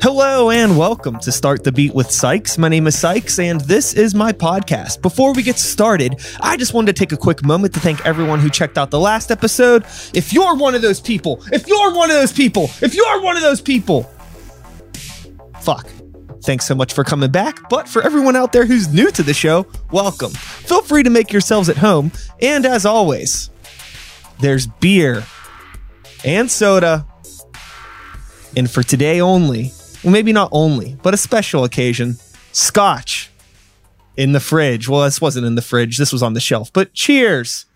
Hello 0.00 0.50
and 0.50 0.78
welcome 0.78 1.18
to 1.20 1.30
Start 1.30 1.64
the 1.64 1.70
Beat 1.70 1.94
with 1.94 2.10
Sykes. 2.10 2.56
My 2.56 2.68
name 2.68 2.86
is 2.86 2.98
Sykes 2.98 3.38
and 3.38 3.60
this 3.62 3.92
is 3.94 4.14
my 4.14 4.32
podcast. 4.32 5.02
Before 5.02 5.32
we 5.32 5.42
get 5.42 5.58
started, 5.58 6.20
I 6.40 6.56
just 6.56 6.72
wanted 6.72 6.96
to 6.96 7.00
take 7.00 7.12
a 7.12 7.16
quick 7.16 7.44
moment 7.44 7.74
to 7.74 7.80
thank 7.80 8.04
everyone 8.06 8.40
who 8.40 8.48
checked 8.48 8.78
out 8.78 8.90
the 8.90 8.98
last 8.98 9.30
episode. 9.30 9.84
If 10.14 10.32
you're 10.32 10.56
one 10.56 10.74
of 10.74 10.82
those 10.82 11.00
people, 11.00 11.42
if 11.52 11.66
you're 11.68 11.94
one 11.94 12.10
of 12.10 12.16
those 12.16 12.32
people, 12.32 12.70
if 12.80 12.94
you're 12.94 13.20
one 13.22 13.36
of 13.36 13.42
those 13.42 13.60
people, 13.60 14.04
fuck. 15.60 15.88
Thanks 16.42 16.66
so 16.66 16.74
much 16.74 16.92
for 16.92 17.04
coming 17.04 17.30
back. 17.30 17.68
But 17.68 17.88
for 17.88 18.02
everyone 18.02 18.34
out 18.34 18.52
there 18.52 18.66
who's 18.66 18.92
new 18.92 19.10
to 19.12 19.22
the 19.22 19.34
show, 19.34 19.66
welcome. 19.92 20.30
Feel 20.30 20.82
free 20.82 21.02
to 21.02 21.10
make 21.10 21.32
yourselves 21.32 21.68
at 21.68 21.76
home. 21.76 22.10
And 22.40 22.66
as 22.66 22.86
always, 22.86 23.50
there's 24.40 24.66
beer 24.66 25.24
and 26.24 26.50
soda. 26.50 27.06
And 28.56 28.70
for 28.70 28.82
today 28.82 29.20
only, 29.20 29.72
well, 30.04 30.12
maybe 30.12 30.32
not 30.32 30.48
only, 30.52 30.96
but 31.02 31.14
a 31.14 31.16
special 31.16 31.64
occasion, 31.64 32.16
scotch 32.52 33.30
in 34.16 34.32
the 34.32 34.40
fridge. 34.40 34.88
Well, 34.88 35.02
this 35.04 35.20
wasn't 35.20 35.46
in 35.46 35.54
the 35.54 35.62
fridge, 35.62 35.96
this 35.98 36.12
was 36.12 36.22
on 36.22 36.34
the 36.34 36.40
shelf. 36.40 36.72
But 36.72 36.92
cheers. 36.94 37.66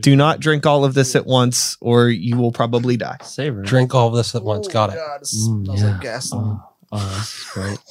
Do 0.00 0.16
not 0.16 0.40
drink 0.40 0.64
all 0.64 0.82
of 0.82 0.94
this 0.94 1.14
at 1.14 1.26
once, 1.26 1.76
or 1.78 2.08
you 2.08 2.38
will 2.38 2.52
probably 2.52 2.96
die. 2.96 3.18
Savor. 3.22 3.60
it. 3.60 3.66
Drink 3.66 3.94
all 3.94 4.08
of 4.08 4.14
this 4.14 4.34
at 4.34 4.42
once. 4.42 4.66
Got 4.66 4.90
it. 4.90 4.96
God, 4.96 5.20
it 5.20 5.24
Mm, 5.24 5.64
smells 5.66 5.82
yeah. 5.82 5.90
like 5.90 6.00
gasoline. 6.00 6.58
Oh, 6.62 6.68
oh, 6.92 7.14
this 7.18 7.38
is 7.38 7.44
great. 7.52 7.78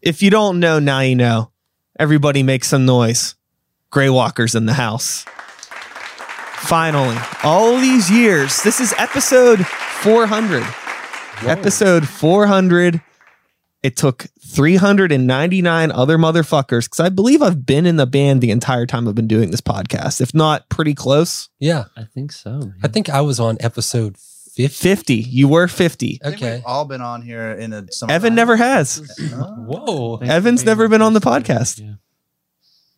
If 0.00 0.22
you 0.22 0.28
don't 0.30 0.60
know, 0.60 0.78
now 0.78 1.00
you 1.00 1.14
know. 1.16 1.50
Everybody 1.98 2.42
make 2.42 2.64
some 2.64 2.84
noise. 2.84 3.36
Grey 3.90 4.10
Walker's 4.10 4.54
in 4.54 4.66
the 4.66 4.74
house. 4.74 5.24
Finally, 6.56 7.16
all 7.42 7.76
these 7.78 8.10
years, 8.10 8.62
this 8.62 8.80
is 8.80 8.94
episode 8.98 9.66
400. 9.66 10.62
Episode 11.42 12.08
400. 12.08 13.00
It 13.82 13.96
took 13.98 14.26
399 14.40 15.92
other 15.92 16.16
motherfuckers 16.16 16.84
because 16.86 17.00
I 17.00 17.10
believe 17.10 17.42
I've 17.42 17.66
been 17.66 17.84
in 17.84 17.96
the 17.96 18.06
band 18.06 18.40
the 18.40 18.50
entire 18.50 18.86
time 18.86 19.06
I've 19.06 19.14
been 19.14 19.26
doing 19.28 19.50
this 19.50 19.60
podcast, 19.60 20.22
if 20.22 20.32
not 20.32 20.68
pretty 20.70 20.94
close. 20.94 21.50
Yeah. 21.58 21.84
I 21.96 22.04
think 22.04 22.32
so. 22.32 22.50
man. 22.60 22.74
I 22.82 22.88
think 22.88 23.10
I 23.10 23.20
was 23.20 23.38
on 23.38 23.58
episode 23.60 24.16
50. 24.16 24.68
50. 24.68 25.14
You 25.16 25.48
were 25.48 25.68
50. 25.68 26.20
I 26.24 26.30
think 26.30 26.36
Okay. 26.42 26.54
we've 26.56 26.62
all 26.64 26.86
been 26.86 27.02
on 27.02 27.20
here 27.20 27.50
in 27.52 27.74
a. 27.74 27.90
Some 27.92 28.08
Evan 28.08 28.34
never 28.34 28.56
has. 28.56 29.02
Whoa. 29.30 30.16
Thanks 30.16 30.32
Evan's 30.32 30.64
never 30.64 30.88
been 30.88 31.02
on 31.02 31.12
the 31.12 31.20
podcast. 31.20 31.80
Yeah. 31.80 31.94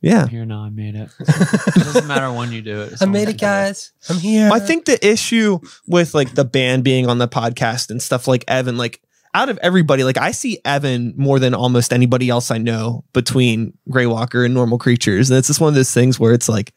Yeah. 0.00 0.22
I'm 0.22 0.28
here 0.28 0.44
now. 0.44 0.60
I 0.60 0.68
made 0.70 0.94
it. 0.94 1.08
it 1.20 1.74
doesn't 1.74 2.06
matter 2.06 2.30
when 2.32 2.52
you 2.52 2.62
do 2.62 2.82
it. 2.82 2.94
I 3.00 3.06
made 3.06 3.22
it, 3.22 3.28
you 3.28 3.32
do 3.32 3.38
guys. 3.38 3.92
I'm 4.08 4.18
here. 4.18 4.50
I 4.52 4.60
think 4.60 4.84
the 4.84 5.04
issue 5.06 5.58
with 5.86 6.14
like 6.14 6.34
the 6.34 6.44
band 6.44 6.84
being 6.84 7.08
on 7.08 7.18
the 7.18 7.28
podcast 7.28 7.90
and 7.90 8.00
stuff 8.00 8.28
like 8.28 8.44
Evan, 8.46 8.76
like 8.76 9.00
out 9.34 9.48
of 9.48 9.58
everybody, 9.62 10.04
like 10.04 10.18
I 10.18 10.30
see 10.30 10.60
Evan 10.64 11.14
more 11.16 11.38
than 11.38 11.54
almost 11.54 11.92
anybody 11.92 12.28
else 12.28 12.50
I 12.50 12.58
know 12.58 13.04
between 13.12 13.76
Grey 13.90 14.06
Walker 14.06 14.44
and 14.44 14.54
Normal 14.54 14.78
Creatures. 14.78 15.30
And 15.30 15.38
it's 15.38 15.48
just 15.48 15.60
one 15.60 15.68
of 15.68 15.74
those 15.74 15.92
things 15.92 16.20
where 16.20 16.32
it's 16.32 16.48
like 16.48 16.72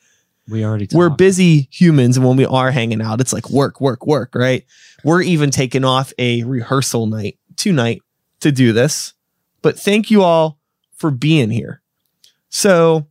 We 0.50 0.64
already. 0.66 0.88
we're 0.94 1.10
busy 1.10 1.68
humans, 1.72 2.18
and 2.18 2.26
when 2.26 2.38
we 2.38 2.46
are 2.46 2.72
hanging 2.72 3.02
out, 3.02 3.22
it's 3.22 3.34
like 3.34 3.50
work, 3.50 3.80
work, 3.80 4.06
work, 4.08 4.34
right? 4.34 4.66
We're 5.04 5.22
even 5.22 5.52
taking 5.52 5.86
off 5.86 6.12
a 6.18 6.44
rehearsal 6.44 7.06
night 7.06 7.38
tonight 7.56 8.02
to 8.40 8.52
do 8.52 8.74
this. 8.74 9.14
But 9.62 9.78
thank 9.78 10.10
you 10.10 10.24
all 10.24 10.58
for 10.96 11.12
being 11.12 11.50
here. 11.52 11.82
So, 12.50 13.08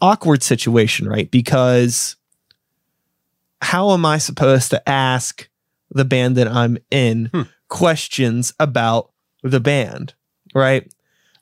awkward 0.00 0.42
situation, 0.42 1.08
right? 1.08 1.30
Because 1.30 2.16
how 3.60 3.92
am 3.92 4.04
I 4.04 4.18
supposed 4.18 4.70
to 4.70 4.88
ask 4.88 5.48
the 5.90 6.04
band 6.04 6.36
that 6.36 6.48
I'm 6.48 6.78
in 6.90 7.30
Hmm. 7.32 7.42
questions 7.68 8.52
about 8.58 9.10
the 9.42 9.60
band, 9.60 10.14
right? 10.54 10.92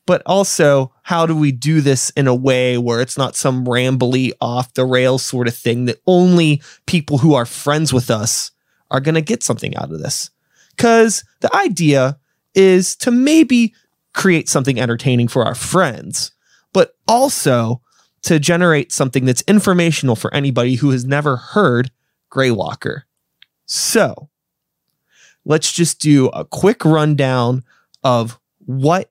But 0.07 0.23
also, 0.27 0.93
how 1.03 1.27
do 1.27 1.37
we 1.37 1.53
do 1.53 1.81
this 1.81 2.11
in 2.11 2.27
a 2.27 2.35
way 2.35 2.77
where 2.79 3.01
it's 3.01 3.17
not 3.19 3.37
some 3.37 3.65
rambly 3.65 4.33
off 4.41 4.75
the 4.75 4.85
rails 4.85 5.25
sort 5.25 5.47
of 5.47 5.55
thing 5.55 5.85
that 5.85 6.01
only 6.07 6.63
people 6.87 7.19
who 7.19 7.35
are 7.35 7.47
friends 7.47 7.93
with 7.93 8.11
us 8.11 8.51
are 8.91 9.01
going 9.01 9.15
to 9.15 9.21
get 9.21 9.43
something 9.43 9.77
out 9.77 9.93
of 9.93 10.01
this? 10.01 10.31
Because 10.77 11.23
the 11.41 11.55
idea 11.55 12.19
is 12.55 12.97
to 12.97 13.11
maybe 13.11 13.75
create 14.13 14.49
something 14.49 14.81
entertaining 14.81 15.29
for 15.29 15.45
our 15.45 15.55
friends, 15.55 16.33
but 16.73 16.97
also 17.09 17.81
to 18.23 18.39
generate 18.39 18.93
something 18.93 19.25
that's 19.25 19.43
informational 19.43 20.15
for 20.17 20.33
anybody 20.35 20.75
who 20.77 20.91
has 20.91 21.05
never 21.05 21.37
heard 21.37 21.91
Grey 22.29 22.51
Walker. 22.51 23.05
So 23.67 24.29
let's 25.45 25.73
just 25.73 26.01
do 26.01 26.29
a 26.29 26.45
quick 26.45 26.85
rundown 26.85 27.65
of 28.05 28.39
what 28.67 29.11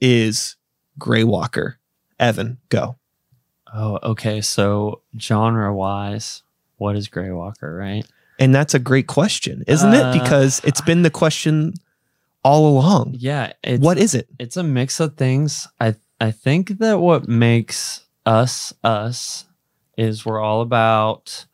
is 0.00 0.56
Grey 0.98 1.24
Walker. 1.24 1.78
Evan, 2.18 2.58
go. 2.68 2.96
Oh, 3.72 3.98
okay. 4.02 4.40
So 4.40 5.02
genre 5.18 5.72
wise, 5.74 6.42
what 6.78 6.96
is 6.96 7.06
Grey 7.08 7.30
Walker, 7.30 7.74
right? 7.76 8.04
And 8.40 8.54
that's 8.54 8.74
a 8.74 8.78
great 8.78 9.06
question, 9.06 9.62
isn't 9.66 9.94
Uh, 9.94 10.10
it? 10.10 10.20
Because 10.20 10.60
it's 10.64 10.80
been 10.80 11.02
the 11.02 11.10
question 11.10 11.74
all 12.44 12.68
along. 12.68 13.14
Yeah. 13.18 13.52
It's, 13.62 13.82
what 13.82 13.98
is 13.98 14.14
it? 14.14 14.28
It's 14.38 14.56
a 14.56 14.62
mix 14.62 15.00
of 15.00 15.16
things. 15.16 15.68
I 15.80 15.96
I 16.20 16.30
think 16.30 16.78
that 16.78 17.00
what 17.00 17.28
makes 17.28 18.06
us 18.26 18.74
us 18.82 19.44
is 19.96 20.24
we're 20.24 20.40
all 20.40 20.60
about 20.60 21.46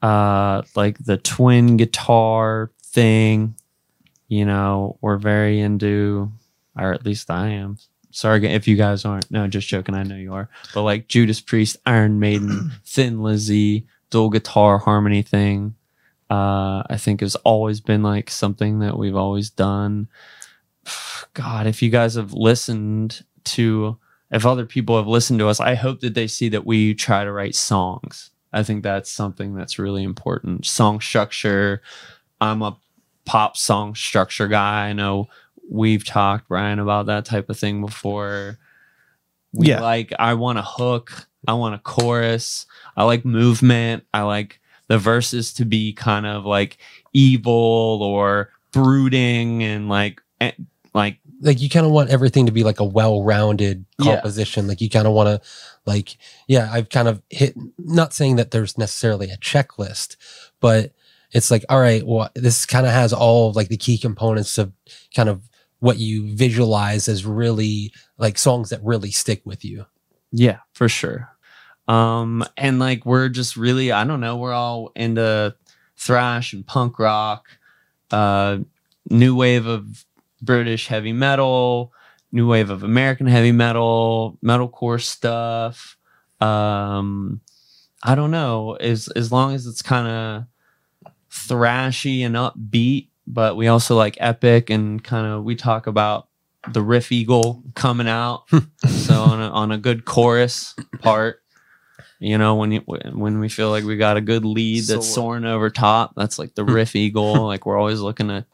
uh 0.00 0.62
like 0.74 0.98
the 0.98 1.16
twin 1.16 1.76
guitar 1.76 2.70
thing. 2.82 3.54
You 4.28 4.44
know, 4.44 4.98
we're 5.00 5.16
very 5.16 5.60
into 5.60 6.30
or 6.78 6.92
at 6.92 7.04
least 7.04 7.30
I 7.30 7.48
am. 7.48 7.78
Sorry 8.10 8.44
if 8.46 8.66
you 8.66 8.76
guys 8.76 9.04
aren't. 9.04 9.30
No, 9.30 9.46
just 9.48 9.68
joking. 9.68 9.94
I 9.94 10.02
know 10.02 10.16
you 10.16 10.32
are. 10.32 10.48
But 10.72 10.82
like 10.82 11.08
Judas 11.08 11.40
Priest, 11.40 11.76
Iron 11.84 12.18
Maiden, 12.18 12.72
Thin 12.84 13.22
Lizzy, 13.22 13.86
dual 14.10 14.30
guitar 14.30 14.78
harmony 14.78 15.22
thing. 15.22 15.74
Uh, 16.30 16.82
I 16.88 16.96
think 16.98 17.20
has 17.20 17.36
always 17.36 17.80
been 17.80 18.02
like 18.02 18.30
something 18.30 18.80
that 18.80 18.98
we've 18.98 19.16
always 19.16 19.50
done. 19.50 20.08
God, 21.34 21.66
if 21.66 21.82
you 21.82 21.90
guys 21.90 22.14
have 22.14 22.32
listened 22.32 23.24
to, 23.48 23.98
if 24.30 24.44
other 24.46 24.66
people 24.66 24.96
have 24.96 25.06
listened 25.06 25.38
to 25.40 25.48
us, 25.48 25.60
I 25.60 25.74
hope 25.74 26.00
that 26.00 26.14
they 26.14 26.26
see 26.26 26.48
that 26.50 26.66
we 26.66 26.94
try 26.94 27.24
to 27.24 27.32
write 27.32 27.54
songs. 27.54 28.30
I 28.52 28.62
think 28.62 28.82
that's 28.82 29.10
something 29.10 29.54
that's 29.54 29.78
really 29.78 30.02
important. 30.02 30.66
Song 30.66 31.00
structure. 31.00 31.82
I'm 32.40 32.62
a 32.62 32.76
pop 33.24 33.56
song 33.56 33.94
structure 33.94 34.48
guy. 34.48 34.88
I 34.88 34.92
know 34.94 35.28
we've 35.70 36.04
talked, 36.04 36.48
Brian, 36.48 36.78
about 36.78 37.06
that 37.06 37.24
type 37.26 37.50
of 37.50 37.58
thing 37.58 37.80
before. 37.82 38.58
We 39.52 39.68
Yeah. 39.68 39.80
like, 39.80 40.12
I 40.18 40.34
want 40.34 40.58
a 40.58 40.62
hook. 40.62 41.26
I 41.46 41.52
want 41.54 41.74
a 41.74 41.78
chorus. 41.78 42.66
I 42.96 43.04
like 43.04 43.24
movement. 43.24 44.04
I 44.14 44.22
like 44.22 44.60
the 44.88 44.98
verses 44.98 45.52
to 45.54 45.64
be 45.64 45.92
kind 45.92 46.26
of 46.26 46.44
like 46.46 46.78
evil 47.12 48.00
or 48.02 48.50
brooding 48.72 49.62
and 49.62 49.88
like, 49.88 50.22
eh, 50.40 50.52
like 50.94 51.18
like 51.40 51.60
you 51.60 51.68
kind 51.70 51.86
of 51.86 51.92
want 51.92 52.10
everything 52.10 52.46
to 52.46 52.52
be 52.52 52.64
like 52.64 52.80
a 52.80 52.84
well-rounded 52.84 53.84
Yeah. 53.98 54.14
composition. 54.16 54.66
Like 54.66 54.80
you 54.80 54.90
kind 54.90 55.06
of 55.06 55.12
want 55.12 55.28
to 55.28 55.48
like 55.86 56.16
yeah, 56.46 56.68
I've 56.72 56.88
kind 56.88 57.08
of 57.08 57.22
hit 57.30 57.54
not 57.78 58.12
saying 58.12 58.36
that 58.36 58.50
there's 58.50 58.76
necessarily 58.78 59.30
a 59.30 59.36
checklist, 59.38 60.16
but 60.60 60.92
it's 61.32 61.50
like 61.50 61.64
all 61.68 61.80
right, 61.80 62.06
well 62.06 62.30
this 62.34 62.66
kind 62.66 62.86
of 62.86 62.92
has 62.92 63.12
all 63.12 63.50
of 63.50 63.56
like 63.56 63.68
the 63.68 63.76
key 63.76 63.98
components 63.98 64.58
of 64.58 64.72
kind 65.14 65.28
of 65.28 65.42
what 65.80 65.98
you 65.98 66.34
visualize 66.34 67.06
as 67.08 67.24
really 67.24 67.92
like 68.16 68.36
songs 68.36 68.70
that 68.70 68.80
really 68.82 69.10
stick 69.12 69.42
with 69.44 69.64
you. 69.64 69.86
Yeah, 70.32 70.58
for 70.72 70.88
sure. 70.88 71.30
Um, 71.86 72.44
and 72.56 72.78
like 72.78 73.06
we're 73.06 73.28
just 73.30 73.56
really, 73.56 73.92
I 73.92 74.04
don't 74.04 74.20
know, 74.20 74.36
we're 74.36 74.52
all 74.52 74.90
into 74.96 75.54
thrash 75.96 76.52
and 76.52 76.66
punk 76.66 76.98
rock, 76.98 77.46
uh, 78.10 78.58
new 79.08 79.34
wave 79.36 79.66
of 79.66 80.04
British 80.42 80.86
heavy 80.86 81.12
metal, 81.12 81.92
new 82.32 82.48
wave 82.48 82.70
of 82.70 82.82
American 82.82 83.26
heavy 83.26 83.52
metal, 83.52 84.38
metalcore 84.44 85.00
stuff. 85.02 85.96
Um, 86.40 87.40
I 88.02 88.14
don't 88.14 88.30
know, 88.30 88.74
as 88.74 89.08
as 89.08 89.32
long 89.32 89.54
as 89.54 89.66
it's 89.66 89.82
kind 89.82 90.06
of 90.06 90.44
thrashy 91.30 92.24
and 92.24 92.34
upbeat, 92.36 93.08
but 93.26 93.56
we 93.56 93.68
also 93.68 93.96
like 93.96 94.16
epic 94.20 94.70
and 94.70 95.02
kind 95.02 95.26
of 95.26 95.44
we 95.44 95.56
talk 95.56 95.86
about 95.86 96.28
the 96.72 96.82
riff 96.82 97.12
eagle 97.12 97.62
coming 97.74 98.08
out. 98.08 98.44
so 98.86 99.22
on 99.22 99.40
a, 99.40 99.48
on 99.48 99.72
a 99.72 99.78
good 99.78 100.04
chorus 100.04 100.74
part, 101.00 101.42
you 102.20 102.38
know, 102.38 102.54
when 102.54 102.72
you 102.72 102.80
when 102.86 103.40
we 103.40 103.48
feel 103.48 103.70
like 103.70 103.84
we 103.84 103.96
got 103.96 104.16
a 104.16 104.20
good 104.20 104.44
lead 104.44 104.84
that's 104.84 105.06
Soar. 105.06 105.14
soaring 105.14 105.44
over 105.44 105.70
top, 105.70 106.14
that's 106.16 106.38
like 106.38 106.54
the 106.54 106.64
riff 106.76 106.94
eagle. 106.96 107.46
like 107.46 107.66
we're 107.66 107.78
always 107.78 108.00
looking 108.00 108.28
to 108.28 108.44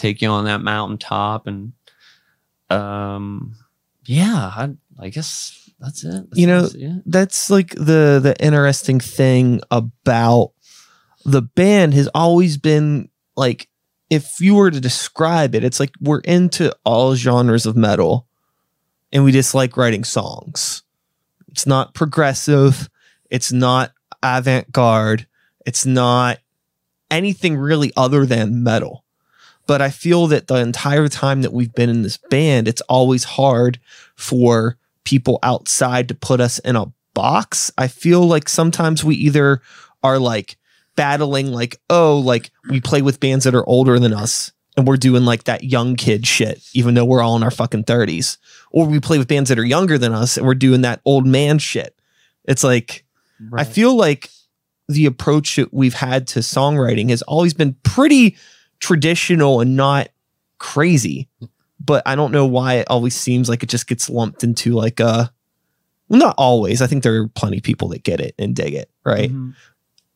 take 0.00 0.22
you 0.22 0.28
on 0.28 0.44
that 0.44 0.62
mountaintop 0.62 1.46
and 1.46 1.72
um 2.70 3.54
yeah, 4.04 4.50
I, 4.56 4.70
I 4.98 5.08
guess 5.10 5.70
that's 5.78 6.04
it. 6.04 6.10
That's 6.10 6.38
You 6.38 6.46
know, 6.46 6.62
that's 6.62 6.74
it. 6.74 7.02
that's 7.06 7.50
like 7.50 7.70
the 7.70 8.20
the 8.22 8.34
interesting 8.40 8.98
thing 8.98 9.60
about 9.70 10.52
the 11.24 11.42
band 11.42 11.94
has 11.94 12.08
always 12.14 12.56
been 12.56 13.08
like 13.36 13.68
if 14.08 14.40
you 14.40 14.54
were 14.56 14.70
to 14.70 14.80
describe 14.80 15.54
it, 15.54 15.62
it's 15.64 15.78
like 15.78 15.92
we're 16.00 16.20
into 16.20 16.74
all 16.84 17.14
genres 17.14 17.66
of 17.66 17.76
metal 17.76 18.26
and 19.12 19.22
we 19.22 19.32
just 19.32 19.54
like 19.54 19.76
writing 19.76 20.02
songs. 20.04 20.82
It's 21.48 21.66
not 21.66 21.94
progressive, 21.94 22.88
it's 23.30 23.52
not 23.52 23.92
avant 24.22 24.72
garde, 24.72 25.26
it's 25.66 25.86
not 25.86 26.38
anything 27.10 27.56
really 27.56 27.92
other 27.96 28.26
than 28.26 28.62
metal. 28.62 29.04
But 29.70 29.80
I 29.80 29.90
feel 29.90 30.26
that 30.26 30.48
the 30.48 30.56
entire 30.56 31.06
time 31.06 31.42
that 31.42 31.52
we've 31.52 31.72
been 31.72 31.90
in 31.90 32.02
this 32.02 32.16
band, 32.16 32.66
it's 32.66 32.80
always 32.88 33.22
hard 33.22 33.78
for 34.16 34.76
people 35.04 35.38
outside 35.44 36.08
to 36.08 36.14
put 36.16 36.40
us 36.40 36.58
in 36.58 36.74
a 36.74 36.92
box. 37.14 37.70
I 37.78 37.86
feel 37.86 38.26
like 38.26 38.48
sometimes 38.48 39.04
we 39.04 39.14
either 39.14 39.62
are 40.02 40.18
like 40.18 40.56
battling, 40.96 41.52
like, 41.52 41.80
oh, 41.88 42.18
like 42.18 42.50
we 42.68 42.80
play 42.80 43.00
with 43.00 43.20
bands 43.20 43.44
that 43.44 43.54
are 43.54 43.64
older 43.64 44.00
than 44.00 44.12
us 44.12 44.50
and 44.76 44.88
we're 44.88 44.96
doing 44.96 45.24
like 45.24 45.44
that 45.44 45.62
young 45.62 45.94
kid 45.94 46.26
shit, 46.26 46.60
even 46.74 46.94
though 46.94 47.04
we're 47.04 47.22
all 47.22 47.36
in 47.36 47.44
our 47.44 47.52
fucking 47.52 47.84
30s. 47.84 48.38
Or 48.72 48.86
we 48.86 48.98
play 48.98 49.18
with 49.18 49.28
bands 49.28 49.50
that 49.50 49.58
are 49.60 49.64
younger 49.64 49.98
than 49.98 50.12
us 50.12 50.36
and 50.36 50.44
we're 50.48 50.56
doing 50.56 50.80
that 50.80 51.00
old 51.04 51.28
man 51.28 51.60
shit. 51.60 51.96
It's 52.44 52.64
like, 52.64 53.04
I 53.52 53.62
feel 53.62 53.94
like 53.94 54.30
the 54.88 55.06
approach 55.06 55.54
that 55.54 55.72
we've 55.72 55.94
had 55.94 56.26
to 56.26 56.40
songwriting 56.40 57.10
has 57.10 57.22
always 57.22 57.54
been 57.54 57.76
pretty 57.84 58.36
traditional 58.80 59.60
and 59.60 59.76
not 59.76 60.08
crazy. 60.58 61.28
But 61.82 62.02
I 62.06 62.14
don't 62.14 62.32
know 62.32 62.46
why 62.46 62.74
it 62.74 62.86
always 62.90 63.16
seems 63.16 63.48
like 63.48 63.62
it 63.62 63.68
just 63.70 63.86
gets 63.86 64.10
lumped 64.10 64.44
into 64.44 64.72
like 64.72 65.00
a 65.00 65.32
well, 66.08 66.18
not 66.18 66.34
always. 66.36 66.82
I 66.82 66.86
think 66.88 67.02
there 67.04 67.22
are 67.22 67.28
plenty 67.28 67.58
of 67.58 67.62
people 67.62 67.88
that 67.88 68.02
get 68.02 68.20
it 68.20 68.34
and 68.38 68.54
dig 68.54 68.74
it, 68.74 68.90
right? 69.04 69.30
Mhm. 69.32 69.54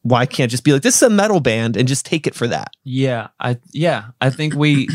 Why 0.02 0.26
can't 0.26 0.50
just 0.50 0.64
be 0.64 0.72
like 0.72 0.82
this 0.82 0.96
is 0.96 1.02
a 1.02 1.08
metal 1.10 1.40
band 1.40 1.76
and 1.76 1.88
just 1.88 2.04
take 2.04 2.26
it 2.26 2.34
for 2.34 2.46
that? 2.48 2.72
Yeah, 2.82 3.28
I 3.40 3.58
yeah, 3.72 4.10
I 4.20 4.28
think 4.30 4.54
we 4.54 4.88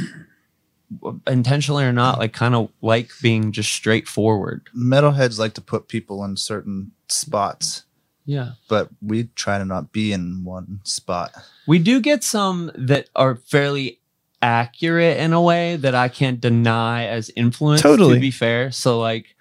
intentionally 1.27 1.83
or 1.85 1.91
not, 1.93 2.19
like 2.19 2.33
kind 2.33 2.55
of 2.55 2.69
like 2.81 3.09
being 3.21 3.51
just 3.51 3.71
straightforward. 3.71 4.67
Metalheads 4.75 5.39
like 5.39 5.53
to 5.55 5.61
put 5.61 5.87
people 5.87 6.23
in 6.23 6.37
certain 6.37 6.91
spots, 7.07 7.85
Yeah. 8.29 8.51
but 8.67 8.89
we 9.01 9.23
try 9.33 9.57
to 9.57 9.65
not 9.65 9.91
be 9.91 10.11
in 10.13 10.43
one 10.43 10.81
spot. 10.83 11.31
We 11.65 11.79
do 11.79 11.99
get 11.99 12.23
some 12.23 12.69
that 12.75 13.09
are 13.15 13.35
fairly 13.35 13.99
accurate 14.41 15.17
in 15.17 15.33
a 15.33 15.41
way 15.41 15.77
that 15.77 15.95
I 15.95 16.09
can't 16.09 16.39
deny 16.39 17.05
as 17.07 17.31
influence. 17.35 17.81
Totally. 17.81 18.15
To 18.15 18.19
be 18.19 18.29
fair, 18.31 18.71
so 18.71 18.99
like, 18.99 19.35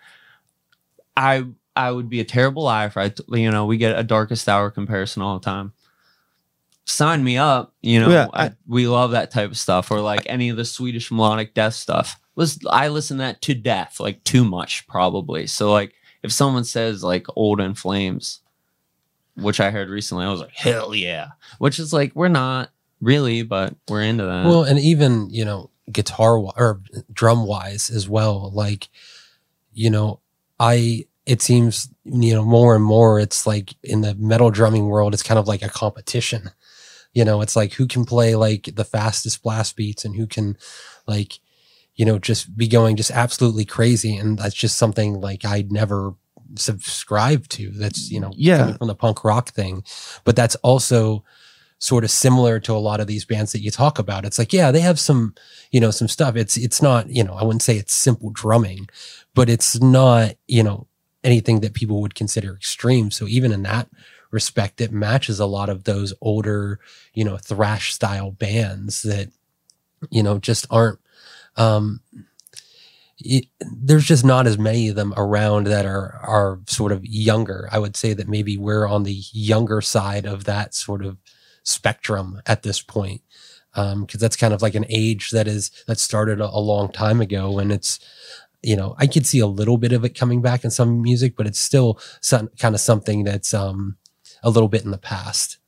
I 1.16 1.44
I 1.76 1.90
would 1.92 2.08
be 2.08 2.20
a 2.20 2.24
terrible 2.24 2.64
liar 2.64 2.86
if 2.86 2.96
I 2.96 3.10
t- 3.10 3.22
you 3.28 3.50
know 3.50 3.66
we 3.66 3.76
get 3.76 3.98
a 3.98 4.02
darkest 4.02 4.48
hour 4.48 4.70
comparison 4.70 5.22
all 5.22 5.38
the 5.38 5.44
time. 5.44 5.72
Sign 6.86 7.22
me 7.22 7.36
up, 7.36 7.74
you 7.82 8.00
know. 8.00 8.08
Yeah, 8.08 8.28
I, 8.32 8.46
I- 8.46 8.52
we 8.66 8.88
love 8.88 9.10
that 9.10 9.30
type 9.30 9.50
of 9.50 9.58
stuff, 9.58 9.90
or 9.90 10.00
like 10.00 10.22
any 10.26 10.48
of 10.48 10.56
the 10.56 10.64
Swedish 10.64 11.10
melodic 11.10 11.52
death 11.54 11.74
stuff. 11.74 12.18
Was 12.34 12.58
I 12.70 12.88
listen 12.88 13.18
to 13.18 13.22
that 13.24 13.42
to 13.42 13.54
death, 13.54 14.00
like 14.00 14.24
too 14.24 14.44
much 14.44 14.86
probably. 14.86 15.46
So 15.46 15.70
like, 15.70 15.92
if 16.22 16.32
someone 16.32 16.64
says 16.64 17.02
like 17.04 17.26
"Old 17.36 17.60
in 17.60 17.74
Flames," 17.74 18.40
which 19.38 19.60
I 19.60 19.70
heard 19.70 19.88
recently, 19.88 20.24
I 20.24 20.30
was 20.30 20.40
like, 20.40 20.54
hell 20.54 20.94
yeah. 20.94 21.28
Which 21.58 21.78
is 21.78 21.92
like, 21.92 22.14
we're 22.14 22.28
not 22.28 22.70
really, 23.00 23.42
but 23.42 23.74
we're 23.88 24.02
into 24.02 24.24
that. 24.24 24.46
Well, 24.46 24.64
and 24.64 24.78
even 24.78 25.30
you 25.30 25.44
know, 25.44 25.70
guitar 25.90 26.36
or 26.36 26.80
drum 27.12 27.46
wise 27.46 27.90
as 27.90 28.08
well. 28.08 28.50
Like, 28.52 28.88
you 29.72 29.90
know, 29.90 30.20
I 30.58 31.06
it 31.26 31.42
seems 31.42 31.88
you 32.04 32.34
know 32.34 32.44
more 32.44 32.74
and 32.74 32.84
more. 32.84 33.20
It's 33.20 33.46
like 33.46 33.74
in 33.82 34.00
the 34.00 34.14
metal 34.14 34.50
drumming 34.50 34.86
world, 34.86 35.14
it's 35.14 35.22
kind 35.22 35.38
of 35.38 35.46
like 35.46 35.62
a 35.62 35.68
competition. 35.68 36.50
You 37.12 37.24
know, 37.24 37.40
it's 37.40 37.56
like 37.56 37.74
who 37.74 37.86
can 37.86 38.04
play 38.04 38.34
like 38.34 38.70
the 38.74 38.84
fastest 38.84 39.42
blast 39.42 39.76
beats 39.76 40.04
and 40.04 40.16
who 40.16 40.26
can 40.26 40.56
like 41.06 41.38
you 41.94 42.04
know 42.04 42.18
just 42.18 42.56
be 42.56 42.68
going 42.68 42.96
just 42.96 43.10
absolutely 43.10 43.64
crazy. 43.64 44.16
And 44.16 44.38
that's 44.38 44.54
just 44.54 44.76
something 44.76 45.20
like 45.20 45.44
I'd 45.44 45.72
never 45.72 46.14
subscribe 46.56 47.48
to. 47.48 47.70
That's 47.70 48.10
you 48.10 48.20
know 48.20 48.32
Yeah. 48.36 48.58
coming 48.58 48.78
from 48.78 48.88
the 48.88 48.94
punk 48.94 49.24
rock 49.24 49.50
thing, 49.50 49.84
but 50.24 50.36
that's 50.36 50.54
also 50.56 51.24
sort 51.80 52.02
of 52.02 52.10
similar 52.10 52.58
to 52.58 52.72
a 52.72 52.78
lot 52.78 52.98
of 52.98 53.06
these 53.06 53.24
bands 53.24 53.52
that 53.52 53.60
you 53.60 53.70
talk 53.70 54.00
about. 54.00 54.24
It's 54.24 54.36
like, 54.38 54.52
yeah, 54.52 54.72
they 54.72 54.80
have 54.80 54.98
some, 54.98 55.34
you 55.70 55.78
know, 55.80 55.92
some 55.92 56.08
stuff. 56.08 56.34
It's 56.34 56.56
it's 56.56 56.82
not, 56.82 57.08
you 57.08 57.22
know, 57.22 57.34
I 57.34 57.44
wouldn't 57.44 57.62
say 57.62 57.76
it's 57.76 57.94
simple 57.94 58.30
drumming, 58.30 58.88
but 59.34 59.48
it's 59.48 59.80
not, 59.80 60.34
you 60.48 60.62
know, 60.64 60.88
anything 61.22 61.60
that 61.60 61.74
people 61.74 62.00
would 62.00 62.16
consider 62.16 62.52
extreme. 62.54 63.10
So 63.12 63.28
even 63.28 63.52
in 63.52 63.62
that 63.62 63.88
respect, 64.32 64.80
it 64.80 64.90
matches 64.90 65.38
a 65.38 65.46
lot 65.46 65.68
of 65.68 65.84
those 65.84 66.12
older, 66.20 66.80
you 67.14 67.24
know, 67.24 67.36
thrash 67.36 67.92
style 67.94 68.32
bands 68.32 69.02
that, 69.02 69.28
you 70.10 70.22
know, 70.22 70.38
just 70.38 70.66
aren't 70.70 70.98
um 71.56 72.00
it, 73.18 73.46
there's 73.60 74.04
just 74.04 74.24
not 74.24 74.46
as 74.46 74.58
many 74.58 74.88
of 74.88 74.96
them 74.96 75.12
around 75.16 75.66
that 75.66 75.86
are 75.86 76.18
are 76.22 76.60
sort 76.66 76.92
of 76.92 77.04
younger. 77.04 77.68
I 77.72 77.78
would 77.78 77.96
say 77.96 78.12
that 78.14 78.28
maybe 78.28 78.56
we're 78.56 78.86
on 78.86 79.02
the 79.02 79.22
younger 79.32 79.80
side 79.80 80.26
of 80.26 80.44
that 80.44 80.74
sort 80.74 81.04
of 81.04 81.18
spectrum 81.62 82.40
at 82.46 82.62
this 82.62 82.80
point 82.80 83.22
because 83.74 84.20
that's 84.20 84.36
kind 84.36 84.54
of 84.54 84.62
like 84.62 84.74
an 84.74 84.86
age 84.88 85.30
that 85.30 85.46
is 85.46 85.70
that 85.86 85.98
started 85.98 86.40
a, 86.40 86.48
a 86.48 86.58
long 86.58 86.90
time 86.90 87.20
ago 87.20 87.58
and 87.58 87.70
it's 87.70 88.00
you 88.62 88.74
know 88.74 88.96
i 88.98 89.06
could 89.06 89.26
see 89.26 89.38
a 89.38 89.46
little 89.46 89.76
bit 89.76 89.92
of 89.92 90.04
it 90.04 90.18
coming 90.18 90.40
back 90.40 90.64
in 90.64 90.70
some 90.70 91.00
music 91.02 91.36
but 91.36 91.46
it's 91.46 91.60
still 91.60 92.00
some, 92.22 92.48
kind 92.58 92.74
of 92.74 92.80
something 92.80 93.22
that's 93.22 93.52
um 93.52 93.96
a 94.42 94.50
little 94.50 94.68
bit 94.68 94.82
in 94.84 94.90
the 94.90 94.98
past 94.98 95.58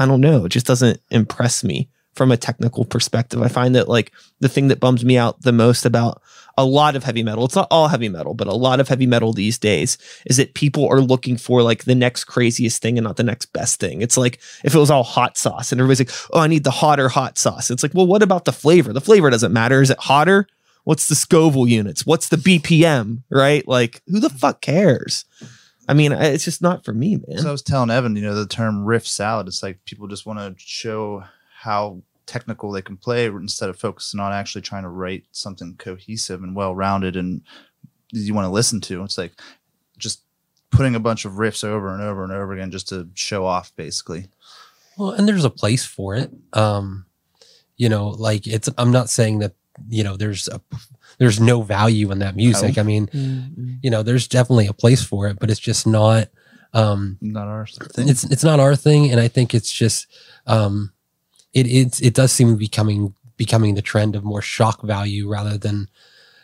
I 0.00 0.06
don't 0.06 0.22
know. 0.22 0.46
It 0.46 0.48
just 0.48 0.66
doesn't 0.66 0.98
impress 1.10 1.62
me 1.62 1.90
from 2.14 2.32
a 2.32 2.36
technical 2.38 2.86
perspective. 2.86 3.42
I 3.42 3.48
find 3.48 3.74
that 3.74 3.86
like 3.86 4.12
the 4.40 4.48
thing 4.48 4.68
that 4.68 4.80
bums 4.80 5.04
me 5.04 5.18
out 5.18 5.42
the 5.42 5.52
most 5.52 5.84
about 5.84 6.22
a 6.60 6.64
lot 6.64 6.94
of 6.94 7.04
heavy 7.04 7.22
metal, 7.22 7.46
it's 7.46 7.56
not 7.56 7.68
all 7.70 7.88
heavy 7.88 8.08
metal, 8.08 8.34
but 8.34 8.46
a 8.46 8.54
lot 8.54 8.80
of 8.80 8.88
heavy 8.88 9.06
metal 9.06 9.32
these 9.32 9.58
days 9.58 9.96
is 10.26 10.36
that 10.36 10.54
people 10.54 10.86
are 10.88 11.00
looking 11.00 11.36
for 11.36 11.62
like 11.62 11.84
the 11.84 11.94
next 11.94 12.24
craziest 12.24 12.82
thing 12.82 12.98
and 12.98 13.04
not 13.04 13.16
the 13.16 13.22
next 13.22 13.46
best 13.54 13.80
thing. 13.80 14.02
It's 14.02 14.18
like 14.18 14.38
if 14.62 14.74
it 14.74 14.78
was 14.78 14.90
all 14.90 15.02
hot 15.02 15.38
sauce 15.38 15.72
and 15.72 15.80
everybody's 15.80 16.00
like, 16.00 16.30
oh, 16.34 16.40
I 16.40 16.46
need 16.46 16.64
the 16.64 16.70
hotter 16.70 17.08
hot 17.08 17.38
sauce. 17.38 17.70
It's 17.70 17.82
like, 17.82 17.94
well, 17.94 18.06
what 18.06 18.22
about 18.22 18.44
the 18.44 18.52
flavor? 18.52 18.92
The 18.92 19.00
flavor 19.00 19.30
doesn't 19.30 19.52
matter. 19.52 19.80
Is 19.80 19.90
it 19.90 19.98
hotter? 19.98 20.46
What's 20.84 21.08
the 21.08 21.14
Scoville 21.14 21.66
units? 21.66 22.04
What's 22.04 22.28
the 22.28 22.36
BPM? 22.36 23.22
Right? 23.30 23.66
Like, 23.66 24.02
who 24.06 24.20
the 24.20 24.30
fuck 24.30 24.60
cares? 24.60 25.24
I 25.88 25.94
mean, 25.94 26.12
it's 26.12 26.44
just 26.44 26.62
not 26.62 26.84
for 26.84 26.92
me, 26.92 27.18
man. 27.26 27.38
So 27.38 27.48
I 27.48 27.52
was 27.52 27.62
telling 27.62 27.90
Evan, 27.90 28.14
you 28.16 28.22
know, 28.22 28.34
the 28.34 28.46
term 28.46 28.84
riff 28.84 29.06
salad, 29.06 29.48
it's 29.48 29.62
like 29.62 29.84
people 29.86 30.08
just 30.08 30.26
want 30.26 30.38
to 30.38 30.54
show 30.58 31.24
how 31.52 32.02
technical 32.30 32.70
they 32.70 32.82
can 32.82 32.96
play 32.96 33.26
instead 33.26 33.68
of 33.70 33.78
focusing 33.78 34.20
on 34.20 34.32
actually 34.32 34.62
trying 34.62 34.84
to 34.84 34.88
write 34.88 35.24
something 35.32 35.74
cohesive 35.78 36.42
and 36.42 36.54
well 36.54 36.74
rounded 36.74 37.16
and 37.16 37.42
you 38.12 38.34
want 38.34 38.44
to 38.46 38.50
listen 38.52 38.80
to. 38.80 39.02
It's 39.04 39.18
like 39.18 39.32
just 39.98 40.22
putting 40.70 40.94
a 40.94 41.00
bunch 41.00 41.24
of 41.24 41.32
riffs 41.34 41.64
over 41.64 41.92
and 41.92 42.02
over 42.02 42.22
and 42.24 42.32
over 42.32 42.52
again 42.52 42.70
just 42.70 42.88
to 42.88 43.08
show 43.14 43.44
off, 43.44 43.74
basically. 43.76 44.28
well 44.96 45.10
and 45.10 45.26
there's 45.28 45.44
a 45.44 45.50
place 45.62 45.84
for 45.84 46.14
it 46.14 46.30
um 46.52 47.04
you 47.76 47.88
know 47.88 48.08
like 48.28 48.46
it's 48.46 48.68
i'm 48.78 48.90
not 48.92 49.08
saying 49.08 49.38
that 49.40 49.54
you 49.88 50.04
know 50.04 50.16
there's 50.16 50.46
a 50.48 50.60
there's 51.18 51.40
no 51.40 51.62
value 51.62 52.10
in 52.12 52.18
that 52.18 52.36
music 52.36 52.76
i 52.76 52.82
mean 52.82 53.08
you 53.82 53.90
know 53.90 54.02
there's 54.02 54.28
definitely 54.28 54.66
a 54.66 54.72
place 54.82 55.02
for 55.02 55.26
it 55.28 55.38
but 55.40 55.48
it's 55.50 55.60
just 55.70 55.86
not 55.86 56.28
um 56.74 57.16
Not 57.20 57.46
our 57.48 57.66
thing. 57.66 58.08
it's 58.08 58.24
it's 58.24 58.44
not 58.44 58.60
our 58.60 58.76
thing 58.76 59.10
and 59.10 59.18
i 59.20 59.28
think 59.28 59.54
it's 59.54 59.72
just 59.72 60.06
um 60.46 60.92
it 61.52 61.66
it's 61.66 62.00
it 62.00 62.14
does 62.14 62.32
seem 62.32 62.48
to 62.50 62.56
be 62.56 62.66
becoming 62.66 63.14
becoming 63.36 63.74
the 63.74 63.82
trend 63.82 64.16
of 64.16 64.24
more 64.24 64.42
shock 64.42 64.82
value 64.82 65.28
rather 65.28 65.56
than 65.58 65.88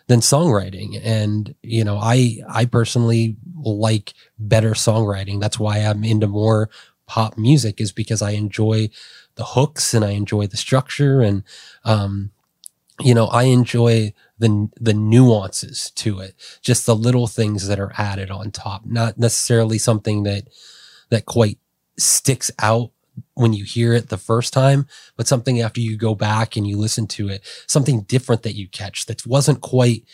than 0.07 0.21
songwriting. 0.21 1.01
And 1.03 1.55
you 1.63 1.85
know 1.85 1.99
i 1.99 2.39
i 2.49 2.65
personally 2.65 3.37
like 3.63 4.15
better 4.39 4.71
songwriting. 4.71 5.41
That's 5.41 5.59
why 5.59 5.79
i'm 5.79 6.05
into 6.05 6.27
more 6.27 6.71
pop 7.07 7.39
music 7.39 7.81
is 7.81 7.93
because 7.93 8.21
i 8.21 8.31
enjoy 8.31 8.91
the 9.37 9.45
hooks 9.45 9.95
and 9.95 10.05
i 10.05 10.11
enjoy 10.11 10.47
the 10.49 10.57
structure 10.57 11.21
and 11.21 11.45
um 11.85 12.33
you 13.01 13.15
know 13.15 13.27
i 13.27 13.45
enjoy 13.45 14.13
the 14.39 14.69
the 14.81 14.95
nuances 14.95 15.91
to 15.93 16.21
it. 16.21 16.35
Just 16.61 16.87
the 16.87 16.97
little 16.97 17.27
things 17.27 17.69
that 17.69 17.81
are 17.81 17.93
added 17.97 18.31
on 18.31 18.51
top. 18.51 18.85
Not 18.85 19.19
necessarily 19.19 19.79
something 19.79 20.25
that 20.25 20.49
that 21.11 21.27
quite 21.27 21.59
sticks 21.99 22.51
out 22.59 22.91
when 23.37 23.53
you 23.53 23.65
hear 23.65 23.93
it 23.93 24.09
the 24.09 24.17
first 24.17 24.53
time, 24.55 24.87
but 25.15 25.29
something 25.29 25.61
after 25.61 25.79
you 25.79 25.97
go 25.97 26.15
back 26.15 26.57
and 26.57 26.67
you 26.67 26.79
listen 26.79 27.07
to 27.07 27.29
it, 27.29 27.43
something 27.67 28.01
different 28.03 28.43
that 28.43 28.55
you 28.55 28.67
catch 28.67 29.05
that 29.07 29.27
wasn't 29.27 29.61
quite 29.61 30.05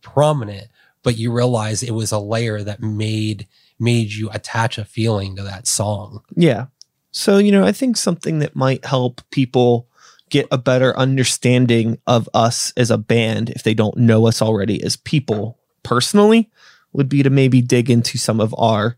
prominent, 0.00 0.68
but 1.02 1.18
you 1.18 1.30
realize 1.30 1.82
it 1.82 1.94
was 1.94 2.10
a 2.10 2.18
layer 2.18 2.62
that 2.62 2.80
made 2.80 3.46
made 3.78 4.12
you 4.12 4.30
attach 4.30 4.78
a 4.78 4.84
feeling 4.84 5.36
to 5.36 5.42
that 5.42 5.66
song. 5.66 6.22
Yeah. 6.34 6.66
So, 7.10 7.38
you 7.38 7.52
know, 7.52 7.64
I 7.64 7.72
think 7.72 7.96
something 7.96 8.38
that 8.38 8.56
might 8.56 8.84
help 8.84 9.20
people 9.30 9.88
get 10.30 10.46
a 10.50 10.56
better 10.56 10.96
understanding 10.96 11.98
of 12.06 12.28
us 12.32 12.72
as 12.76 12.90
a 12.90 12.96
band 12.96 13.50
if 13.50 13.62
they 13.62 13.74
don't 13.74 13.98
know 13.98 14.26
us 14.26 14.40
already 14.40 14.82
as 14.82 14.96
people 14.96 15.58
personally 15.82 16.50
would 16.94 17.08
be 17.08 17.22
to 17.22 17.28
maybe 17.28 17.60
dig 17.60 17.90
into 17.90 18.16
some 18.16 18.40
of 18.40 18.54
our 18.56 18.96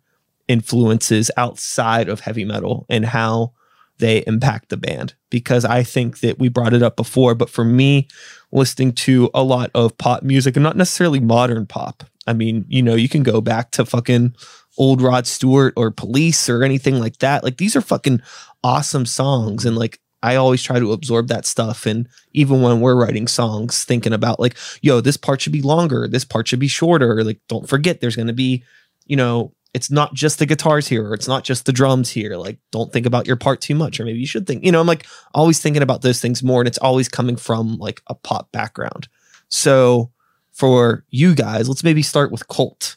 influences 0.48 1.30
outside 1.36 2.08
of 2.08 2.20
heavy 2.20 2.44
metal 2.44 2.86
and 2.88 3.06
how 3.06 3.52
they 3.98 4.24
impact 4.26 4.68
the 4.68 4.76
band 4.76 5.14
because 5.30 5.64
I 5.64 5.82
think 5.82 6.20
that 6.20 6.38
we 6.38 6.48
brought 6.48 6.74
it 6.74 6.82
up 6.82 6.96
before, 6.96 7.34
but 7.34 7.50
for 7.50 7.64
me, 7.64 8.08
listening 8.52 8.92
to 8.92 9.30
a 9.34 9.42
lot 9.42 9.70
of 9.74 9.96
pop 9.98 10.22
music 10.22 10.56
and 10.56 10.62
not 10.62 10.76
necessarily 10.76 11.20
modern 11.20 11.66
pop. 11.66 12.04
I 12.26 12.32
mean, 12.32 12.64
you 12.68 12.82
know, 12.82 12.94
you 12.94 13.08
can 13.08 13.22
go 13.22 13.40
back 13.40 13.70
to 13.72 13.84
fucking 13.84 14.34
old 14.78 15.00
Rod 15.00 15.26
Stewart 15.26 15.74
or 15.76 15.90
Police 15.90 16.48
or 16.48 16.64
anything 16.64 16.98
like 16.98 17.18
that. 17.18 17.44
Like 17.44 17.58
these 17.58 17.76
are 17.76 17.80
fucking 17.80 18.20
awesome 18.62 19.06
songs 19.06 19.64
and 19.64 19.76
like 19.76 20.00
I 20.22 20.36
always 20.36 20.62
try 20.62 20.78
to 20.78 20.92
absorb 20.92 21.28
that 21.28 21.44
stuff 21.44 21.84
and 21.84 22.08
even 22.32 22.62
when 22.62 22.80
we're 22.80 22.96
writing 22.96 23.28
songs 23.28 23.84
thinking 23.84 24.14
about 24.14 24.40
like 24.40 24.56
yo 24.80 25.00
this 25.00 25.18
part 25.18 25.40
should 25.40 25.52
be 25.52 25.62
longer, 25.62 26.08
this 26.08 26.24
part 26.24 26.48
should 26.48 26.60
be 26.60 26.68
shorter, 26.68 27.22
like 27.22 27.40
don't 27.48 27.68
forget 27.68 28.00
there's 28.00 28.16
going 28.16 28.28
to 28.28 28.32
be 28.32 28.64
you 29.06 29.16
know 29.16 29.52
it's 29.75 29.90
not 29.90 30.14
just 30.14 30.38
the 30.38 30.47
guitars 30.47 30.87
here 30.87 31.07
or 31.07 31.14
it's 31.14 31.28
not 31.28 31.45
just 31.45 31.66
the 31.66 31.73
drums 31.73 32.09
here 32.09 32.37
like 32.37 32.59
don't 32.71 32.93
think 32.93 33.04
about 33.04 33.26
your 33.26 33.37
part 33.37 33.61
too 33.61 33.75
much 33.75 33.99
or 33.99 34.04
maybe 34.04 34.21
you 34.21 34.26
should 34.26 34.47
think 34.47 34.64
you 34.64 34.73
know 34.73 34.81
i'm 34.81 34.87
like 34.87 35.07
always 35.35 35.61
thinking 35.61 35.83
about 35.83 36.02
those 36.02 36.21
things 36.21 36.43
more 36.43 36.61
and 36.61 36.69
it's 36.69 36.78
always 36.78 37.09
coming 37.09 37.37
from 37.37 37.76
like 37.78 38.00
a 38.07 38.14
pop 38.14 38.50
background. 38.52 39.09
So 39.49 40.11
for 40.52 41.04
you 41.11 41.35
guys 41.35 41.69
let's 41.69 41.85
maybe 41.85 42.02
start 42.02 42.31
with 42.31 42.49
Colt. 42.49 42.97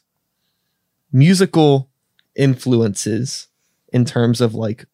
Musical 1.11 1.89
influences 2.35 3.47
in 3.91 4.05
terms 4.05 4.41
of 4.41 4.53
like 4.53 4.85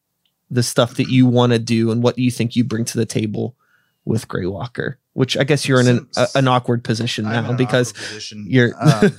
the 0.50 0.64
stuff 0.64 0.96
that 0.96 1.10
you 1.10 1.26
want 1.26 1.52
to 1.52 1.60
do 1.60 1.92
and 1.92 2.02
what 2.04 2.18
you 2.18 2.32
think 2.32 2.56
you 2.56 2.64
bring 2.64 2.86
to 2.86 2.98
the 2.98 3.06
table 3.06 3.56
with 4.06 4.28
Grey 4.28 4.46
Walker, 4.46 5.00
which 5.14 5.38
I 5.38 5.44
guess 5.44 5.68
you're 5.68 5.80
in 5.80 5.88
an, 5.88 6.08
a, 6.18 6.28
an 6.36 6.48
awkward 6.48 6.84
position 6.84 7.26
now 7.26 7.52
an 7.52 7.56
because 7.56 7.94
position. 7.94 8.46
you're. 8.48 8.74
Um, 8.80 9.14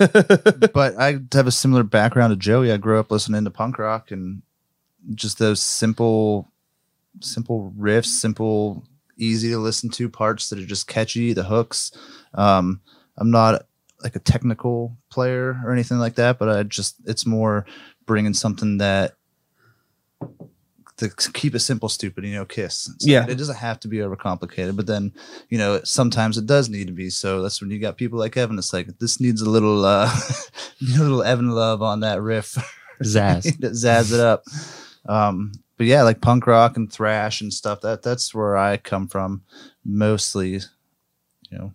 but 0.75 0.99
I 0.99 1.21
have 1.33 1.47
a 1.47 1.53
similar 1.53 1.85
background 1.85 2.33
to 2.33 2.37
Joey. 2.37 2.73
I 2.73 2.77
grew 2.77 2.99
up 2.99 3.11
listening 3.11 3.45
to 3.45 3.51
punk 3.51 3.79
rock 3.79 4.11
and 4.11 4.43
just 5.15 5.39
those 5.39 5.63
simple, 5.63 6.51
simple 7.21 7.73
riffs, 7.79 8.07
simple, 8.07 8.85
easy 9.17 9.51
to 9.51 9.59
listen 9.59 9.89
to 9.91 10.09
parts 10.09 10.51
that 10.51 10.59
are 10.59 10.67
just 10.67 10.89
catchy. 10.89 11.33
The 11.33 11.45
hooks. 11.45 11.93
Um, 12.35 12.81
I'm 13.17 13.31
not 13.31 13.67
like 14.03 14.17
a 14.17 14.21
technical 14.21 14.97
player 15.11 15.61
or 15.65 15.73
anything 15.73 15.99
like 15.99 16.17
that, 16.17 16.39
but 16.39 16.49
I 16.49 16.65
just 16.65 16.97
it's 17.07 17.25
more 17.25 17.65
bringing 18.05 18.35
something 18.35 18.79
that 18.79 19.15
to 20.97 21.11
keep 21.33 21.55
it 21.55 21.61
simple, 21.61 21.89
stupid, 21.89 22.25
you 22.25 22.35
know, 22.35 22.45
kiss. 22.45 22.85
So 22.85 22.95
Yeah. 23.01 23.27
It 23.29 23.37
doesn't 23.37 23.57
have 23.57 23.81
to 23.81 23.89
be 23.89 23.99
overcomplicated, 23.99 24.77
but 24.77 24.87
then, 24.87 25.13
you 25.49 25.59
know, 25.59 25.81
sometimes 25.83 26.39
it 26.39 26.47
does 26.47 26.69
need 26.69 26.87
to 26.87 26.93
be. 26.93 27.11
So 27.11 27.43
that's 27.43 27.61
when 27.61 27.71
you 27.71 27.81
got 27.81 27.97
people 27.97 28.19
like 28.19 28.37
Evan. 28.37 28.59
It's 28.59 28.73
like, 28.73 28.99
this 28.99 29.21
needs 29.21 29.43
a 29.43 29.51
little, 29.51 29.85
uh, 29.85 30.09
a 30.13 30.99
little 30.99 31.23
Evan 31.23 31.51
love 31.51 31.83
on 31.83 32.01
that 32.01 32.23
riff. 32.23 32.57
Zazz. 33.03 33.45
Zazz 33.59 34.13
it 34.13 34.21
up. 34.21 34.45
Um, 35.07 35.53
but 35.77 35.87
yeah, 35.87 36.03
like 36.03 36.21
punk 36.21 36.47
rock 36.47 36.77
and 36.77 36.93
thrash 36.93 37.41
and 37.41 37.53
stuff. 37.53 37.81
That 37.81 38.03
that's 38.03 38.35
where 38.35 38.57
I 38.57 38.77
come 38.77 39.09
from 39.09 39.43
mostly. 39.85 40.61
You 41.51 41.59
know, 41.59 41.73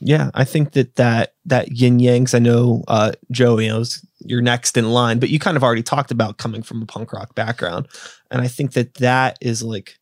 Yeah, 0.00 0.30
I 0.34 0.44
think 0.44 0.72
that 0.72 0.94
that 0.96 1.34
that 1.46 1.72
yin 1.72 1.98
yangs. 1.98 2.34
I 2.34 2.38
know 2.38 2.84
uh, 2.86 3.12
Joey 3.32 3.66
knows 3.68 4.04
you're 4.20 4.42
next 4.42 4.76
in 4.76 4.90
line, 4.90 5.18
but 5.18 5.28
you 5.28 5.38
kind 5.38 5.56
of 5.56 5.64
already 5.64 5.82
talked 5.82 6.10
about 6.10 6.38
coming 6.38 6.62
from 6.62 6.82
a 6.82 6.86
punk 6.86 7.12
rock 7.12 7.34
background, 7.34 7.88
and 8.30 8.40
I 8.40 8.46
think 8.48 8.72
that 8.74 8.94
that 8.94 9.38
is 9.40 9.62
like 9.62 9.98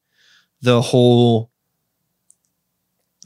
the 0.61 0.83
whole 0.83 1.51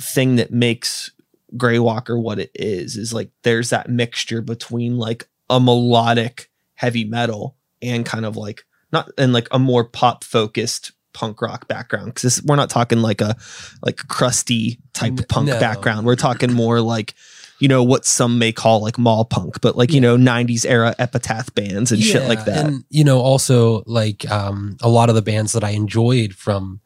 thing 0.01 0.37
that 0.37 0.53
makes 0.53 1.11
Grey 1.57 1.81
Walker 1.81 2.19
what 2.19 2.39
it 2.39 2.53
is. 2.55 2.97
Is 2.97 3.13
like 3.13 3.31
there's 3.43 3.71
that 3.71 3.91
mixture 3.91 4.41
between 4.41 4.97
like 4.97 5.29
a 5.49 5.59
melodic 5.59 6.51
heavy 6.75 7.05
metal 7.05 7.57
and 7.83 8.07
kind 8.07 8.25
of 8.25 8.37
like 8.37 8.65
not 8.93 9.11
and 9.19 9.33
like 9.33 9.49
a 9.51 9.59
more 9.59 9.85
pop 9.85 10.23
focused 10.23 10.93
punk 11.13 11.43
rock 11.43 11.69
background 11.69 12.15
because 12.15 12.43
we're 12.45 12.57
not 12.57 12.71
talking 12.71 13.03
like 13.03 13.21
a 13.21 13.37
like 13.83 13.97
crusty 14.09 14.79
type 14.93 15.13
N- 15.19 15.25
punk 15.29 15.49
no. 15.49 15.59
background. 15.61 16.07
We're 16.07 16.17
talking 16.17 16.53
more 16.53 16.81
like 16.81 17.15
you 17.59 17.69
know 17.69 17.83
what 17.83 18.05
some 18.07 18.39
may 18.39 18.53
call 18.53 18.81
like 18.81 18.99
mall 18.99 19.25
punk, 19.25 19.61
but 19.61 19.77
like 19.77 19.93
you 19.93 20.01
know 20.01 20.17
'90s 20.17 20.65
era 20.67 20.95
epitaph 20.99 21.55
bands 21.55 21.93
and 21.93 22.03
shit 22.03 22.27
like 22.29 22.45
that. 22.47 22.67
And 22.67 22.85
you 22.89 23.05
know, 23.05 23.21
also 23.21 23.83
like 23.87 24.29
um, 24.31 24.77
a 24.81 24.89
lot 24.89 25.09
of 25.09 25.15
the 25.15 25.23
bands 25.23 25.53
that 25.53 25.63
I 25.65 25.71
enjoyed 25.71 26.33
from 26.35 26.81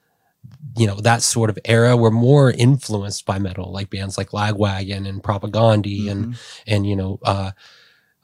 you 0.76 0.88
know 0.88 0.96
that 0.96 1.22
sort 1.22 1.50
of 1.50 1.58
era 1.64 1.96
were 1.96 2.10
more 2.10 2.50
influenced 2.50 3.24
by 3.24 3.38
metal, 3.38 3.70
like 3.72 3.90
bands 3.90 4.18
like 4.18 4.30
Lagwagon 4.30 5.06
and 5.08 5.22
Propagandhi 5.22 6.10
and 6.10 6.34
Mhm. 6.34 6.38
and 6.66 6.86
you 6.86 6.96
know. 6.96 7.20
Uh, 7.22 7.52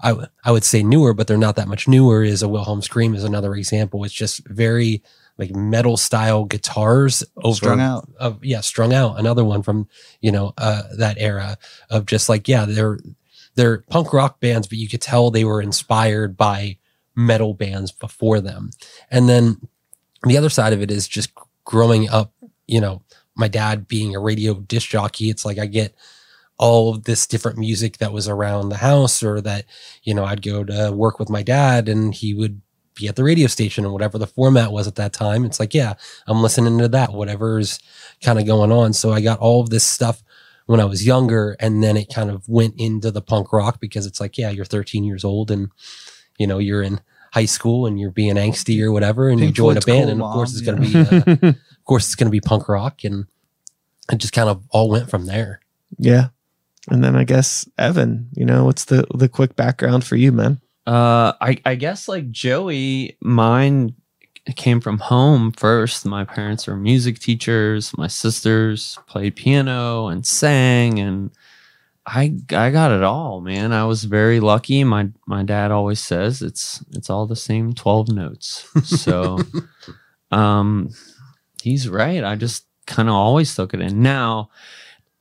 I, 0.03 0.09
w- 0.13 0.29
I 0.47 0.51
would 0.51 0.65
say 0.65 0.83
newer, 0.83 1.13
but 1.13 1.27
they're 1.27 1.37
not 1.37 1.57
that 1.57 1.69
much 1.69 1.87
newer. 1.87 2.25
Is 2.25 2.43
a 2.43 2.49
Wilhelm 2.49 2.81
Scream 2.81 3.15
is 3.15 3.23
another 3.23 3.55
example. 3.55 4.03
It's 4.03 4.15
just 4.15 4.41
very 4.49 5.03
like 5.41 5.57
metal 5.57 5.97
style 5.97 6.45
guitars 6.45 7.25
over 7.39 7.55
strung 7.55 7.81
out. 7.81 8.09
of 8.19 8.45
yeah 8.45 8.61
strung 8.61 8.93
out 8.93 9.19
another 9.19 9.43
one 9.43 9.63
from 9.63 9.89
you 10.21 10.31
know 10.31 10.53
uh 10.59 10.83
that 10.99 11.17
era 11.19 11.57
of 11.89 12.07
just 12.07 12.29
like 12.29 12.47
yeah 12.47 12.67
they're 12.67 12.99
they're 13.55 13.79
punk 13.89 14.13
rock 14.13 14.39
bands 14.39 14.69
but 14.69 14.79
you 14.79 14.89
could 14.89 15.01
tell 15.01 15.31
they 15.31 15.45
were 15.45 15.63
inspired 15.63 16.37
by 16.37 16.77
metal 17.17 17.55
bands 17.55 17.91
before 17.91 18.41
them 18.41 18.71
and 19.11 19.29
then 19.29 19.57
the 20.25 20.37
other 20.37 20.51
side 20.51 20.75
of 20.75 20.83
it 20.83 20.91
is 20.91 21.09
just 21.09 21.31
growing 21.65 22.09
up 22.09 22.33
you 22.67 22.81
know 22.81 23.03
my 23.35 23.49
dad 23.49 23.89
being 23.89 24.15
a 24.15 24.21
radio 24.21 24.55
disc 24.55 24.89
jockey 24.91 25.31
it's 25.31 25.45
like 25.45 25.59
i 25.59 25.67
get 25.67 25.95
all 26.59 26.95
of 26.95 27.05
this 27.05 27.27
different 27.27 27.57
music 27.57 27.97
that 27.97 28.13
was 28.13 28.29
around 28.29 28.69
the 28.69 28.77
house 28.77 29.23
or 29.23 29.41
that 29.41 29.65
you 30.03 30.13
know 30.13 30.25
i'd 30.27 30.43
go 30.43 30.63
to 30.63 30.93
work 30.93 31.19
with 31.19 31.31
my 31.31 31.43
dad 31.43 31.89
and 31.89 32.15
he 32.15 32.35
would 32.35 32.61
be 33.01 33.09
at 33.09 33.17
the 33.17 33.25
radio 33.25 33.47
station 33.47 33.85
or 33.85 33.93
whatever 33.93 34.19
the 34.19 34.27
format 34.27 34.73
was 34.73 34.87
at 34.87 34.97
that 34.97 35.13
time. 35.13 35.45
It's 35.45 35.61
like 35.61 35.75
yeah 35.75 35.95
i'm 36.27 36.43
listening 36.43 36.79
to 36.79 36.89
that 36.89 37.13
whatever's 37.13 37.81
kind 38.23 38.39
of 38.39 38.47
going 38.47 38.73
on. 38.73 38.93
So 38.93 39.13
i 39.13 39.21
got 39.21 39.39
all 39.39 39.61
of 39.61 39.71
this 39.71 39.85
stuff 39.85 40.23
when 40.67 40.81
i 40.81 40.85
was 40.85 41.05
younger 41.05 41.57
and 41.59 41.83
then 41.83 41.97
it 41.97 42.13
kind 42.15 42.31
of 42.31 42.49
went 42.49 42.75
into 42.79 43.11
the 43.11 43.23
punk 43.23 43.53
rock 43.53 43.81
because 43.81 44.07
it's 44.07 44.21
like 44.21 44.39
yeah 44.39 44.51
you're 44.51 44.65
13 44.65 45.03
years 45.03 45.25
old 45.25 45.51
and 45.51 45.71
you 46.39 46.47
know 46.47 46.59
you're 46.59 46.83
in 46.83 47.01
high 47.33 47.47
school 47.47 47.87
and 47.87 47.99
you're 47.99 48.11
being 48.11 48.35
angsty 48.35 48.81
or 48.83 48.93
whatever 48.93 49.29
and 49.29 49.41
you 49.41 49.51
join 49.51 49.77
a 49.77 49.81
band 49.81 50.05
cool, 50.05 50.11
and 50.11 50.23
of 50.23 50.33
course 50.33 50.53
Mom, 50.53 50.59
it's 50.59 50.67
going 50.67 50.83
to 50.83 51.41
be 51.41 51.47
uh, 51.47 51.49
of 51.79 51.85
course 51.85 52.07
it's 52.07 52.15
going 52.15 52.27
to 52.27 52.31
be 52.31 52.41
punk 52.41 52.69
rock 52.69 53.05
and 53.05 53.27
it 54.13 54.19
just 54.19 54.33
kind 54.33 54.49
of 54.49 54.63
all 54.71 54.91
went 54.91 55.11
from 55.11 55.27
there. 55.27 55.61
Yeah, 55.99 56.29
and 56.89 57.03
then 57.03 57.17
I 57.17 57.25
guess 57.25 57.69
Evan, 57.79 58.29
you 58.35 58.45
know, 58.45 58.65
what's 58.65 58.87
the 58.87 59.07
the 59.15 59.29
quick 59.29 59.57
background 59.57 60.05
for 60.05 60.17
you, 60.17 60.33
man? 60.33 60.61
Uh, 60.91 61.35
I 61.41 61.57
I 61.65 61.77
guess 61.77 62.09
like 62.09 62.33
Joey, 62.33 63.17
mine 63.21 63.95
came 64.57 64.81
from 64.81 64.99
home 64.99 65.53
first. 65.53 66.05
My 66.05 66.25
parents 66.25 66.67
were 66.67 66.75
music 66.75 67.21
teachers. 67.21 67.97
My 67.97 68.09
sisters 68.09 68.99
played 69.07 69.37
piano 69.37 70.09
and 70.09 70.27
sang, 70.27 70.99
and 70.99 71.31
I 72.07 72.35
I 72.51 72.71
got 72.73 72.91
it 72.91 73.05
all, 73.05 73.41
man. 73.41 73.73
I 73.73 73.85
was 73.85 74.03
very 74.03 74.41
lucky. 74.41 74.83
My 74.83 75.11
my 75.29 75.45
dad 75.45 75.71
always 75.71 76.01
says 76.01 76.43
it's 76.43 76.85
it's 76.91 77.09
all 77.09 77.25
the 77.25 77.37
same 77.37 77.73
twelve 77.73 78.09
notes. 78.09 78.67
So, 78.83 79.39
um, 80.33 80.91
he's 81.63 81.89
right. 81.89 82.25
I 82.25 82.35
just 82.35 82.65
kind 82.89 83.09
of 83.09 83.15
always 83.15 83.55
took 83.55 83.75
it 83.75 83.81
in. 83.81 84.03
Now, 84.03 84.51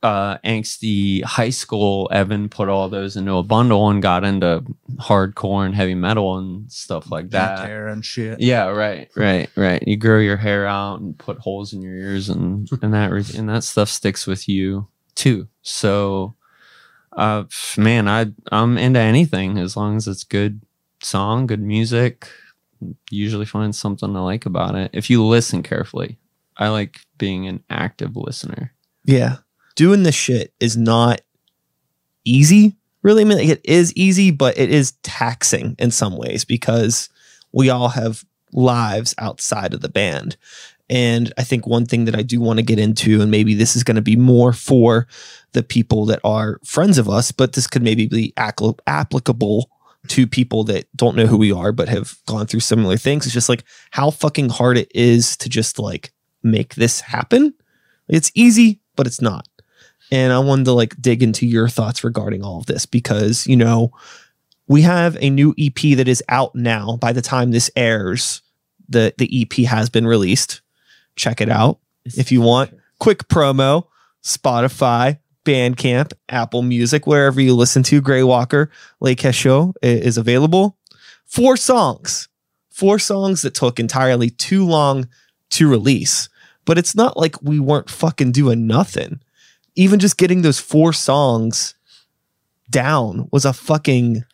uh, 0.02 0.38
angsty 0.38 1.22
high 1.22 1.50
school, 1.50 2.08
Evan 2.10 2.48
put 2.48 2.68
all 2.68 2.88
those 2.88 3.16
into 3.16 3.34
a 3.34 3.42
bundle 3.42 3.90
and 3.90 4.00
got 4.00 4.24
into 4.24 4.64
hardcore 4.96 5.66
and 5.66 5.74
heavy 5.74 5.94
metal 5.94 6.38
and 6.38 6.70
stuff 6.72 7.10
like 7.10 7.30
that. 7.30 7.66
hair 7.66 7.88
and 7.88 8.04
shit. 8.04 8.40
Yeah, 8.40 8.66
right, 8.66 9.10
right, 9.14 9.50
right. 9.56 9.82
You 9.86 9.96
grow 9.96 10.18
your 10.18 10.38
hair 10.38 10.66
out 10.66 11.00
and 11.00 11.18
put 11.18 11.38
holes 11.38 11.72
in 11.72 11.82
your 11.82 11.94
ears, 11.94 12.28
and 12.28 12.70
and 12.82 12.94
that 12.94 13.10
and 13.36 13.48
that 13.48 13.64
stuff 13.64 13.88
sticks 13.88 14.26
with 14.26 14.48
you 14.48 14.88
too. 15.14 15.48
So, 15.62 16.34
uh, 17.12 17.44
man, 17.76 18.08
I 18.08 18.32
I'm 18.50 18.78
into 18.78 19.00
anything 19.00 19.58
as 19.58 19.76
long 19.76 19.96
as 19.96 20.08
it's 20.08 20.24
good 20.24 20.62
song, 21.02 21.46
good 21.46 21.62
music. 21.62 22.26
Usually 23.10 23.44
find 23.44 23.74
something 23.74 24.16
I 24.16 24.20
like 24.20 24.46
about 24.46 24.74
it 24.74 24.90
if 24.94 25.10
you 25.10 25.22
listen 25.24 25.62
carefully. 25.62 26.18
I 26.56 26.68
like 26.68 27.00
being 27.18 27.46
an 27.46 27.62
active 27.68 28.16
listener. 28.16 28.72
Yeah. 29.04 29.38
Doing 29.76 30.02
this 30.02 30.14
shit 30.14 30.52
is 30.60 30.76
not 30.76 31.20
easy. 32.24 32.76
Really, 33.02 33.22
I 33.22 33.24
mean, 33.24 33.38
it 33.38 33.60
is 33.64 33.94
easy, 33.94 34.30
but 34.30 34.58
it 34.58 34.70
is 34.70 34.92
taxing 35.02 35.74
in 35.78 35.90
some 35.90 36.16
ways 36.16 36.44
because 36.44 37.08
we 37.52 37.70
all 37.70 37.88
have 37.88 38.24
lives 38.52 39.14
outside 39.18 39.72
of 39.72 39.80
the 39.80 39.88
band. 39.88 40.36
And 40.90 41.32
I 41.38 41.44
think 41.44 41.66
one 41.66 41.86
thing 41.86 42.04
that 42.06 42.16
I 42.16 42.22
do 42.22 42.40
want 42.40 42.58
to 42.58 42.64
get 42.64 42.78
into, 42.78 43.22
and 43.22 43.30
maybe 43.30 43.54
this 43.54 43.76
is 43.76 43.84
going 43.84 43.94
to 43.94 44.02
be 44.02 44.16
more 44.16 44.52
for 44.52 45.06
the 45.52 45.62
people 45.62 46.04
that 46.06 46.20
are 46.24 46.58
friends 46.64 46.98
of 46.98 47.08
us, 47.08 47.30
but 47.30 47.52
this 47.52 47.68
could 47.68 47.82
maybe 47.82 48.06
be 48.06 48.34
applicable 48.36 49.70
to 50.08 50.26
people 50.26 50.64
that 50.64 50.88
don't 50.96 51.14
know 51.14 51.26
who 51.26 51.36
we 51.36 51.52
are 51.52 51.72
but 51.72 51.88
have 51.88 52.16
gone 52.26 52.46
through 52.46 52.60
similar 52.60 52.96
things. 52.96 53.24
It's 53.24 53.34
just 53.34 53.48
like 53.48 53.64
how 53.92 54.10
fucking 54.10 54.48
hard 54.48 54.78
it 54.78 54.90
is 54.94 55.36
to 55.38 55.48
just 55.48 55.78
like 55.78 56.12
make 56.42 56.74
this 56.74 57.00
happen. 57.00 57.54
It's 58.08 58.32
easy, 58.34 58.80
but 58.96 59.06
it's 59.06 59.20
not. 59.20 59.46
And 60.10 60.32
I 60.32 60.38
wanted 60.40 60.64
to 60.64 60.72
like 60.72 61.00
dig 61.00 61.22
into 61.22 61.46
your 61.46 61.68
thoughts 61.68 62.02
regarding 62.02 62.42
all 62.42 62.58
of 62.58 62.66
this 62.66 62.86
because, 62.86 63.46
you 63.46 63.56
know, 63.56 63.92
we 64.66 64.82
have 64.82 65.16
a 65.20 65.30
new 65.30 65.54
EP 65.58 65.96
that 65.96 66.08
is 66.08 66.22
out 66.28 66.54
now. 66.54 66.96
By 66.96 67.12
the 67.12 67.22
time 67.22 67.50
this 67.50 67.70
airs, 67.76 68.42
the 68.88 69.14
the 69.18 69.42
EP 69.42 69.66
has 69.66 69.88
been 69.88 70.06
released. 70.06 70.60
check 71.16 71.40
it 71.40 71.48
out 71.48 71.78
if 72.04 72.32
you 72.32 72.40
want. 72.40 72.72
Quick 72.98 73.28
promo 73.28 73.86
Spotify, 74.22 75.18
Bandcamp, 75.44 76.12
Apple 76.28 76.62
Music, 76.62 77.06
wherever 77.06 77.40
you 77.40 77.54
listen 77.54 77.82
to 77.84 78.00
Gray 78.00 78.22
Walker 78.22 78.70
Lake 79.00 79.24
Show 79.32 79.74
is 79.82 80.18
available. 80.18 80.76
Four 81.24 81.56
songs, 81.56 82.28
four 82.70 82.98
songs 82.98 83.42
that 83.42 83.54
took 83.54 83.80
entirely 83.80 84.30
too 84.30 84.66
long 84.66 85.08
to 85.50 85.68
release. 85.68 86.28
But 86.64 86.78
it's 86.78 86.94
not 86.94 87.16
like 87.16 87.40
we 87.42 87.58
weren't 87.58 87.90
fucking 87.90 88.32
doing 88.32 88.66
nothing. 88.66 89.20
Even 89.74 89.98
just 89.98 90.16
getting 90.16 90.42
those 90.42 90.58
four 90.58 90.92
songs 90.92 91.74
down 92.70 93.28
was 93.32 93.44
a 93.44 93.52
fucking 93.52 94.24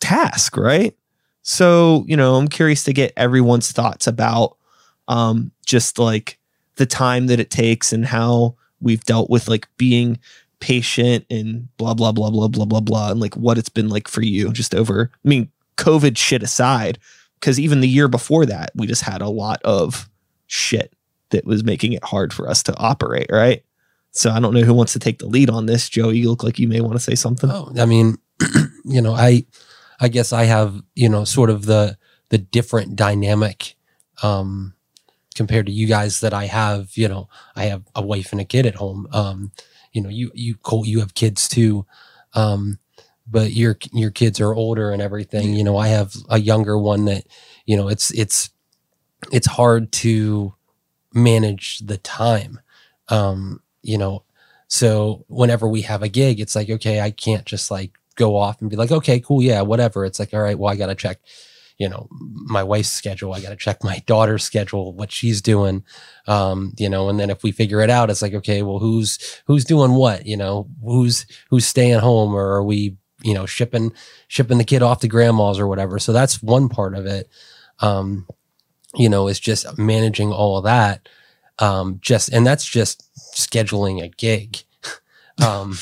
task, 0.00 0.56
right? 0.56 0.96
So, 1.42 2.04
you 2.06 2.16
know, 2.16 2.36
I'm 2.36 2.48
curious 2.48 2.84
to 2.84 2.92
get 2.92 3.12
everyone's 3.16 3.72
thoughts 3.72 4.06
about 4.06 4.56
um 5.08 5.50
just 5.66 5.98
like 5.98 6.38
the 6.76 6.86
time 6.86 7.26
that 7.26 7.40
it 7.40 7.50
takes 7.50 7.92
and 7.92 8.06
how 8.06 8.54
we've 8.80 9.04
dealt 9.04 9.28
with 9.30 9.48
like 9.48 9.68
being 9.76 10.18
patient 10.60 11.26
and 11.28 11.68
blah 11.76 11.92
blah 11.92 12.12
blah 12.12 12.30
blah 12.30 12.46
blah 12.46 12.64
blah 12.64 12.80
blah 12.80 13.10
and 13.10 13.18
like 13.18 13.34
what 13.36 13.58
it's 13.58 13.68
been 13.68 13.88
like 13.88 14.06
for 14.06 14.22
you 14.22 14.52
just 14.52 14.76
over 14.76 15.10
I 15.12 15.28
mean 15.28 15.50
COVID 15.76 16.16
shit 16.16 16.42
aside 16.42 16.98
cuz 17.40 17.58
even 17.58 17.80
the 17.80 17.88
year 17.88 18.06
before 18.06 18.46
that 18.46 18.70
we 18.76 18.86
just 18.86 19.02
had 19.02 19.22
a 19.22 19.28
lot 19.28 19.60
of 19.64 20.08
shit 20.46 20.94
that 21.30 21.44
was 21.44 21.64
making 21.64 21.94
it 21.94 22.04
hard 22.04 22.32
for 22.32 22.48
us 22.48 22.62
to 22.62 22.76
operate, 22.76 23.26
right? 23.30 23.64
So 24.12 24.30
I 24.30 24.40
don't 24.40 24.54
know 24.54 24.60
who 24.62 24.74
wants 24.74 24.92
to 24.92 24.98
take 24.98 25.18
the 25.18 25.26
lead 25.26 25.50
on 25.50 25.66
this. 25.66 25.88
Joey, 25.88 26.18
you 26.18 26.30
look 26.30 26.42
like 26.44 26.58
you 26.58 26.68
may 26.68 26.80
want 26.80 26.94
to 26.94 27.00
say 27.00 27.14
something. 27.14 27.50
Oh, 27.50 27.72
I 27.78 27.86
mean, 27.86 28.18
you 28.84 29.00
know, 29.00 29.14
I, 29.14 29.46
I 30.00 30.08
guess 30.08 30.32
I 30.32 30.44
have, 30.44 30.82
you 30.94 31.08
know, 31.08 31.24
sort 31.24 31.50
of 31.50 31.66
the 31.66 31.96
the 32.28 32.38
different 32.38 32.96
dynamic, 32.96 33.76
um, 34.22 34.74
compared 35.34 35.66
to 35.66 35.72
you 35.72 35.86
guys 35.86 36.20
that 36.20 36.34
I 36.34 36.46
have. 36.46 36.90
You 36.96 37.08
know, 37.08 37.28
I 37.56 37.64
have 37.64 37.84
a 37.94 38.02
wife 38.02 38.32
and 38.32 38.40
a 38.40 38.44
kid 38.44 38.66
at 38.66 38.76
home. 38.76 39.08
Um, 39.12 39.52
you 39.92 40.02
know, 40.02 40.08
you 40.10 40.30
you 40.34 40.56
Colt, 40.56 40.86
you 40.86 41.00
have 41.00 41.14
kids 41.14 41.48
too, 41.48 41.86
um, 42.34 42.78
but 43.26 43.52
your 43.52 43.78
your 43.92 44.10
kids 44.10 44.40
are 44.40 44.54
older 44.54 44.90
and 44.90 45.00
everything. 45.00 45.54
You 45.54 45.64
know, 45.64 45.76
I 45.76 45.88
have 45.88 46.14
a 46.28 46.38
younger 46.38 46.78
one 46.78 47.06
that, 47.06 47.24
you 47.66 47.76
know, 47.76 47.88
it's 47.88 48.10
it's 48.12 48.50
it's 49.30 49.46
hard 49.46 49.92
to 49.92 50.54
manage 51.14 51.78
the 51.80 51.98
time. 51.98 52.60
Um, 53.08 53.61
you 53.82 53.98
know, 53.98 54.24
so 54.68 55.24
whenever 55.28 55.68
we 55.68 55.82
have 55.82 56.02
a 56.02 56.08
gig, 56.08 56.40
it's 56.40 56.56
like, 56.56 56.70
okay, 56.70 57.00
I 57.00 57.10
can't 57.10 57.44
just 57.44 57.70
like 57.70 57.92
go 58.16 58.36
off 58.36 58.60
and 58.60 58.70
be 58.70 58.76
like, 58.76 58.90
okay, 58.90 59.20
cool, 59.20 59.42
yeah, 59.42 59.60
whatever. 59.60 60.04
It's 60.04 60.18
like, 60.18 60.32
all 60.32 60.40
right, 60.40 60.58
well, 60.58 60.72
I 60.72 60.76
got 60.76 60.86
to 60.86 60.94
check, 60.94 61.20
you 61.78 61.88
know, 61.88 62.08
my 62.10 62.62
wife's 62.62 62.90
schedule. 62.90 63.34
I 63.34 63.40
got 63.40 63.50
to 63.50 63.56
check 63.56 63.84
my 63.84 63.98
daughter's 64.06 64.44
schedule, 64.44 64.94
what 64.94 65.12
she's 65.12 65.42
doing. 65.42 65.84
Um, 66.26 66.72
you 66.78 66.88
know, 66.88 67.08
and 67.08 67.20
then 67.20 67.30
if 67.30 67.42
we 67.42 67.52
figure 67.52 67.80
it 67.80 67.90
out, 67.90 68.08
it's 68.08 68.22
like, 68.22 68.34
okay, 68.34 68.62
well, 68.62 68.78
who's 68.78 69.42
who's 69.46 69.64
doing 69.64 69.92
what? 69.92 70.24
You 70.24 70.36
know, 70.36 70.68
who's 70.82 71.26
who's 71.50 71.66
staying 71.66 72.00
home, 72.00 72.34
or 72.34 72.54
are 72.54 72.64
we, 72.64 72.96
you 73.22 73.34
know, 73.34 73.44
shipping 73.44 73.92
shipping 74.28 74.58
the 74.58 74.64
kid 74.64 74.82
off 74.82 75.00
to 75.00 75.08
grandma's 75.08 75.58
or 75.58 75.66
whatever? 75.66 75.98
So 75.98 76.12
that's 76.12 76.42
one 76.42 76.68
part 76.68 76.94
of 76.94 77.06
it. 77.06 77.28
Um, 77.80 78.26
you 78.94 79.08
know, 79.08 79.28
is 79.28 79.40
just 79.40 79.78
managing 79.78 80.32
all 80.32 80.58
of 80.58 80.64
that. 80.64 81.08
Um, 81.62 81.98
just 82.02 82.28
and 82.30 82.46
that's 82.46 82.66
just 82.66 83.08
scheduling 83.36 84.02
a 84.02 84.08
gig. 84.08 84.58
um, 85.46 85.78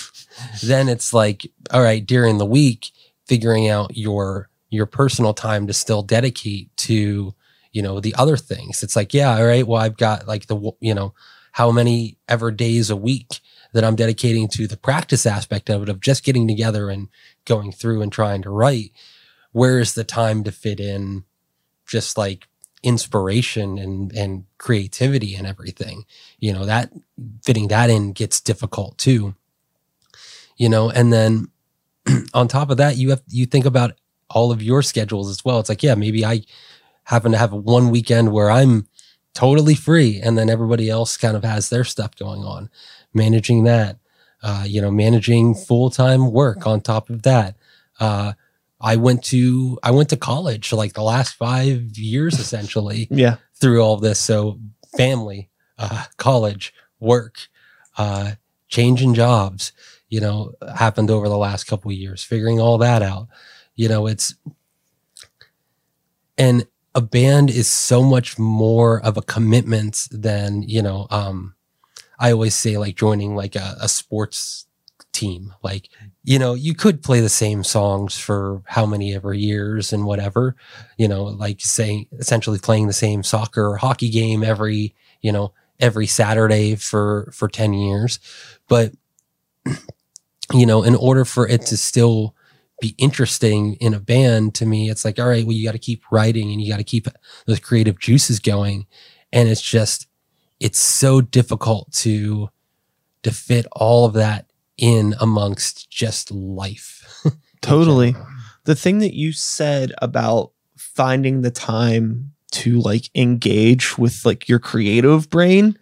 then 0.63 0.89
it's 0.91 1.15
like, 1.15 1.51
all 1.73 1.83
right, 1.83 2.05
during 2.05 2.39
the 2.39 2.47
week, 2.47 2.91
figuring 3.27 3.69
out 3.69 3.97
your 3.97 4.51
your 4.71 4.87
personal 4.87 5.35
time 5.35 5.67
to 5.67 5.73
still 5.73 6.03
dedicate 6.03 6.77
to, 6.77 7.35
you 7.73 7.83
know, 7.83 7.99
the 7.99 8.15
other 8.17 8.37
things. 8.37 8.83
It's 8.83 8.95
like, 8.95 9.15
yeah, 9.15 9.37
all 9.37 9.47
right, 9.47 9.67
well, 9.67 9.83
I've 9.83 9.97
got 9.97 10.29
like 10.29 10.47
the, 10.47 10.73
you 10.81 10.95
know, 10.95 11.15
how 11.53 11.73
many 11.73 12.19
ever 12.29 12.53
days 12.53 12.91
a 12.91 12.97
week 12.97 13.41
that 13.73 13.85
I'm 13.85 13.97
dedicating 13.97 14.49
to 14.49 14.69
the 14.69 14.77
practice 14.77 15.27
aspect 15.27 15.71
of 15.71 15.83
it, 15.83 15.89
of 15.89 16.01
just 16.01 16.25
getting 16.25 16.47
together 16.47 16.91
and 16.91 17.09
going 17.47 17.73
through 17.73 18.03
and 18.03 18.13
trying 18.13 18.43
to 18.43 18.51
write. 18.51 18.93
Where 19.53 19.81
is 19.81 19.95
the 19.95 20.05
time 20.05 20.45
to 20.45 20.53
fit 20.53 20.79
in 20.79 21.25
just 21.87 22.19
like 22.19 22.47
inspiration 22.83 23.79
and 23.79 24.13
and 24.13 24.45
creativity 24.59 25.35
and 25.35 25.47
everything. 25.47 26.05
You 26.39 26.53
know 26.53 26.65
that 26.67 26.93
fitting 27.43 27.69
that 27.69 27.91
in 27.91 28.13
gets 28.13 28.41
difficult 28.41 28.99
too. 28.99 29.35
You 30.57 30.69
know 30.69 30.91
and 30.91 31.13
then 31.13 31.49
on 32.35 32.49
top 32.49 32.71
of 32.71 32.79
that 32.79 32.97
you 32.97 33.11
have 33.11 33.23
you 33.29 33.47
think 33.47 33.65
about 33.65 33.93
all 34.29 34.53
of 34.53 34.63
your 34.63 34.83
schedules 34.83 35.29
as 35.29 35.45
well. 35.45 35.61
It's 35.61 35.69
like 35.69 35.83
yeah 35.83 35.95
maybe 35.95 36.25
i 36.25 36.43
happen 37.05 37.33
to 37.33 37.39
have 37.39 37.53
one 37.53 37.91
weekend 37.91 38.33
where 38.33 38.51
i'm 38.51 38.87
totally 39.35 39.75
free 39.75 40.21
and 40.21 40.37
then 40.39 40.49
everybody 40.51 40.89
else 40.89 41.17
kind 41.17 41.37
of 41.37 41.45
has 41.45 41.69
their 41.71 41.85
stuff 41.85 42.15
going 42.17 42.43
on. 42.43 42.71
Managing 43.13 43.65
that 43.65 43.99
uh, 44.43 44.65
you 44.67 44.81
know 44.81 44.91
managing 44.91 45.55
full-time 45.55 46.31
work 46.31 46.67
on 46.67 46.81
top 46.81 47.11
of 47.11 47.23
that 47.23 47.57
uh, 47.99 48.33
i 48.81 48.97
went 48.97 49.23
to 49.25 49.79
i 49.83 49.91
went 49.91 50.09
to 50.09 50.17
college 50.17 50.73
like 50.73 50.93
the 50.95 51.03
last 51.03 51.35
five 51.35 51.97
years 51.97 52.39
essentially 52.45 53.07
Yeah. 53.11 53.37
through 53.55 53.83
all 53.83 53.97
this. 53.99 54.19
So 54.19 54.59
family, 54.97 55.51
uh, 55.79 56.05
college, 56.17 56.73
work, 56.99 57.49
uh, 57.99 58.33
changing 58.69 59.13
jobs, 59.15 59.73
you 60.09 60.21
know, 60.21 60.55
happened 60.77 61.11
over 61.11 61.29
the 61.29 61.37
last 61.37 61.65
couple 61.65 61.91
of 61.91 61.97
years, 61.97 62.25
figuring 62.25 62.59
all 62.59 62.79
that 62.79 63.03
out. 63.03 63.29
You 63.77 63.89
know, 63.89 64.07
it's, 64.07 64.35
and 66.39 66.67
a 66.95 67.01
band 67.01 67.51
is 67.51 67.69
so 67.69 68.03
much 68.03 68.39
more 68.39 69.01
of 69.05 69.17
a 69.17 69.23
commitment 69.23 70.09
than, 70.11 70.63
you 70.63 70.83
know, 70.83 71.07
um, 71.11 71.55
I 72.19 72.33
always 72.33 72.55
say 72.55 72.77
like 72.79 72.97
joining 72.97 73.37
like 73.37 73.57
a, 73.57 73.77
a 73.81 73.89
sports 73.89 74.67
team. 75.13 75.55
Like, 75.63 75.89
you 76.25 76.39
know, 76.39 76.55
you 76.55 76.75
could 76.75 77.03
play 77.03 77.21
the 77.21 77.29
same 77.29 77.65
songs 77.65 78.19
for 78.19 78.63
how 78.67 78.87
many 78.87 79.15
ever 79.15 79.35
years 79.35 79.93
and 79.93 80.05
whatever, 80.05 80.57
you 80.97 81.09
know, 81.09 81.25
like 81.25 81.61
saying 81.61 82.07
essentially 82.19 82.59
playing 82.59 82.87
the 82.87 82.93
same 82.93 83.23
soccer 83.23 83.67
or 83.67 83.77
hockey 83.77 84.11
game 84.11 84.43
every, 84.43 84.95
you 85.21 85.33
know, 85.33 85.53
every 85.79 86.07
Saturday 86.07 86.75
for 86.77 87.31
for 87.33 87.49
10 87.49 87.73
years. 87.73 88.19
But 88.69 88.93
you 90.53 90.67
know, 90.67 90.83
in 90.83 90.95
order 90.95 91.25
for 91.25 91.47
it 91.47 91.63
to 91.67 91.77
still 91.77 92.35
be 92.81 92.95
interesting 92.99 93.75
in 93.75 93.95
a 93.95 94.01
band 94.01 94.55
to 94.57 94.67
me, 94.67 94.91
it's 94.91 95.05
like, 95.05 95.19
all 95.19 95.29
right, 95.29 95.45
well, 95.45 95.53
you 95.53 95.65
got 95.67 95.73
to 95.73 95.79
keep 95.79 96.03
writing 96.11 96.51
and 96.51 96.61
you 96.61 96.71
got 96.71 96.79
to 96.79 96.85
keep 96.85 97.07
those 97.47 97.61
creative 97.61 97.99
juices 97.99 98.41
going. 98.41 98.87
And 99.33 99.49
it's 99.49 99.61
just, 99.61 100.07
it's 100.59 100.81
so 100.81 101.21
difficult 101.21 101.93
to 101.93 102.49
to 103.23 103.31
fit 103.31 103.67
all 103.73 104.07
of 104.07 104.15
that 104.15 104.50
in 104.81 105.15
amongst 105.21 105.91
just 105.91 106.31
life. 106.33 107.23
Totally. 107.61 108.13
general. 108.13 108.27
the 108.65 108.75
thing 108.75 108.99
that 109.01 109.15
you 109.15 109.33
said 109.33 109.93
about 109.99 110.53
finding 110.77 111.43
the 111.43 111.51
time 111.51 112.33
to 112.53 112.81
like 112.81 113.11
engage 113.15 113.97
with 113.99 114.25
like 114.25 114.49
your 114.49 114.59
creative 114.59 115.31
brain 115.31 115.79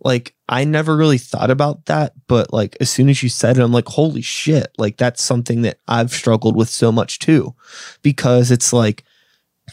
like 0.00 0.34
i 0.48 0.64
never 0.64 0.96
really 0.96 1.16
thought 1.18 1.50
about 1.50 1.86
that 1.86 2.12
but 2.26 2.52
like 2.52 2.76
as 2.80 2.90
soon 2.90 3.08
as 3.08 3.22
you 3.22 3.28
said 3.28 3.56
it 3.56 3.62
i'm 3.62 3.72
like 3.72 3.88
holy 3.88 4.20
shit 4.20 4.68
like 4.76 4.96
that's 4.98 5.22
something 5.22 5.62
that 5.62 5.78
i've 5.88 6.10
struggled 6.10 6.56
with 6.56 6.68
so 6.68 6.92
much 6.92 7.18
too 7.20 7.54
because 8.02 8.50
it's 8.50 8.72
like 8.72 9.04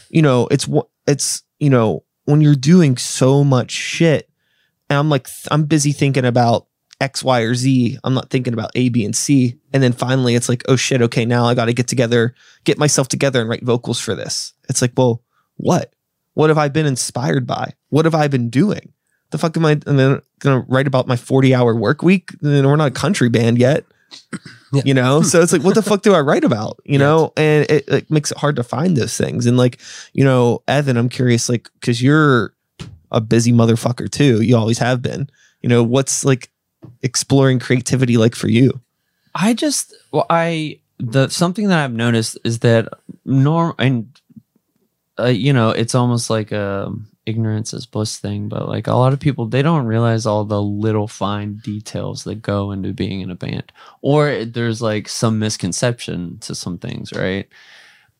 you 0.08 0.22
know 0.22 0.46
it's 0.50 0.66
what 0.66 0.88
it's 1.06 1.42
you 1.58 1.68
know 1.68 2.02
when 2.24 2.40
you're 2.40 2.54
doing 2.54 2.96
so 2.96 3.44
much 3.44 3.70
shit 3.72 4.30
and 4.88 4.98
i'm 4.98 5.10
like 5.10 5.28
i'm 5.50 5.64
busy 5.64 5.92
thinking 5.92 6.24
about 6.24 6.66
X, 7.02 7.24
Y, 7.24 7.40
or 7.40 7.54
Z. 7.54 7.98
I'm 8.04 8.14
not 8.14 8.30
thinking 8.30 8.54
about 8.54 8.70
A, 8.76 8.88
B, 8.88 9.04
and 9.04 9.14
C. 9.14 9.58
And 9.72 9.82
then 9.82 9.92
finally 9.92 10.36
it's 10.36 10.48
like, 10.48 10.62
oh 10.68 10.76
shit, 10.76 11.02
okay, 11.02 11.26
now 11.26 11.44
I 11.44 11.54
got 11.54 11.64
to 11.64 11.72
get 11.72 11.88
together, 11.88 12.34
get 12.64 12.78
myself 12.78 13.08
together 13.08 13.40
and 13.40 13.50
write 13.50 13.64
vocals 13.64 14.00
for 14.00 14.14
this. 14.14 14.54
It's 14.68 14.80
like, 14.80 14.92
well, 14.96 15.22
what? 15.56 15.92
What 16.34 16.48
have 16.48 16.58
I 16.58 16.68
been 16.68 16.86
inspired 16.86 17.46
by? 17.46 17.74
What 17.88 18.04
have 18.04 18.14
I 18.14 18.28
been 18.28 18.48
doing? 18.48 18.92
The 19.30 19.38
fuck 19.38 19.56
am 19.56 19.66
I 19.66 19.80
am 19.86 19.98
I 19.98 20.20
gonna 20.38 20.64
write 20.68 20.86
about 20.86 21.08
my 21.08 21.16
40 21.16 21.54
hour 21.54 21.74
work 21.74 22.02
week? 22.02 22.30
And 22.40 22.64
we're 22.64 22.76
not 22.76 22.88
a 22.88 22.92
country 22.92 23.28
band 23.28 23.58
yet. 23.58 23.84
Yeah. 24.72 24.82
You 24.84 24.94
know, 24.94 25.22
so 25.22 25.42
it's 25.42 25.52
like, 25.52 25.62
what 25.62 25.74
the 25.74 25.82
fuck 25.82 26.02
do 26.02 26.14
I 26.14 26.20
write 26.20 26.44
about? 26.44 26.80
You 26.84 26.98
know, 26.98 27.32
and 27.36 27.68
it, 27.68 27.88
it 27.88 28.10
makes 28.10 28.30
it 28.30 28.38
hard 28.38 28.56
to 28.56 28.62
find 28.62 28.96
those 28.96 29.16
things. 29.16 29.46
And 29.46 29.56
like, 29.56 29.80
you 30.12 30.24
know, 30.24 30.62
Evan, 30.68 30.96
I'm 30.96 31.08
curious, 31.08 31.48
like, 31.48 31.68
because 31.80 32.00
you're 32.02 32.54
a 33.10 33.20
busy 33.20 33.52
motherfucker 33.52 34.10
too. 34.10 34.40
You 34.40 34.56
always 34.56 34.78
have 34.78 35.02
been. 35.02 35.28
You 35.60 35.68
know, 35.68 35.82
what's 35.82 36.24
like 36.24 36.50
exploring 37.02 37.58
creativity 37.58 38.16
like 38.16 38.34
for 38.34 38.48
you? 38.48 38.80
I 39.34 39.54
just 39.54 39.94
well, 40.12 40.26
I 40.30 40.80
the 40.98 41.28
something 41.28 41.68
that 41.68 41.78
I've 41.78 41.92
noticed 41.92 42.38
is 42.44 42.60
that 42.60 42.88
norm 43.24 43.74
and 43.78 44.08
uh, 45.18 45.26
you 45.26 45.52
know 45.52 45.70
it's 45.70 45.94
almost 45.94 46.30
like 46.30 46.52
a 46.52 46.92
ignorance 47.24 47.72
is 47.72 47.86
bliss 47.86 48.18
thing, 48.18 48.48
but 48.48 48.68
like 48.68 48.86
a 48.86 48.94
lot 48.94 49.12
of 49.12 49.20
people 49.20 49.46
they 49.46 49.62
don't 49.62 49.86
realize 49.86 50.26
all 50.26 50.44
the 50.44 50.62
little 50.62 51.08
fine 51.08 51.60
details 51.64 52.24
that 52.24 52.42
go 52.42 52.72
into 52.72 52.92
being 52.92 53.20
in 53.20 53.30
a 53.30 53.34
band, 53.34 53.72
or 54.00 54.44
there's 54.44 54.82
like 54.82 55.08
some 55.08 55.38
misconception 55.38 56.38
to 56.40 56.54
some 56.54 56.78
things, 56.78 57.12
right? 57.12 57.48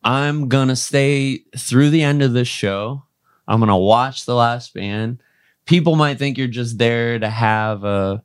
I'm 0.05 0.49
gonna 0.49 0.77
stay 0.77 1.45
through 1.57 1.91
the 1.91 2.03
end 2.03 2.23
of 2.23 2.33
this 2.33 2.49
show 2.49 3.03
I'm 3.47 3.61
gonna 3.61 3.79
watch 3.79 4.25
the 4.25 4.35
last 4.35 4.75
band. 4.75 5.23
People 5.67 5.97
might 5.97 6.19
think 6.19 6.39
you're 6.39 6.49
just 6.49 6.79
there 6.79 7.19
to 7.19 7.29
have 7.29 7.85
a 7.85 8.23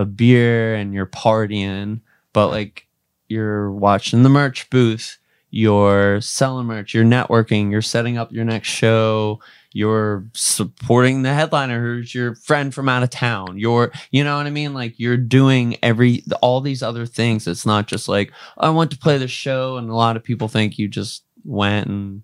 a 0.00 0.04
beer 0.04 0.74
and 0.74 0.94
you're 0.94 1.06
partying, 1.06 2.00
but 2.32 2.48
like 2.48 2.86
you're 3.28 3.70
watching 3.70 4.22
the 4.22 4.28
merch 4.28 4.68
booth, 4.70 5.18
you're 5.50 6.20
selling 6.20 6.66
merch, 6.66 6.94
you're 6.94 7.04
networking, 7.04 7.70
you're 7.70 7.82
setting 7.82 8.16
up 8.16 8.32
your 8.32 8.44
next 8.44 8.68
show, 8.68 9.40
you're 9.72 10.24
supporting 10.32 11.22
the 11.22 11.34
headliner 11.34 11.80
who's 11.80 12.14
your 12.14 12.34
friend 12.34 12.74
from 12.74 12.88
out 12.88 13.02
of 13.02 13.10
town. 13.10 13.58
You're, 13.58 13.92
you 14.10 14.24
know 14.24 14.36
what 14.36 14.46
I 14.46 14.50
mean? 14.50 14.74
Like 14.74 14.98
you're 14.98 15.16
doing 15.16 15.76
every 15.82 16.24
all 16.40 16.60
these 16.60 16.82
other 16.82 17.06
things. 17.06 17.46
It's 17.46 17.66
not 17.66 17.86
just 17.86 18.08
like 18.08 18.32
I 18.58 18.70
want 18.70 18.90
to 18.92 18.98
play 18.98 19.18
the 19.18 19.28
show, 19.28 19.76
and 19.76 19.90
a 19.90 19.94
lot 19.94 20.16
of 20.16 20.24
people 20.24 20.48
think 20.48 20.78
you 20.78 20.88
just 20.88 21.24
went 21.44 21.86
and 21.86 22.22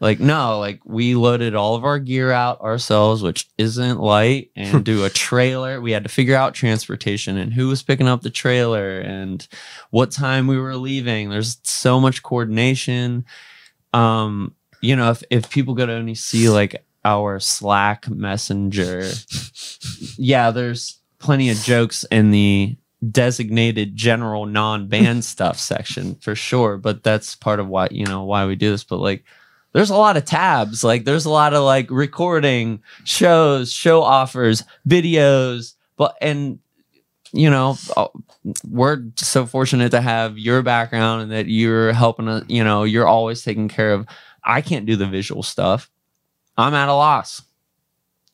like 0.00 0.20
no, 0.20 0.58
like 0.58 0.80
we 0.84 1.14
loaded 1.14 1.54
all 1.54 1.76
of 1.76 1.84
our 1.84 1.98
gear 1.98 2.30
out 2.32 2.60
ourselves, 2.60 3.22
which 3.22 3.48
isn't 3.58 4.00
light, 4.00 4.50
and 4.56 4.84
do 4.84 5.04
a 5.04 5.10
trailer. 5.28 5.80
We 5.80 5.92
had 5.92 6.02
to 6.02 6.08
figure 6.08 6.36
out 6.36 6.54
transportation 6.54 7.36
and 7.36 7.52
who 7.52 7.68
was 7.68 7.82
picking 7.82 8.08
up 8.08 8.22
the 8.22 8.30
trailer 8.30 8.98
and 8.98 9.46
what 9.90 10.10
time 10.10 10.46
we 10.46 10.58
were 10.58 10.76
leaving. 10.76 11.30
There's 11.30 11.58
so 11.62 12.00
much 12.00 12.22
coordination. 12.22 13.24
Um, 13.92 14.54
you 14.80 14.96
know, 14.96 15.10
if 15.10 15.22
if 15.30 15.50
people 15.50 15.74
could 15.74 15.90
only 15.90 16.14
see 16.14 16.48
like 16.48 16.84
our 17.04 17.38
Slack 17.38 18.08
messenger, 18.08 19.10
yeah, 20.16 20.50
there's 20.50 20.98
plenty 21.18 21.50
of 21.50 21.56
jokes 21.58 22.04
in 22.10 22.30
the 22.30 22.76
designated 23.10 23.96
general 23.96 24.46
non-band 24.46 25.24
stuff 25.24 25.58
section 25.58 26.14
for 26.16 26.34
sure 26.34 26.78
but 26.78 27.02
that's 27.02 27.34
part 27.34 27.60
of 27.60 27.68
why 27.68 27.86
you 27.90 28.06
know 28.06 28.24
why 28.24 28.46
we 28.46 28.54
do 28.54 28.70
this 28.70 28.84
but 28.84 28.98
like 28.98 29.24
there's 29.74 29.90
a 29.90 29.96
lot 29.96 30.16
of 30.16 30.24
tabs. 30.24 30.82
Like 30.82 31.04
there's 31.04 31.26
a 31.26 31.30
lot 31.30 31.52
of 31.52 31.62
like 31.64 31.90
recording 31.90 32.80
shows 33.02 33.72
show 33.72 34.02
offers 34.02 34.62
videos. 34.88 35.74
But 35.96 36.16
and 36.22 36.60
you 37.32 37.50
know 37.50 37.76
uh, 37.96 38.08
we're 38.68 39.02
so 39.16 39.44
fortunate 39.44 39.90
to 39.90 40.00
have 40.00 40.38
your 40.38 40.62
background 40.62 41.22
and 41.22 41.32
that 41.32 41.48
you're 41.48 41.92
helping 41.92 42.28
us 42.28 42.44
you 42.48 42.62
know 42.62 42.84
you're 42.84 43.08
always 43.08 43.42
taking 43.42 43.66
care 43.66 43.92
of 43.92 44.06
i 44.44 44.60
can't 44.60 44.86
do 44.86 44.96
the 44.96 45.06
visual 45.06 45.42
stuff. 45.42 45.90
I'm 46.56 46.74
at 46.74 46.88
a 46.88 46.94
loss. 46.94 47.42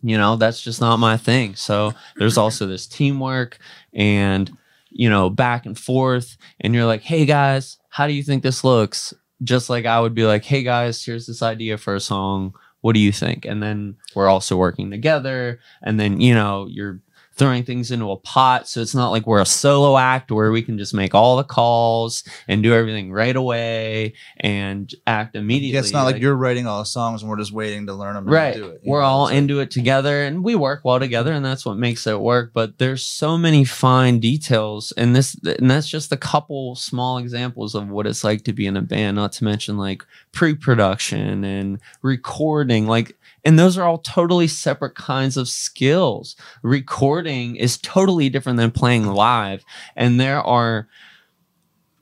You 0.02 0.18
know 0.18 0.36
that's 0.36 0.62
just 0.62 0.80
not 0.80 0.98
my 0.98 1.16
thing. 1.16 1.54
So 1.54 1.94
there's 2.16 2.36
also 2.38 2.66
this 2.66 2.86
teamwork 2.86 3.58
and 3.94 4.50
you 4.90 5.08
know 5.08 5.30
back 5.30 5.64
and 5.64 5.78
forth. 5.78 6.36
And 6.60 6.74
you're 6.74 6.86
like 6.86 7.02
hey 7.02 7.24
guys 7.24 7.78
how 7.88 8.06
do 8.06 8.12
you 8.12 8.22
think 8.22 8.42
this 8.42 8.62
looks 8.62 9.12
just 9.42 9.70
like 9.70 9.86
i 9.86 10.00
would 10.00 10.14
be 10.14 10.24
like 10.24 10.44
hey 10.44 10.62
guys 10.62 11.04
here's 11.04 11.26
this 11.26 11.42
idea 11.42 11.78
for 11.78 11.94
a 11.94 12.00
song. 12.00 12.54
What 12.82 12.94
do 12.94 13.00
you 13.00 13.12
think? 13.12 13.44
And 13.44 13.62
then 13.62 13.96
we're 14.14 14.28
also 14.28 14.56
working 14.56 14.90
together. 14.90 15.60
And 15.82 16.00
then 16.00 16.20
you 16.20 16.34
know 16.34 16.66
you're 16.70 17.00
throwing 17.40 17.64
things 17.64 17.90
into 17.90 18.08
a 18.12 18.16
pot 18.18 18.68
so 18.68 18.80
it's 18.80 18.94
not 18.94 19.10
like 19.10 19.26
we're 19.26 19.40
a 19.40 19.46
solo 19.46 19.96
act 19.98 20.30
where 20.30 20.52
we 20.52 20.62
can 20.62 20.78
just 20.78 20.94
make 20.94 21.14
all 21.14 21.36
the 21.38 21.42
calls 21.44 22.22
and 22.46 22.62
do 22.62 22.72
everything 22.72 23.10
right 23.10 23.34
away 23.34 24.12
and 24.38 24.94
act 25.06 25.34
immediately 25.34 25.72
Yeah, 25.74 25.80
it's 25.80 25.92
not 25.92 26.04
like, 26.04 26.20
you're 26.20 26.36
writing 26.36 26.66
all 26.68 26.78
the 26.78 26.84
songs 26.84 27.22
and 27.22 27.30
we're 27.30 27.38
just 27.38 27.50
waiting 27.52 27.86
to 27.86 27.94
learn 27.94 28.14
them. 28.14 28.26
right 28.26 28.54
And 28.54 28.62
do 28.62 28.68
it. 28.70 28.82
we're 28.84 29.00
know? 29.00 29.06
all 29.06 29.24
like- 29.24 29.34
into 29.34 29.58
it 29.58 29.70
together 29.72 30.22
and 30.24 30.44
we 30.44 30.54
work 30.54 30.82
well 30.84 31.00
together 31.00 31.32
and 31.32 31.44
that's 31.44 31.66
what 31.66 31.76
makes 31.78 32.06
it 32.06 32.20
work 32.20 32.52
but 32.54 32.78
there's 32.78 33.04
so 33.04 33.36
many 33.36 33.64
fine 33.64 34.20
details 34.20 34.92
and 34.98 35.16
this 35.16 35.34
and 35.58 35.70
that's 35.70 35.88
just 35.88 36.12
a 36.12 36.16
couple 36.16 36.76
small 36.76 37.18
examples 37.18 37.74
of 37.74 37.88
what 37.88 38.06
it's 38.06 38.22
like 38.22 38.44
to 38.44 38.52
be 38.52 38.66
in 38.66 38.76
a 38.76 38.82
band 38.82 39.16
not 39.16 39.32
to 39.32 39.44
mention 39.44 39.76
like 39.78 40.04
pre-production 40.32 41.42
and 41.44 41.78
recording 42.02 42.86
like 42.86 43.16
and 43.44 43.58
those 43.58 43.78
are 43.78 43.84
all 43.84 43.98
totally 43.98 44.48
separate 44.48 44.94
kinds 44.94 45.36
of 45.36 45.48
skills 45.48 46.36
recording 46.62 47.56
is 47.56 47.78
totally 47.78 48.28
different 48.28 48.58
than 48.58 48.70
playing 48.70 49.06
live 49.06 49.64
and 49.96 50.20
there 50.20 50.42
are 50.42 50.88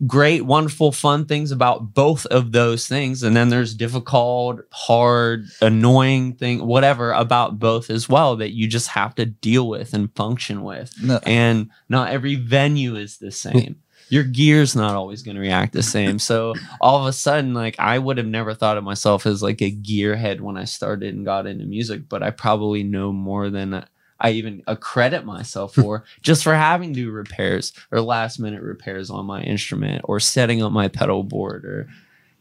great, 0.06 0.44
wonderful, 0.44 0.92
fun 0.92 1.26
things 1.26 1.50
about 1.50 1.92
both 1.94 2.24
of 2.26 2.52
those 2.52 2.86
things. 2.86 3.22
And 3.22 3.36
then 3.36 3.48
there's 3.48 3.74
difficult, 3.74 4.60
hard, 4.70 5.46
annoying 5.60 6.34
thing, 6.34 6.64
whatever 6.64 7.12
about 7.12 7.58
both 7.58 7.90
as 7.90 8.08
well 8.08 8.36
that 8.36 8.50
you 8.50 8.68
just 8.68 8.88
have 8.88 9.14
to 9.16 9.26
deal 9.26 9.68
with 9.68 9.94
and 9.94 10.14
function 10.14 10.62
with. 10.62 10.94
No, 11.02 11.18
And 11.24 11.70
not 11.88 12.10
every 12.10 12.36
venue 12.36 12.94
is 12.94 13.18
the 13.18 13.32
same. 13.32 13.82
Your 14.10 14.24
gear's 14.24 14.74
not 14.74 14.94
always 14.94 15.22
going 15.22 15.34
to 15.34 15.40
react 15.40 15.72
the 15.72 15.82
same. 15.82 16.18
So 16.18 16.54
all 16.80 17.00
of 17.00 17.06
a 17.06 17.12
sudden, 17.12 17.54
like 17.54 17.76
I 17.78 17.98
would 17.98 18.18
have 18.18 18.26
never 18.26 18.54
thought 18.54 18.78
of 18.78 18.84
myself 18.84 19.26
as 19.26 19.42
like 19.42 19.60
a 19.60 19.70
gearhead 19.70 20.40
when 20.40 20.56
I 20.56 20.64
started 20.64 21.14
and 21.14 21.24
got 21.24 21.46
into 21.46 21.64
music, 21.64 22.08
but 22.08 22.22
I 22.22 22.30
probably 22.30 22.82
know 22.82 23.12
more 23.12 23.50
than 23.50 23.84
I 24.20 24.30
even 24.30 24.62
accredit 24.66 25.24
myself 25.24 25.74
hmm. 25.74 25.82
for 25.82 26.04
just 26.22 26.42
for 26.42 26.54
having 26.54 26.92
to 26.94 27.00
do 27.00 27.10
repairs 27.10 27.72
or 27.90 28.00
last 28.00 28.38
minute 28.38 28.62
repairs 28.62 29.10
on 29.10 29.26
my 29.26 29.42
instrument 29.42 30.02
or 30.04 30.20
setting 30.20 30.62
up 30.62 30.72
my 30.72 30.88
pedal 30.88 31.22
board 31.22 31.64
or 31.64 31.88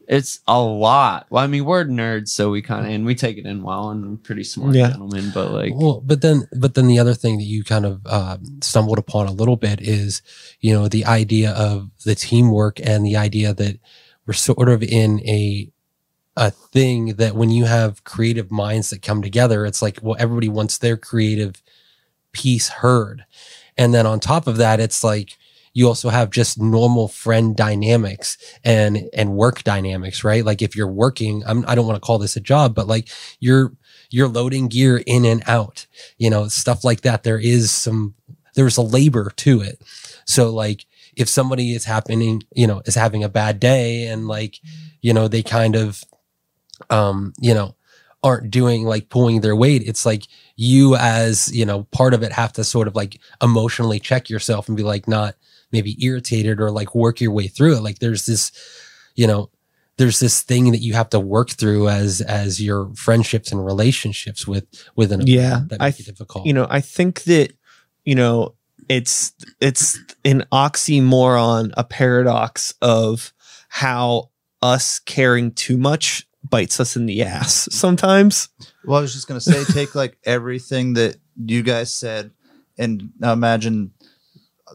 it's 0.08 0.40
a 0.48 0.58
lot. 0.60 1.26
Well, 1.28 1.44
I 1.44 1.46
mean, 1.46 1.66
we're 1.66 1.84
nerds, 1.84 2.28
so 2.28 2.50
we 2.50 2.62
kind 2.62 2.86
of 2.86 2.92
and 2.92 3.04
we 3.04 3.14
take 3.14 3.36
it 3.36 3.44
in 3.44 3.62
well 3.62 3.90
and 3.90 4.08
we're 4.10 4.16
pretty 4.16 4.42
smart 4.42 4.74
Yeah. 4.74 4.88
gentlemen, 4.88 5.30
but 5.34 5.52
like 5.52 5.72
well, 5.74 6.00
but 6.04 6.22
then, 6.22 6.48
but 6.56 6.74
then 6.74 6.86
the 6.88 6.98
other 6.98 7.12
thing 7.14 7.36
that 7.36 7.44
you 7.44 7.62
kind 7.62 7.84
of 7.84 8.06
um, 8.06 8.58
stumbled 8.62 8.98
upon 8.98 9.26
a 9.26 9.32
little 9.32 9.56
bit 9.56 9.80
is, 9.82 10.22
you 10.60 10.72
know, 10.72 10.88
the 10.88 11.04
idea 11.04 11.52
of 11.52 11.90
the 12.04 12.14
teamwork 12.14 12.80
and 12.80 13.04
the 13.04 13.16
idea 13.16 13.52
that 13.52 13.78
we're 14.26 14.32
sort 14.32 14.68
of 14.70 14.82
in 14.82 15.20
a 15.26 15.70
a 16.36 16.52
thing 16.52 17.14
that 17.16 17.34
when 17.34 17.50
you 17.50 17.64
have 17.64 18.04
creative 18.04 18.50
minds 18.50 18.90
that 18.90 19.02
come 19.02 19.20
together, 19.20 19.66
it's 19.66 19.82
like, 19.82 19.98
well, 20.02 20.14
everybody 20.20 20.48
wants 20.48 20.78
their 20.78 20.96
creative 20.96 21.60
piece 22.32 22.68
heard, 22.68 23.24
and 23.76 23.92
then 23.92 24.06
on 24.06 24.20
top 24.20 24.46
of 24.46 24.56
that, 24.56 24.80
it's 24.80 25.04
like 25.04 25.36
you 25.78 25.86
also 25.86 26.08
have 26.08 26.30
just 26.30 26.60
normal 26.60 27.06
friend 27.06 27.54
dynamics 27.54 28.36
and 28.64 29.08
and 29.12 29.36
work 29.36 29.62
dynamics, 29.62 30.24
right? 30.24 30.44
Like 30.44 30.60
if 30.60 30.74
you're 30.74 30.90
working, 30.90 31.44
I'm, 31.46 31.64
I 31.68 31.76
don't 31.76 31.86
want 31.86 31.94
to 31.94 32.04
call 32.04 32.18
this 32.18 32.34
a 32.34 32.40
job, 32.40 32.74
but 32.74 32.88
like 32.88 33.08
you're 33.38 33.72
you're 34.10 34.26
loading 34.26 34.66
gear 34.66 35.00
in 35.06 35.24
and 35.24 35.40
out, 35.46 35.86
you 36.16 36.30
know, 36.30 36.48
stuff 36.48 36.82
like 36.82 37.02
that. 37.02 37.22
There 37.22 37.38
is 37.38 37.70
some 37.70 38.16
there's 38.56 38.76
a 38.76 38.82
labor 38.82 39.30
to 39.36 39.60
it. 39.60 39.80
So 40.24 40.50
like 40.50 40.84
if 41.14 41.28
somebody 41.28 41.74
is 41.74 41.84
happening, 41.84 42.42
you 42.56 42.66
know, 42.66 42.82
is 42.84 42.96
having 42.96 43.22
a 43.22 43.28
bad 43.28 43.60
day 43.60 44.06
and 44.06 44.26
like, 44.26 44.58
you 45.00 45.14
know, 45.14 45.28
they 45.28 45.44
kind 45.44 45.76
of 45.76 46.02
um, 46.90 47.32
you 47.38 47.54
know, 47.54 47.76
aren't 48.24 48.50
doing 48.50 48.82
like 48.82 49.10
pulling 49.10 49.42
their 49.42 49.54
weight, 49.54 49.82
it's 49.86 50.04
like 50.04 50.24
you 50.56 50.96
as, 50.96 51.54
you 51.56 51.64
know, 51.64 51.84
part 51.92 52.14
of 52.14 52.24
it 52.24 52.32
have 52.32 52.52
to 52.54 52.64
sort 52.64 52.88
of 52.88 52.96
like 52.96 53.20
emotionally 53.40 54.00
check 54.00 54.28
yourself 54.28 54.66
and 54.66 54.76
be 54.76 54.82
like 54.82 55.06
not 55.06 55.36
maybe 55.72 55.96
irritated 56.04 56.60
or 56.60 56.70
like 56.70 56.94
work 56.94 57.20
your 57.20 57.32
way 57.32 57.48
through 57.48 57.76
it. 57.76 57.82
Like 57.82 57.98
there's 57.98 58.26
this, 58.26 58.52
you 59.14 59.26
know, 59.26 59.50
there's 59.96 60.20
this 60.20 60.42
thing 60.42 60.70
that 60.72 60.78
you 60.78 60.94
have 60.94 61.10
to 61.10 61.18
work 61.20 61.50
through 61.50 61.88
as 61.88 62.20
as 62.20 62.62
your 62.62 62.90
friendships 62.94 63.50
and 63.52 63.64
relationships 63.64 64.46
with 64.46 64.64
within 64.96 65.20
a 65.22 65.24
Yeah, 65.24 65.60
that 65.68 65.82
I 65.82 65.90
th- 65.90 66.06
difficult. 66.06 66.46
you 66.46 66.52
know 66.52 66.68
i 66.70 66.80
think 66.80 67.24
that 67.24 67.52
you 68.04 68.14
know 68.14 68.54
it's 68.88 69.32
it's 69.60 69.98
an 70.24 70.44
oxymoron 70.52 71.72
a 71.76 71.82
paradox 71.84 72.74
of 72.80 73.32
how 73.68 74.30
us 74.62 74.98
caring 75.00 75.52
too 75.52 75.76
much 75.76 76.26
bites 76.48 76.78
us 76.80 76.96
in 76.96 77.06
the 77.06 77.22
ass 77.22 77.68
sometimes 77.74 78.48
Well, 78.84 78.98
I 78.98 79.02
was 79.02 79.12
just 79.12 79.26
gonna 79.28 79.40
say, 79.40 79.64
take 79.64 79.94
like 79.96 80.16
everything 80.24 80.94
that 80.94 81.16
you 81.44 81.62
guys 81.62 81.92
said, 81.92 82.30
and 82.78 83.10
now 83.18 83.32
imagine 83.32 83.92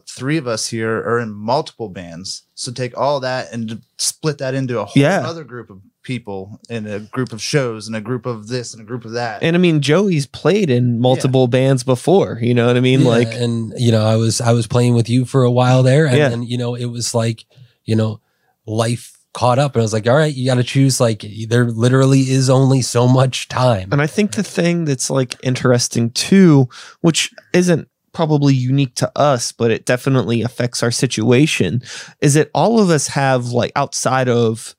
three 0.08 0.36
of 0.36 0.46
us 0.46 0.68
here 0.68 0.96
are 0.98 1.18
in 1.18 1.30
multiple 1.32 1.88
bands. 1.88 2.42
So 2.54 2.72
take 2.72 2.96
all 2.96 3.20
that 3.20 3.52
and 3.52 3.82
split 3.98 4.38
that 4.38 4.54
into 4.54 4.78
a 4.80 4.84
whole 4.84 5.02
Yeah. 5.02 5.26
other 5.26 5.44
group 5.44 5.70
of 5.70 5.80
people, 6.02 6.60
and 6.68 6.86
a 6.86 7.00
group 7.00 7.32
of 7.32 7.40
shows, 7.40 7.86
and 7.86 7.96
a 7.96 8.00
group 8.00 8.26
of 8.26 8.48
this, 8.48 8.74
and 8.74 8.82
a 8.82 8.84
group 8.84 9.04
of 9.06 9.12
that. 9.12 9.42
and 9.42 9.56
i 9.56 9.58
mean 9.58 9.80
joey's 9.80 10.26
played 10.26 10.68
in 10.68 11.00
multiple 11.00 11.46
bands 11.46 11.82
before 11.82 12.38
you 12.42 12.52
know 12.52 12.66
what 12.66 12.76
i 12.76 12.80
mean 12.80 13.00
Yeah, 13.02 13.08
like 13.08 13.32
and 13.32 13.72
you 13.78 13.90
know 13.90 14.04
i 14.04 14.14
was 14.16 14.40
i 14.42 14.52
was 14.52 14.66
playing 14.66 14.94
with 14.94 15.08
you 15.08 15.24
for 15.24 15.44
a 15.44 15.50
while 15.50 15.82
there 15.82 16.06
and 16.06 16.18
Yeah. 16.18 16.28
then 16.28 16.42
you 16.42 16.58
know 16.58 16.74
it 16.74 16.84
was 16.86 17.14
like 17.14 17.46
you 17.84 17.96
know 17.96 18.20
life 18.66 19.18
caught 19.32 19.58
up 19.58 19.74
and 19.74 19.80
i 19.80 19.84
was 19.84 19.92
like 19.94 20.06
all 20.06 20.14
right 20.16 20.34
you 20.34 20.44
got 20.46 20.56
to 20.56 20.62
choose 20.62 21.00
like 21.00 21.24
there 21.48 21.64
literally 21.70 22.20
is 22.20 22.48
only 22.50 22.82
so 22.82 23.08
much 23.08 23.48
time 23.48 23.88
And 23.90 24.00
I 24.02 24.06
think 24.06 24.32
the 24.32 24.42
thing 24.44 24.84
that's 24.84 25.08
like 25.10 25.34
interesting 25.42 26.10
too, 26.10 26.68
which 27.00 27.32
isn't 27.54 27.88
probably 28.14 28.54
unique 28.54 28.94
to 28.94 29.12
us, 29.16 29.52
but 29.52 29.70
it 29.70 29.84
definitely 29.84 30.42
affects 30.42 30.82
our 30.82 30.90
situation, 30.90 31.82
is 32.20 32.34
that 32.34 32.50
all 32.54 32.80
of 32.80 32.88
us 32.88 33.08
have 33.08 33.48
like 33.48 33.72
outside 33.76 34.28
of 34.28 34.74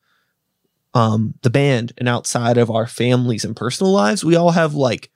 um 0.93 1.33
the 1.43 1.49
band 1.49 1.93
and 1.97 2.07
outside 2.07 2.57
of 2.57 2.71
our 2.71 2.87
families 2.87 3.45
and 3.45 3.55
personal 3.55 3.91
lives, 3.91 4.23
we 4.23 4.35
all 4.35 4.51
have 4.51 4.73
like 4.73 5.11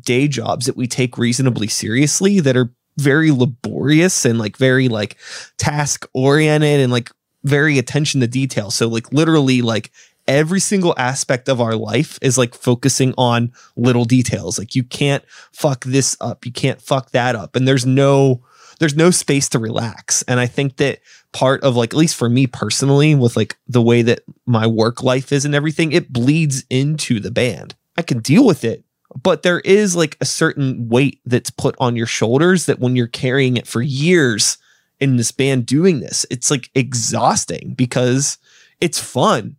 day 0.00 0.28
jobs 0.28 0.66
that 0.66 0.76
we 0.76 0.86
take 0.86 1.16
reasonably 1.16 1.68
seriously 1.68 2.40
that 2.40 2.56
are 2.56 2.72
very 2.98 3.30
laborious 3.30 4.24
and 4.24 4.38
like 4.38 4.56
very 4.56 4.88
like 4.88 5.16
task 5.56 6.06
oriented 6.12 6.80
and 6.80 6.92
like 6.92 7.10
very 7.44 7.78
attention 7.78 8.20
to 8.20 8.26
detail. 8.26 8.70
So 8.70 8.88
like 8.88 9.12
literally 9.12 9.62
like 9.62 9.90
every 10.26 10.60
single 10.60 10.94
aspect 10.96 11.48
of 11.48 11.60
our 11.60 11.74
life 11.74 12.18
is 12.22 12.38
like 12.38 12.54
focusing 12.54 13.14
on 13.18 13.52
little 13.76 14.04
details. 14.04 14.58
Like 14.58 14.74
you 14.74 14.84
can't 14.84 15.24
fuck 15.52 15.84
this 15.84 16.16
up, 16.20 16.46
you 16.46 16.52
can't 16.52 16.80
fuck 16.80 17.10
that 17.10 17.34
up, 17.34 17.56
and 17.56 17.66
there's 17.66 17.86
no 17.86 18.42
there's 18.78 18.96
no 18.96 19.10
space 19.10 19.48
to 19.50 19.58
relax. 19.58 20.22
And 20.22 20.40
I 20.40 20.46
think 20.46 20.76
that 20.78 21.00
part 21.32 21.62
of 21.62 21.76
like 21.76 21.92
at 21.92 21.98
least 21.98 22.16
for 22.16 22.28
me 22.28 22.46
personally 22.46 23.14
with 23.14 23.36
like 23.36 23.56
the 23.68 23.82
way 23.82 24.02
that 24.02 24.20
my 24.46 24.66
work 24.66 25.02
life 25.02 25.32
is 25.32 25.44
and 25.44 25.54
everything, 25.54 25.92
it 25.92 26.12
bleeds 26.12 26.64
into 26.68 27.20
the 27.20 27.30
band. 27.30 27.74
I 27.96 28.02
can 28.02 28.20
deal 28.20 28.44
with 28.44 28.64
it, 28.64 28.84
but 29.20 29.42
there 29.42 29.60
is 29.60 29.94
like 29.94 30.16
a 30.20 30.24
certain 30.26 30.88
weight 30.88 31.20
that's 31.24 31.50
put 31.50 31.76
on 31.78 31.96
your 31.96 32.06
shoulders 32.06 32.66
that 32.66 32.80
when 32.80 32.96
you're 32.96 33.06
carrying 33.06 33.56
it 33.56 33.66
for 33.66 33.82
years 33.82 34.58
in 35.00 35.16
this 35.16 35.32
band 35.32 35.66
doing 35.66 36.00
this, 36.00 36.24
it's 36.30 36.50
like 36.50 36.70
exhausting 36.74 37.74
because 37.74 38.38
it's 38.80 38.98
fun, 38.98 39.56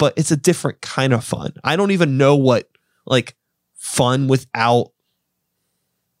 but 0.00 0.14
it's 0.16 0.30
a 0.30 0.36
different 0.36 0.80
kind 0.80 1.12
of 1.12 1.22
fun. 1.22 1.52
I 1.62 1.76
don't 1.76 1.90
even 1.90 2.16
know 2.16 2.34
what 2.34 2.70
like 3.04 3.36
fun 3.76 4.28
without 4.28 4.92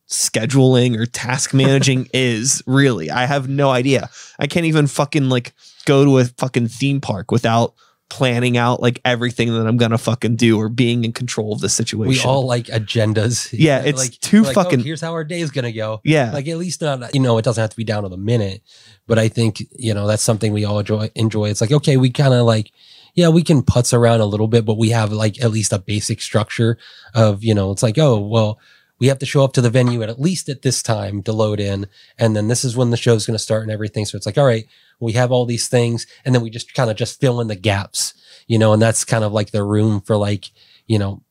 scheduling 0.06 0.98
or 0.98 1.06
task 1.06 1.54
managing 1.54 2.08
is 2.14 2.62
really. 2.66 3.10
I 3.10 3.24
have 3.24 3.48
no 3.48 3.70
idea. 3.70 4.10
I 4.38 4.46
can't 4.46 4.66
even 4.66 4.86
fucking 4.86 5.30
like 5.30 5.54
go 5.86 6.04
to 6.04 6.18
a 6.18 6.26
fucking 6.26 6.68
theme 6.68 7.00
park 7.00 7.32
without 7.32 7.74
planning 8.10 8.58
out 8.58 8.82
like 8.82 9.00
everything 9.04 9.50
that 9.54 9.66
I'm 9.66 9.78
gonna 9.78 9.96
fucking 9.96 10.36
do 10.36 10.58
or 10.58 10.68
being 10.68 11.04
in 11.04 11.12
control 11.12 11.54
of 11.54 11.60
the 11.60 11.70
situation. 11.70 12.08
We 12.08 12.20
all 12.30 12.44
like 12.44 12.66
agendas. 12.66 13.48
Yeah, 13.58 13.82
it's 13.82 13.98
like, 13.98 14.20
too 14.20 14.42
like, 14.42 14.58
oh, 14.58 14.62
fucking- 14.62 14.80
here's 14.80 15.00
how 15.00 15.12
our 15.12 15.24
day 15.24 15.40
is 15.40 15.50
gonna 15.50 15.72
go. 15.72 16.02
yeah. 16.04 16.32
Like 16.32 16.48
at 16.48 16.58
least 16.58 16.82
not 16.82 17.14
you 17.14 17.20
know 17.20 17.38
it 17.38 17.46
doesn't 17.46 17.62
have 17.62 17.70
to 17.70 17.76
be 17.76 17.84
down 17.84 18.02
to 18.02 18.10
the 18.10 18.18
minute, 18.18 18.60
but 19.06 19.18
I 19.18 19.28
think 19.28 19.62
you 19.74 19.94
know 19.94 20.06
that's 20.06 20.22
something 20.22 20.52
we 20.52 20.66
all 20.66 20.80
enjoy. 20.80 21.10
Enjoy. 21.14 21.48
It's 21.48 21.62
like 21.62 21.72
okay, 21.72 21.96
we 21.96 22.10
kind 22.10 22.34
of 22.34 22.44
like 22.44 22.72
yeah, 23.14 23.28
we 23.28 23.42
can 23.42 23.62
putz 23.62 23.92
around 23.92 24.20
a 24.20 24.26
little 24.26 24.48
bit, 24.48 24.64
but 24.64 24.78
we 24.78 24.90
have 24.90 25.12
like 25.12 25.42
at 25.42 25.50
least 25.50 25.72
a 25.72 25.78
basic 25.78 26.20
structure 26.20 26.78
of 27.14 27.42
you 27.44 27.54
know 27.54 27.70
it's 27.70 27.82
like 27.82 27.98
oh 27.98 28.18
well 28.18 28.58
we 28.98 29.06
have 29.06 29.18
to 29.18 29.26
show 29.26 29.42
up 29.42 29.54
to 29.54 29.62
the 29.62 29.70
venue 29.70 30.02
at 30.02 30.10
at 30.10 30.20
least 30.20 30.48
at 30.48 30.62
this 30.62 30.82
time 30.82 31.22
to 31.22 31.32
load 31.32 31.60
in, 31.60 31.86
and 32.18 32.36
then 32.36 32.48
this 32.48 32.64
is 32.64 32.76
when 32.76 32.90
the 32.90 32.96
show's 32.96 33.26
going 33.26 33.34
to 33.34 33.42
start 33.42 33.62
and 33.62 33.72
everything. 33.72 34.04
So 34.04 34.16
it's 34.16 34.26
like 34.26 34.38
all 34.38 34.46
right, 34.46 34.66
we 34.98 35.12
have 35.12 35.32
all 35.32 35.46
these 35.46 35.68
things, 35.68 36.06
and 36.24 36.34
then 36.34 36.42
we 36.42 36.50
just 36.50 36.74
kind 36.74 36.90
of 36.90 36.96
just 36.96 37.20
fill 37.20 37.40
in 37.40 37.48
the 37.48 37.56
gaps, 37.56 38.14
you 38.46 38.58
know, 38.58 38.72
and 38.72 38.82
that's 38.82 39.04
kind 39.04 39.24
of 39.24 39.32
like 39.32 39.50
the 39.50 39.64
room 39.64 40.00
for 40.00 40.16
like 40.16 40.50
you 40.86 40.98
know 40.98 41.22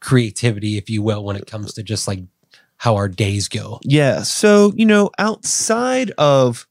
creativity, 0.00 0.76
if 0.76 0.88
you 0.88 1.02
will, 1.02 1.24
when 1.24 1.36
it 1.36 1.46
comes 1.46 1.72
to 1.74 1.82
just 1.82 2.08
like 2.08 2.20
how 2.78 2.94
our 2.94 3.08
days 3.08 3.48
go. 3.48 3.80
Yeah. 3.82 4.22
So, 4.22 4.72
you 4.76 4.86
know, 4.86 5.10
outside 5.18 6.12
of 6.16 6.66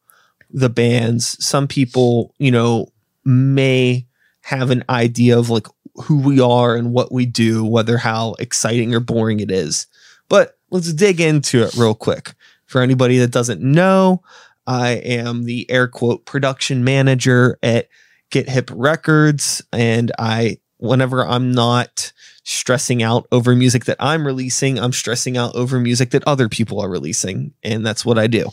the 0.50 0.70
bands, 0.70 1.44
some 1.46 1.68
people, 1.68 2.34
you 2.38 2.52
know, 2.52 2.88
may 3.26 4.07
have 4.48 4.72
an 4.72 4.82
idea 4.90 5.38
of 5.38 5.50
like 5.50 5.68
who 5.96 6.18
we 6.20 6.40
are 6.40 6.78
and 6.78 6.94
what 6.94 7.12
we 7.12 7.26
do, 7.26 7.66
whether 7.66 7.98
how 7.98 8.34
exciting 8.40 8.96
or 8.96 9.02
boring 9.02 9.42
it 9.42 9.52
is. 9.52 9.88
But 10.30 10.58
let's 10.72 10.94
dig 10.94 11.20
into 11.20 11.64
it 11.64 11.76
real 11.76 11.94
quick. 11.94 12.34
For 12.66 12.82
anybody 12.82 13.18
that 13.18 13.32
doesn't 13.32 13.60
know, 13.60 14.24
I 14.66 14.92
am 14.92 15.44
the 15.44 15.70
air 15.70 15.90
quote 15.90 16.26
production 16.26 16.86
manager 16.86 17.60
at 17.62 17.90
Get 18.30 18.48
Hip 18.48 18.72
Records. 18.74 19.62
And 19.74 20.14
I, 20.18 20.60
whenever 20.78 21.28
I'm 21.28 21.52
not 21.52 22.14
stressing 22.44 23.04
out 23.04 23.28
over 23.34 23.54
music 23.54 23.84
that 23.84 23.98
I'm 24.00 24.26
releasing, 24.26 24.80
I'm 24.80 24.94
stressing 24.94 25.36
out 25.36 25.56
over 25.56 25.78
music 25.78 26.12
that 26.12 26.26
other 26.26 26.48
people 26.48 26.80
are 26.80 26.90
releasing. 26.90 27.54
And 27.64 27.86
that's 27.86 28.06
what 28.06 28.18
I 28.18 28.28
do. 28.28 28.52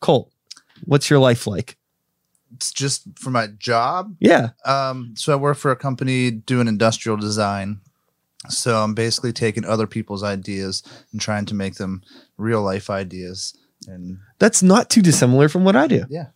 Colt, 0.00 0.32
what's 0.84 1.08
your 1.08 1.20
life 1.20 1.46
like? 1.46 1.76
It's 2.62 2.72
just 2.72 3.02
for 3.18 3.30
my 3.30 3.48
job. 3.58 4.14
Yeah. 4.20 4.50
Um, 4.64 5.14
so 5.16 5.32
I 5.32 5.36
work 5.36 5.56
for 5.58 5.72
a 5.72 5.76
company 5.76 6.30
doing 6.30 6.68
industrial 6.68 7.16
design. 7.16 7.80
So 8.48 8.76
I'm 8.76 8.94
basically 8.94 9.32
taking 9.32 9.64
other 9.64 9.88
people's 9.88 10.22
ideas 10.22 10.84
and 11.10 11.20
trying 11.20 11.44
to 11.46 11.54
make 11.54 11.74
them 11.74 12.02
real 12.38 12.62
life 12.62 12.88
ideas. 12.88 13.52
And 13.88 14.18
That's 14.38 14.62
not 14.62 14.90
too 14.90 15.02
dissimilar 15.02 15.48
from 15.48 15.64
what 15.64 15.74
I 15.74 15.88
do. 15.88 16.04
yeah, 16.08 16.26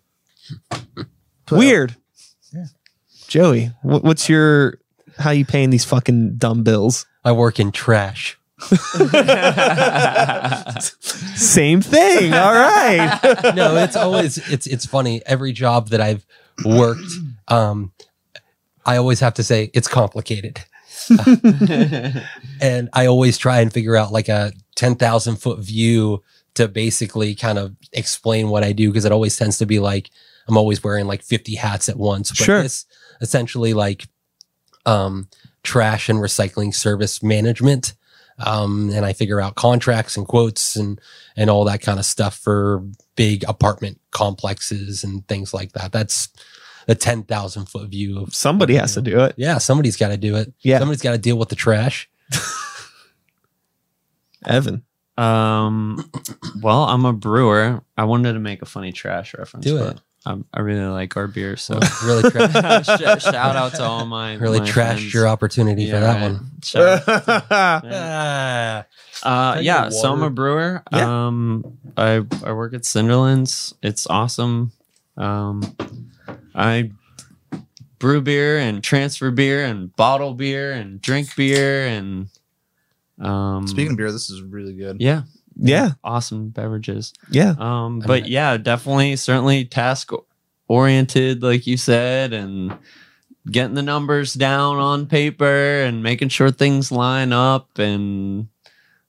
Put- 1.47 1.59
Weird. 1.59 1.95
Yeah. 2.53 2.65
Joey, 3.29 3.67
wh- 3.83 4.03
what's 4.03 4.29
your 4.29 4.79
how 5.19 5.31
you 5.31 5.45
paying 5.45 5.71
these 5.71 5.85
fucking 5.85 6.39
dumb 6.39 6.65
bills? 6.65 7.07
I 7.25 7.31
work 7.33 7.61
in 7.61 7.71
trash. 7.71 8.37
Same 11.35 11.81
thing. 11.81 12.33
All 12.33 12.53
right. 12.53 13.19
No, 13.55 13.77
it's 13.77 13.97
always 13.97 14.39
it's 14.51 14.67
it's 14.67 14.87
funny. 14.87 15.23
Every 15.27 15.53
job 15.53 15.89
that 15.91 16.01
I've 16.01 16.25
worked, 16.65 17.13
um, 17.49 17.93
I 18.85 18.97
always 18.97 19.21
have 19.21 19.35
to 19.35 19.43
say 19.45 19.71
it's 19.75 19.89
complicated, 19.89 20.61
and 22.61 22.89
I 22.93 23.07
always 23.07 23.39
try 23.39 23.61
and 23.61 23.73
figure 23.73 23.97
out 23.97 24.13
like 24.13 24.29
a 24.29 24.53
ten 24.75 24.95
thousand 24.95 25.37
foot 25.37 25.59
view 25.61 26.23
to 26.55 26.69
basically 26.69 27.35
kind 27.35 27.59
of 27.59 27.77
explain 27.93 28.49
what 28.49 28.65
I 28.65 28.73
do 28.73 28.89
because 28.91 29.05
it 29.05 29.13
always 29.13 29.37
tends 29.37 29.59
to 29.59 29.67
be 29.67 29.79
like 29.79 30.11
I'm 30.49 30.57
always 30.57 30.83
wearing 30.83 31.07
like 31.07 31.23
fifty 31.23 31.55
hats 31.57 31.89
at 31.89 31.97
once. 31.97 32.31
But 32.31 32.39
Sure. 32.39 32.61
it's 32.61 32.87
essentially 33.21 33.75
like 33.75 34.07
um, 34.87 35.29
trash 35.63 36.09
and 36.09 36.19
recycling 36.21 36.75
service 36.75 37.23
management. 37.23 37.95
Um, 38.39 38.91
and 38.91 39.07
I 39.07 39.15
figure 39.15 39.41
out 39.41 39.55
contracts 39.55 40.17
and 40.17 40.29
quotes 40.29 40.77
and 40.77 41.01
and 41.37 41.49
all 41.49 41.65
that 41.65 41.81
kind 41.81 41.99
of 41.99 42.05
stuff 42.05 42.37
for 42.37 42.83
big 43.15 43.45
apartment 43.49 43.99
complexes 44.11 45.03
and 45.03 45.27
things 45.27 45.55
like 45.55 45.73
that. 45.73 45.93
That's 45.93 46.29
the 46.87 46.95
ten 46.95 47.23
thousand 47.23 47.67
foot 47.67 47.89
view 47.89 48.21
of 48.21 48.35
Somebody 48.35 48.75
has 48.75 48.95
to 48.95 49.03
do 49.03 49.21
it. 49.25 49.35
yeah. 49.37 49.59
Somebody's 49.59 49.97
got 49.97 50.09
to 50.09 50.17
do 50.17 50.37
it. 50.37 50.53
Yeah. 50.61 50.79
somebody's 50.79 51.03
got 51.03 51.13
to 51.13 51.19
deal 51.19 51.39
with 51.39 51.49
the 51.49 51.57
trash. 51.57 52.11
Evan. 54.47 54.85
Um, 55.17 56.11
well, 56.63 56.85
I'm 56.85 57.05
a 57.07 57.13
brewer. 57.13 57.83
I 57.97 58.05
wanted 58.05 58.35
to 58.35 58.39
make 58.39 58.61
a 58.63 58.67
funny 58.67 58.93
trash 58.93 59.35
reference. 59.35 59.65
Do 59.65 59.79
but 59.79 59.97
it. 59.97 60.01
I'm, 60.27 60.45
I 60.53 60.61
really 60.61 60.85
like 60.87 61.17
our 61.17 61.29
beer, 61.29 61.57
so 61.57 61.79
really, 62.05 62.29
tra- 62.31 62.51
shout 62.85 63.57
out 63.57 63.75
to 63.75 63.83
all 63.85 64.05
my 64.07 64.35
really 64.35 64.59
my 64.59 64.67
trashed 64.67 64.73
friends. 64.73 65.15
your 65.15 65.29
opportunity 65.29 65.89
for 65.91 66.01
that 66.01 66.15
right. 66.21 66.33
one. 66.33 66.51
Shout 66.63 67.09
out. 67.09 67.45
Ah, 69.23 69.55
Uh, 69.57 69.61
yeah, 69.61 69.89
so 69.89 70.13
I'm 70.13 70.23
a 70.23 70.31
brewer. 70.31 70.83
Yeah. 70.93 71.27
Um, 71.27 71.79
I 71.97 72.17
I 72.45 72.53
work 72.53 72.75
at 72.75 72.83
Cinderlands. 72.83 73.73
It's 73.83 74.07
awesome. 74.09 74.73
Um, 75.17 75.63
I 76.55 76.91
brew 77.99 78.21
beer 78.21 78.59
and 78.59 78.85
transfer 78.85 79.31
beer 79.31 79.65
and 79.65 79.95
bottle 79.97 80.35
beer 80.35 80.73
and 80.73 81.01
drink 81.01 81.35
beer 81.37 81.87
and 81.87 82.29
um. 83.21 83.67
speaking 83.67 83.93
of 83.93 83.97
beer, 83.97 84.13
this 84.13 84.29
is 84.29 84.43
really 84.43 84.75
good. 84.75 85.01
yeah, 85.01 85.23
yeah. 85.57 85.93
awesome 86.05 86.51
beverages. 86.51 87.13
Yeah. 87.31 87.55
Um, 87.59 88.01
but 88.01 88.29
yeah, 88.29 88.57
definitely, 88.57 89.17
certainly 89.17 89.65
task 89.65 90.11
oriented, 90.69 91.43
like 91.43 91.67
you 91.67 91.77
said, 91.77 92.33
and 92.33 92.77
getting 93.51 93.75
the 93.75 93.83
numbers 93.83 94.35
down 94.35 94.77
on 94.77 95.07
paper 95.07 95.83
and 95.83 96.03
making 96.03 96.29
sure 96.29 96.51
things 96.51 96.91
line 96.91 97.33
up 97.33 97.79
and 97.79 98.49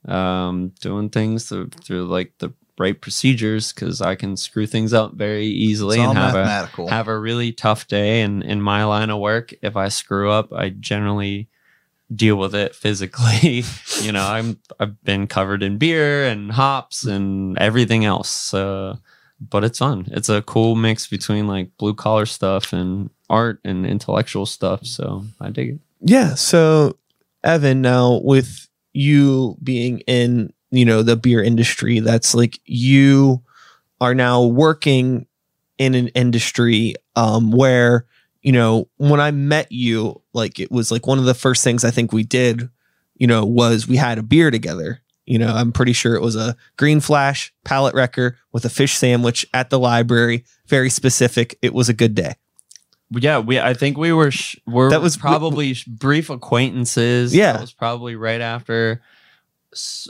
um, 0.06 0.72
doing 0.80 1.10
things 1.10 1.50
through, 1.50 1.70
through 1.70 2.06
like 2.06 2.34
the 2.40 2.54
right 2.80 3.00
procedures 3.00 3.74
because 3.74 4.02
I 4.02 4.16
can 4.16 4.38
screw 4.38 4.68
things 4.68 4.94
up 4.94 5.14
very 5.14 5.48
easily 5.48 6.00
and 6.00 6.16
have 6.16 6.36
a 6.36 6.90
have 6.90 7.08
a 7.08 7.18
really 7.18 7.52
tough 7.52 7.88
day. 7.88 8.22
And 8.22 8.44
in 8.44 8.62
my 8.62 8.84
line 8.86 9.10
of 9.10 9.20
work, 9.20 9.54
if 9.62 9.76
I 9.76 9.90
screw 9.90 10.30
up, 10.30 10.54
I 10.54 10.70
generally 10.70 11.50
deal 12.16 12.36
with 12.38 12.56
it 12.56 12.76
physically. 12.76 13.64
you 14.02 14.12
know, 14.12 14.26
I'm 14.26 14.60
I've 14.80 15.02
been 15.04 15.28
covered 15.28 15.64
in 15.64 15.78
beer 15.78 16.26
and 16.26 16.52
hops 16.52 17.04
and 17.04 17.58
everything 17.58 18.06
else. 18.06 18.54
But 19.40 19.64
it's 19.64 19.80
fun. 19.80 20.08
It's 20.12 20.30
a 20.30 20.42
cool 20.42 20.76
mix 20.76 21.08
between 21.08 21.48
like 21.48 21.70
blue 21.78 21.94
collar 21.94 22.26
stuff 22.26 22.74
and 22.74 23.12
art 23.30 23.60
and 23.64 23.86
intellectual 23.86 24.46
stuff. 24.46 24.86
So 24.86 25.24
I 25.40 25.50
dig 25.50 25.70
it. 25.70 25.80
Yeah. 26.02 26.36
So, 26.36 26.98
Evan, 27.44 27.82
now 27.82 28.20
with 28.24 28.68
you 28.94 29.58
being 29.62 30.00
in, 30.02 30.54
you 30.72 30.86
know, 30.86 31.04
the 31.04 31.16
beer 31.16 31.44
industry, 31.44 32.00
that's 32.00 32.34
like 32.34 32.60
you 32.66 33.42
are 34.02 34.16
now 34.16 34.44
working 34.44 35.28
in 35.78 35.94
an 35.94 36.08
industry 36.10 36.96
um, 37.16 37.52
where, 37.52 38.06
you 38.48 38.54
know, 38.54 38.88
when 38.96 39.20
I 39.20 39.32
met 39.32 39.70
you, 39.74 40.22
like 40.32 40.58
it 40.58 40.72
was 40.72 40.90
like 40.90 41.06
one 41.06 41.20
of 41.20 41.26
the 41.26 41.34
first 41.34 41.66
things 41.66 41.84
I 41.84 41.92
think 41.92 42.14
we 42.14 42.24
did, 42.24 42.70
you 43.18 43.28
know, 43.28 43.44
was 43.44 43.90
we 43.90 43.98
had 43.98 44.18
a 44.18 44.24
beer 44.24 44.52
together. 44.52 45.02
You 45.26 45.38
know, 45.38 45.54
I'm 45.54 45.74
pretty 45.74 45.92
sure 45.92 46.16
it 46.16 46.22
was 46.22 46.38
a 46.38 46.56
green 46.78 47.02
flash 47.02 47.54
palate 47.66 47.94
wrecker 47.94 48.38
with 48.54 48.64
a 48.64 48.70
fish 48.70 48.96
sandwich 48.96 49.46
at 49.54 49.70
the 49.70 49.78
library. 49.78 50.46
Very 50.68 50.90
specific. 50.90 51.58
It 51.62 51.74
was 51.74 51.90
a 51.90 51.94
good 51.94 52.16
day. 52.16 52.36
Yeah, 53.10 53.40
we. 53.40 53.60
I 53.60 53.74
think 53.74 53.98
we 53.98 54.14
were. 54.14 54.32
Sh- 54.32 54.56
we're 54.66 54.92
That 54.92 55.02
was- 55.02 55.18
probably 55.18 55.74
sh- 55.74 55.84
brief 55.84 56.30
acquaintances. 56.30 57.36
Yeah. 57.36 57.52
that 57.52 57.62
was 57.62 57.74
probably 57.74 58.16
right 58.16 58.40
after 58.40 59.02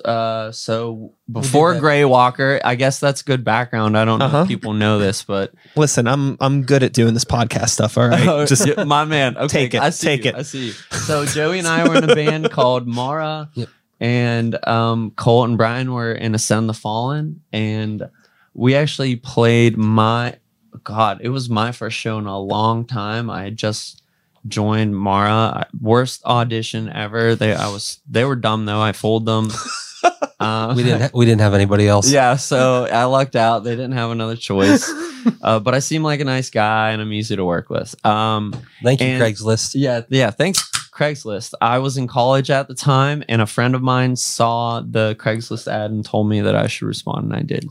Uh, 0.05 0.51
so 0.51 1.13
before. 1.31 1.79
Gray 1.79 2.05
Walker, 2.05 2.59
I 2.63 2.75
guess 2.75 2.99
that's 2.99 3.21
good 3.21 3.43
background. 3.43 3.97
I 3.97 4.05
don't 4.05 4.19
know 4.19 4.25
Uh-huh. 4.25 4.41
if 4.43 4.47
people 4.47 4.73
know 4.73 4.99
this, 4.99 5.23
but 5.23 5.53
Listen, 5.75 6.07
I'm 6.07 6.37
I'm 6.39 6.63
good 6.63 6.83
at 6.83 6.93
doing 6.93 7.13
this 7.13 7.25
podcast 7.25 7.69
stuff. 7.69 7.97
All 7.97 8.07
right, 8.07 8.47
just 8.47 8.65
Yeah, 8.65 8.83
my 8.83 9.05
man. 9.05 9.37
Okay, 9.37 9.63
Take 9.69 9.73
it, 9.75 9.81
I 9.81 9.89
see 9.91 10.07
take 10.07 10.23
you, 10.25 10.29
it. 10.31 10.35
I 10.35 10.41
see. 10.43 10.67
You. 10.67 10.71
So 10.71 11.25
Joey 11.25 11.59
and 11.59 11.67
I 11.67 11.87
were 11.87 11.95
in 11.97 12.09
a 12.09 12.15
band 12.15 12.49
called 12.57 12.87
Mara, 12.87 13.49
Yep. 13.55 13.69
and 13.99 14.67
um, 14.67 15.11
Colt 15.15 15.49
and 15.49 15.57
Brian 15.57 15.93
were 15.93 16.11
in 16.13 16.33
Ascend 16.35 16.67
the 16.69 16.73
Fallen, 16.73 17.41
and 17.53 18.09
we 18.53 18.75
actually 18.75 19.15
played 19.15 19.77
my 19.77 20.35
God. 20.83 21.19
It 21.21 21.29
was 21.29 21.49
my 21.49 21.71
first 21.71 21.97
show 21.97 22.17
in 22.17 22.25
a 22.25 22.39
long 22.39 22.85
time. 22.85 23.29
I 23.29 23.43
had 23.43 23.57
just 23.57 24.01
joined 24.47 24.95
Mara. 24.95 25.67
Worst 25.79 26.23
audition 26.25 26.89
ever. 26.89 27.35
They 27.35 27.53
I 27.53 27.67
was 27.69 27.99
they 28.09 28.23
were 28.25 28.35
dumb 28.35 28.65
though. 28.65 28.81
I 28.81 28.91
fooled 28.91 29.25
them. 29.25 29.49
Um, 30.39 30.75
We 30.77 30.83
didn't. 30.83 31.01
Ha- 31.01 31.09
we 31.13 31.25
didn't 31.25 31.41
have 31.41 31.53
anybody 31.53 31.87
else. 31.87 32.09
yeah, 32.11 32.35
so 32.35 32.85
I 32.85 33.05
lucked 33.05 33.35
out. 33.35 33.63
They 33.63 33.71
didn't 33.75 33.93
have 33.93 34.11
another 34.11 34.35
choice. 34.35 34.89
Uh, 35.41 35.59
but 35.59 35.75
I 35.75 35.79
seem 35.79 36.03
like 36.03 36.21
a 36.21 36.23
nice 36.23 36.49
guy 36.49 36.91
and 36.91 37.01
I'm 37.01 37.11
easy 37.11 37.35
to 37.35 37.43
work 37.43 37.69
with. 37.69 37.93
Um, 38.05 38.53
Thank 38.81 39.01
you, 39.01 39.07
And- 39.07 39.21
Craigslist. 39.21 39.71
yeah, 39.75 40.01
yeah. 40.07 40.31
Thanks, 40.31 40.61
Craigslist. 40.91 41.53
I 41.59 41.79
was 41.79 41.97
in 41.97 42.07
college 42.07 42.49
at 42.49 42.69
the 42.69 42.73
time, 42.73 43.25
and 43.27 43.41
a 43.41 43.45
friend 43.45 43.75
of 43.75 43.81
mine 43.81 44.15
saw 44.15 44.79
the 44.79 45.15
Craigslist 45.19 45.67
ad 45.67 45.91
and 45.91 46.05
told 46.05 46.29
me 46.29 46.39
that 46.41 46.55
I 46.55 46.67
should 46.67 46.87
respond, 46.87 47.25
and 47.25 47.35
I 47.35 47.41
did. 47.41 47.65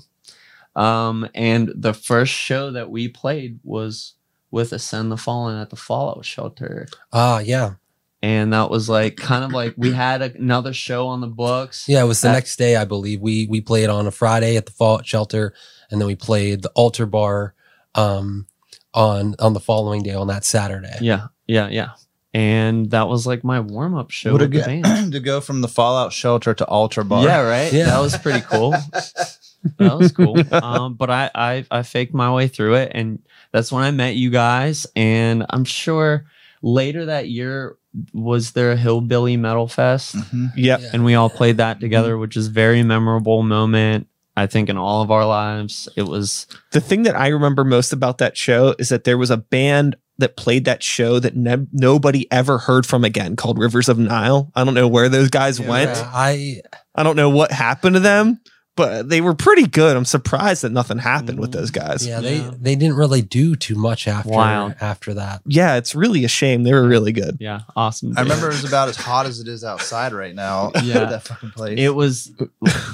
Um, 0.75 1.27
and 1.35 1.73
the 1.75 1.95
first 1.95 2.33
show 2.35 2.73
that 2.73 2.91
we 2.91 3.09
played 3.09 3.59
was 3.65 4.13
with 4.57 4.73
Ascend 4.73 5.13
the 5.13 5.17
Fallen 5.17 5.57
at 5.61 5.71
the 5.71 5.77
Fallout 5.77 6.25
Shelter, 6.25 6.89
Ah, 7.13 7.39
yeah, 7.39 7.75
and 8.23 8.53
that 8.53 8.71
was 8.71 8.89
like 8.89 9.17
kind 9.17 9.45
of 9.45 9.53
like 9.53 9.75
we 9.77 9.93
had 9.93 10.23
another 10.23 10.73
show 10.73 11.07
on 11.09 11.21
the 11.21 11.27
books. 11.29 11.85
yeah. 11.89 12.03
It 12.03 12.07
was 12.07 12.21
the 12.23 12.31
Uh, 12.31 12.33
next 12.33 12.57
day, 12.57 12.75
I 12.77 12.85
believe. 12.85 13.21
We 13.21 13.47
we 13.47 13.61
played 13.61 13.89
on 13.91 14.07
a 14.07 14.11
Friday 14.11 14.57
at 14.57 14.67
the 14.67 14.73
Fallout 14.73 15.07
Shelter, 15.07 15.53
and 15.91 16.01
then 16.01 16.07
we 16.09 16.17
played 16.17 16.63
the 16.63 16.71
Altar 16.75 17.07
Bar 17.07 17.55
um, 17.95 18.47
on 18.95 19.35
on 19.39 19.53
the 19.53 19.61
following 19.61 20.03
day 20.03 20.15
on 20.15 20.27
that 20.29 20.45
Saturday. 20.45 20.97
yeah, 21.01 21.29
yeah, 21.47 21.69
yeah. 21.69 21.91
And 22.35 22.91
that 22.91 23.09
was 23.09 23.27
like 23.27 23.45
my 23.45 23.61
warm 23.61 23.95
up 23.95 24.11
show 24.11 24.33
What 24.33 24.43
a 24.43 24.45
with 24.45 24.53
the 24.53 24.59
good 24.59 24.83
band. 24.83 25.13
to 25.17 25.21
go 25.21 25.41
from 25.41 25.61
the 25.63 25.69
Fallout 25.69 26.13
shelter 26.13 26.53
to 26.55 26.67
Altar 26.67 27.03
Bar. 27.05 27.25
Yeah, 27.25 27.41
right. 27.41 27.73
Yeah. 27.73 27.87
That 27.87 28.01
was 28.01 28.19
pretty 28.19 28.43
cool. 28.43 28.73
that 29.79 29.97
was 29.99 30.13
cool. 30.13 30.37
Um, 30.53 30.95
but 30.95 31.09
I, 31.11 31.31
I 31.35 31.65
I 31.71 31.83
faked 31.83 32.13
my 32.15 32.31
way 32.33 32.47
through 32.49 32.75
it, 32.75 32.93
and 32.95 33.21
that's 33.57 33.73
when 33.73 33.83
I 33.83 33.91
met 33.91 34.17
you 34.17 34.29
guys. 34.31 34.87
And 34.95 35.47
I'm 35.49 35.65
sure 35.65 36.27
later 36.63 37.07
that 37.07 37.29
year 37.29 37.77
was 38.13 38.53
there 38.53 38.73
a 38.73 38.77
hillbilly 38.77 39.39
metal 39.39 39.67
fest, 39.67 40.15
Mhm. 40.15 40.53
yep. 40.57 40.81
Yeah. 40.83 40.91
and 40.93 41.05
we 41.07 41.15
all 41.15 41.31
played 41.31 41.57
that 41.57 41.81
together, 41.81 42.19
which 42.19 42.37
is 42.37 42.49
a 42.49 42.51
very 42.51 42.83
memorable 42.83 43.43
moment. 43.43 44.09
I 44.37 44.47
think 44.47 44.69
in 44.69 44.77
all 44.77 45.01
of 45.01 45.11
our 45.11 45.25
lives, 45.25 45.89
it 45.97 46.03
was 46.03 46.47
The 46.73 46.81
thing 46.83 47.05
that 47.05 47.19
I 47.19 47.29
remember 47.29 47.65
most 47.65 47.95
about 47.95 48.19
that 48.19 48.37
show 48.37 48.75
is 48.79 48.91
that 48.91 49.05
there 49.05 49.17
was 49.17 49.31
a 49.31 49.39
band 49.39 49.97
that 50.19 50.37
played 50.37 50.67
that 50.67 50.83
show 50.83 51.19
that 51.19 51.35
ne- 51.37 51.67
nobody 51.73 52.31
ever 52.31 52.59
heard 52.59 52.85
from 52.85 53.05
again 53.05 53.37
called 53.37 53.59
Rivers 53.59 53.89
of 53.89 53.99
Nihil. 53.99 54.51
I 54.55 54.65
don't 54.65 54.75
know 54.75 54.89
where 54.89 55.09
those 55.09 55.31
guys 55.31 55.59
Yeah, 55.59 55.69
went. 55.71 55.91
I 55.97 56.61
I 56.95 57.03
don't 57.03 57.17
know 57.17 57.31
what 57.31 57.51
happened 57.53 57.95
to 57.95 58.01
them, 58.01 58.41
but 58.77 59.09
they 59.09 59.21
were 59.21 59.35
pretty 59.35 59.67
good. 59.67 59.97
I'm 59.97 60.05
surprised 60.05 60.63
that 60.63 60.71
nothing 60.71 60.99
happened 60.99 61.41
with 61.41 61.51
those 61.53 61.71
guys. 61.71 62.07
yeah, 62.07 62.21
Yeah. 62.21 62.51
they 62.51 62.57
they 62.61 62.77
didn't 62.77 62.97
really 62.97 63.23
do 63.23 63.57
too 63.57 63.75
much 63.75 64.07
after 64.07 64.31
Wild. 64.31 64.75
after 64.81 65.15
that. 65.15 65.41
Yeah, 65.47 65.77
it's 65.77 65.95
really 65.95 66.25
a 66.25 66.29
shame. 66.29 66.63
They 66.63 66.73
were 66.73 66.87
really 66.87 67.13
good. 67.13 67.39
yeah 67.41 67.61
awesome. 67.75 68.13
I 68.17 68.23
remember 68.23 68.47
it 68.47 68.53
was 68.55 68.65
about 68.65 68.89
as 68.89 68.97
hot 68.97 69.27
as 69.27 69.41
it 69.41 69.49
is 69.49 69.65
outside 69.65 70.13
right 70.13 70.35
now. 70.35 70.71
Yeah. 70.83 71.07
that 71.07 71.23
fucking 71.25 71.51
place. 71.51 71.79
It 71.81 71.95
was 71.95 72.31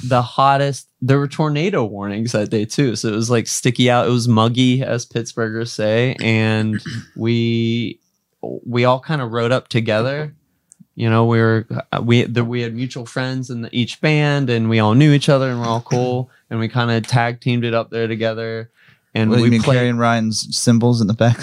the 0.05 0.23
hottest. 0.23 0.89
There 1.01 1.19
were 1.19 1.29
tornado 1.29 1.85
warnings 1.85 2.33
that 2.33 2.49
day 2.51 2.65
too, 2.65 2.95
so 2.97 3.09
it 3.09 3.17
was 3.17 3.29
like 3.29 3.47
sticky 3.49 3.91
out. 3.91 4.07
It 4.07 4.11
was 4.11 4.29
muggy, 4.29 4.83
as 4.83 5.05
Pittsburghers 5.05 5.69
say, 5.69 6.17
and 6.21 6.81
we 7.17 7.99
we 8.41 8.85
all 8.85 9.01
kind 9.01 9.21
of 9.21 9.33
rode 9.33 9.53
up 9.53 9.69
together. 9.69 10.35
You 10.95 11.09
know, 11.09 11.25
we 11.27 11.39
were 11.39 11.67
we 12.03 12.23
the, 12.25 12.45
we 12.45 12.63
had 12.63 12.75
mutual 12.75 13.07
friends 13.07 13.51
in 13.51 13.63
the, 13.63 13.69
each 13.73 14.01
band, 14.01 14.51
and 14.51 14.69
we 14.69 14.79
all 14.79 14.95
knew 14.95 15.13
each 15.13 15.29
other, 15.29 15.51
and 15.51 15.61
we're 15.61 15.67
all 15.67 15.81
cool, 15.81 16.31
and 16.51 16.61
we 16.61 16.69
kind 16.69 16.91
of 16.91 17.07
tag 17.07 17.41
teamed 17.41 17.65
it 17.65 17.75
up 17.75 17.91
there 17.91 18.07
together. 18.07 18.71
And 19.15 19.31
what 19.31 19.39
we 19.39 19.47
you 19.47 19.51
mean 19.51 19.63
played. 19.63 19.77
carrying 19.77 19.97
Ryan's 19.97 20.57
cymbals 20.57 21.01
in 21.01 21.07
the 21.07 21.15
back? 21.15 21.39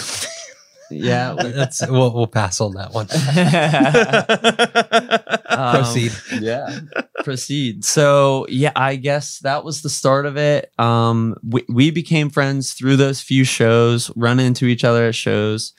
Yeah, 0.92 1.34
we- 1.44 1.50
That's 1.52 1.88
we'll, 1.88 2.14
we'll 2.14 2.28
pass 2.28 2.62
on 2.62 2.74
that 2.74 2.94
one. 2.94 3.08
Um, 5.52 5.76
Proceed. 5.76 6.14
yeah 6.42 6.80
proceed 7.24 7.84
so 7.84 8.46
yeah 8.50 8.72
i 8.78 8.96
guess 8.96 9.40
that 9.40 9.66
was 9.66 9.82
the 9.82 9.90
start 9.90 10.26
of 10.26 10.38
it 10.38 10.72
um 10.80 11.36
we, 11.44 11.66
we 11.68 11.92
became 11.92 12.30
friends 12.30 12.74
through 12.74 12.96
those 12.96 13.20
few 13.20 13.44
shows 13.44 14.10
run 14.16 14.40
into 14.40 14.68
each 14.68 14.86
other 14.86 15.08
at 15.08 15.16
shows 15.16 15.74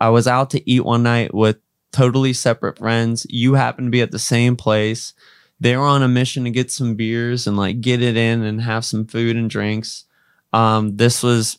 i 0.00 0.08
was 0.08 0.26
out 0.26 0.48
to 0.50 0.70
eat 0.70 0.84
one 0.84 1.02
night 1.02 1.34
with 1.34 1.58
totally 1.96 2.32
separate 2.32 2.78
friends. 2.78 3.26
You 3.30 3.54
happen 3.54 3.84
to 3.86 3.90
be 3.90 4.02
at 4.02 4.10
the 4.12 4.18
same 4.18 4.56
place. 4.56 5.14
They 5.60 5.76
were 5.76 5.86
on 5.86 6.02
a 6.02 6.08
mission 6.08 6.44
to 6.44 6.50
get 6.50 6.70
some 6.70 6.94
beers 6.96 7.46
and 7.46 7.56
like 7.56 7.80
get 7.80 8.02
it 8.02 8.16
in 8.16 8.42
and 8.42 8.60
have 8.60 8.84
some 8.84 9.06
food 9.06 9.36
and 9.36 9.48
drinks. 9.50 10.04
Um 10.52 10.96
this 10.96 11.22
was 11.22 11.58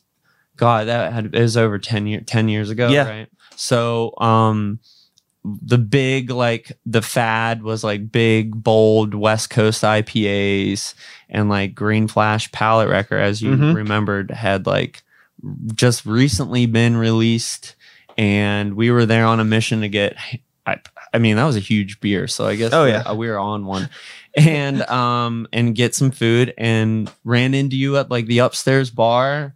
god 0.55 0.87
that 0.87 1.13
had 1.13 1.25
it 1.35 1.39
was 1.41 1.55
over 1.57 1.77
10 1.77 2.07
year 2.07 2.21
10 2.21 2.49
years 2.49 2.69
ago 2.69 2.89
Yeah. 2.89 3.07
right? 3.09 3.29
So 3.55 4.13
um 4.17 4.79
the 5.43 5.77
big 5.77 6.29
like 6.29 6.71
the 6.85 7.01
fad 7.01 7.63
was 7.63 7.83
like 7.83 8.11
big 8.11 8.63
bold 8.63 9.13
west 9.13 9.49
coast 9.49 9.83
ipas 9.83 10.93
and 11.29 11.47
like 11.49 11.73
green 11.73 12.07
flash 12.07 12.51
Palate 12.51 12.89
Wrecker 12.89 13.17
as 13.17 13.41
you 13.41 13.51
Mhm. 13.55 13.73
remembered 13.75 14.31
had 14.31 14.65
like 14.65 15.03
just 15.73 16.05
recently 16.05 16.65
been 16.65 16.97
released 16.97 17.75
and 18.17 18.75
we 18.75 18.91
were 18.91 19.05
there 19.05 19.25
on 19.25 19.39
a 19.39 19.45
mission 19.45 19.81
to 19.81 19.89
get 19.89 20.15
i, 20.65 20.79
I 21.13 21.17
mean 21.19 21.35
that 21.37 21.45
was 21.45 21.55
a 21.55 21.59
huge 21.61 21.99
beer 21.99 22.27
so 22.27 22.45
i 22.45 22.55
guess 22.55 22.73
Oh, 22.73 22.85
we- 22.85 22.89
yeah. 22.91 23.13
we 23.13 23.27
were 23.27 23.39
on 23.39 23.65
one 23.65 23.89
and 24.35 24.81
um 24.83 25.47
and 25.53 25.75
get 25.75 25.95
some 25.95 26.11
food 26.11 26.53
and 26.57 27.11
ran 27.23 27.53
into 27.53 27.75
you 27.75 27.97
at 27.97 28.09
like 28.11 28.25
the 28.27 28.39
upstairs 28.39 28.89
bar 28.89 29.53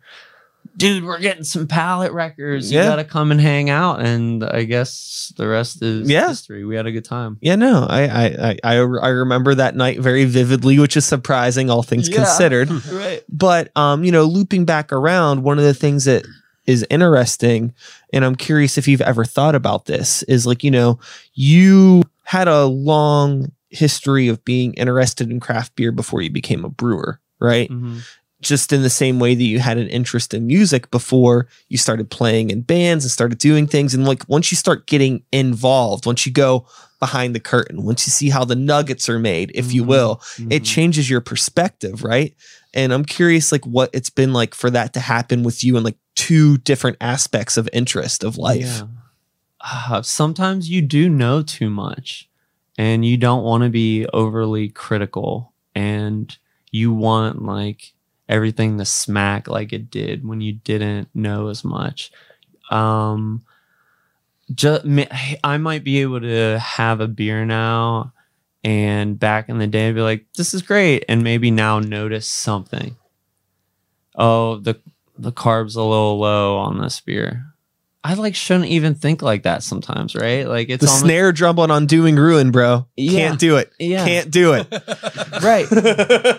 dude 0.77 1.03
we're 1.03 1.19
getting 1.19 1.43
some 1.43 1.67
Palate 1.67 2.13
Wreckers 2.13 2.71
you 2.71 2.77
Yeah. 2.79 2.85
gotta 2.85 3.03
come 3.03 3.31
and 3.31 3.41
hang 3.41 3.69
out 3.69 3.99
and 4.01 4.41
i 4.43 4.63
guess 4.63 5.33
the 5.35 5.45
rest 5.47 5.81
is 5.83 6.09
Yeah. 6.09 6.29
history 6.29 6.63
we 6.63 6.75
had 6.77 6.85
a 6.87 6.91
good 6.93 7.03
time 7.03 7.37
Yeah, 7.41 7.55
no, 7.55 7.85
I, 7.89 8.03
I, 8.03 8.25
I, 8.25 8.57
I 8.63 8.75
I 8.77 9.07
remember 9.09 9.53
that 9.55 9.75
night 9.75 9.99
very 9.99 10.23
vividly, 10.25 10.79
which 10.79 10.95
is 10.95 11.03
surprising, 11.05 11.69
all 11.69 11.83
things 11.83 12.07
Yeah. 12.07 12.17
considered. 12.17 12.69
right 12.91 13.21
But, 13.29 13.75
um, 13.75 14.03
you 14.05 14.11
know, 14.13 14.23
looping 14.23 14.63
back 14.65 14.93
around, 14.93 15.43
one 15.43 15.57
of 15.59 15.65
the 15.65 15.73
things 15.73 16.05
that 16.05 16.25
is 16.65 16.85
interesting, 16.89 17.73
and 18.13 18.23
I'm 18.25 18.35
curious 18.35 18.77
if 18.77 18.87
you've 18.87 19.01
ever 19.01 19.25
thought 19.25 19.55
about 19.55 19.85
this, 19.85 20.23
is 20.23 20.45
like, 20.45 20.63
you 20.63 20.71
know, 20.71 20.99
you 21.33 22.03
had 22.23 22.47
a 22.47 22.65
long 22.65 23.51
history 23.69 24.27
of 24.27 24.43
being 24.45 24.73
interested 24.75 25.31
in 25.31 25.39
craft 25.39 25.75
beer 25.75 25.91
before 25.91 26.21
you 26.21 26.29
became 26.29 26.63
a 26.65 26.69
brewer, 26.69 27.19
right? 27.39 27.69
Mhm. 27.69 28.01
just 28.43 28.73
in 28.73 28.81
the 28.81 28.89
same 28.89 29.19
way 29.19 29.35
that 29.35 29.43
you 29.43 29.59
had 29.59 29.77
an 29.77 29.87
interest 29.89 30.33
in 30.33 30.47
music 30.47 30.89
before 30.89 31.47
you 31.69 31.77
started 31.77 32.09
playing 32.09 32.49
in 32.49 32.61
bands 32.63 33.05
and 33.05 33.11
started 33.11 33.37
doing 33.37 33.67
things. 33.67 33.93
And 33.93 34.03
like 34.03 34.27
once 34.27 34.51
you 34.51 34.55
start 34.57 34.87
getting 34.87 35.21
involved, 35.31 36.07
once 36.07 36.25
you 36.25 36.31
go 36.31 36.65
behind 36.99 37.35
the 37.35 37.39
curtain, 37.39 37.83
once 37.83 38.07
you 38.07 38.11
see 38.11 38.29
how 38.31 38.43
the 38.43 38.55
nuggets 38.55 39.07
are 39.07 39.19
made, 39.19 39.51
if 39.53 39.71
you 39.71 39.83
Mhm. 39.83 39.87
will, 39.87 40.21
it 40.49 40.63
Mhm. 40.63 40.65
changes 40.65 41.07
your 41.07 41.21
perspective, 41.21 42.03
right? 42.03 42.33
And 42.73 42.91
I'm 42.91 43.05
curious, 43.05 43.51
like, 43.51 43.63
what 43.67 43.91
it's 43.93 44.09
been 44.09 44.33
like 44.33 44.55
for 44.55 44.71
that 44.71 44.93
to 44.93 44.99
happen 44.99 45.43
with 45.43 45.63
you 45.63 45.75
and 45.75 45.85
like 45.85 45.97
two 46.15 46.57
different 46.57 46.97
aspects 47.01 47.57
of 47.57 47.69
interest 47.73 48.23
of 48.23 48.37
life. 48.37 48.79
Yeah. 48.79 48.87
Uh, 49.61 50.01
sometimes 50.01 50.69
you 50.69 50.81
do 50.81 51.09
know 51.09 51.41
too 51.41 51.69
much 51.69 52.29
and 52.77 53.05
you 53.05 53.17
don't 53.17 53.43
want 53.43 53.63
to 53.63 53.69
be 53.69 54.05
overly 54.13 54.69
critical 54.69 55.53
and 55.75 56.37
you 56.71 56.93
want 56.93 57.43
like 57.43 57.93
everything 58.27 58.77
to 58.77 58.85
smack 58.85 59.47
like 59.47 59.73
it 59.73 59.91
did 59.91 60.27
when 60.27 60.41
you 60.41 60.53
didn't 60.53 61.09
know 61.13 61.47
as 61.47 61.63
much. 61.63 62.11
Um, 62.71 63.43
just, 64.53 64.85
I 65.43 65.57
might 65.57 65.83
be 65.83 66.01
able 66.01 66.21
to 66.21 66.57
have 66.59 67.01
a 67.01 67.07
beer 67.07 67.45
now 67.45 68.13
and 68.63 69.19
back 69.19 69.49
in 69.49 69.59
the 69.59 69.67
day 69.67 69.89
I'd 69.89 69.95
be 69.95 70.01
like, 70.01 70.25
this 70.35 70.53
is 70.53 70.61
great. 70.61 71.05
And 71.07 71.23
maybe 71.23 71.51
now 71.51 71.79
notice 71.79 72.27
something. 72.27 72.95
Oh, 74.15 74.57
the 74.57 74.79
the 75.21 75.31
carb's 75.31 75.75
a 75.75 75.83
little 75.83 76.19
low 76.19 76.57
on 76.57 76.79
this 76.81 76.99
beer. 76.99 77.45
I 78.03 78.15
like 78.15 78.33
shouldn't 78.33 78.65
even 78.65 78.95
think 78.95 79.21
like 79.21 79.43
that 79.43 79.61
sometimes, 79.61 80.15
right? 80.15 80.47
Like 80.47 80.69
it's 80.69 80.81
The 80.83 80.87
almost, 80.87 81.03
snare 81.05 81.31
drum 81.31 81.59
on 81.59 81.69
Undoing 81.69 82.15
Ruin, 82.15 82.49
bro. 82.49 82.87
Yeah. 82.97 83.11
Can't 83.11 83.39
do 83.39 83.57
it. 83.57 83.71
yeah, 83.77 84.03
Can't 84.03 84.31
do 84.31 84.53
it. 84.53 84.67
right. 85.43 85.71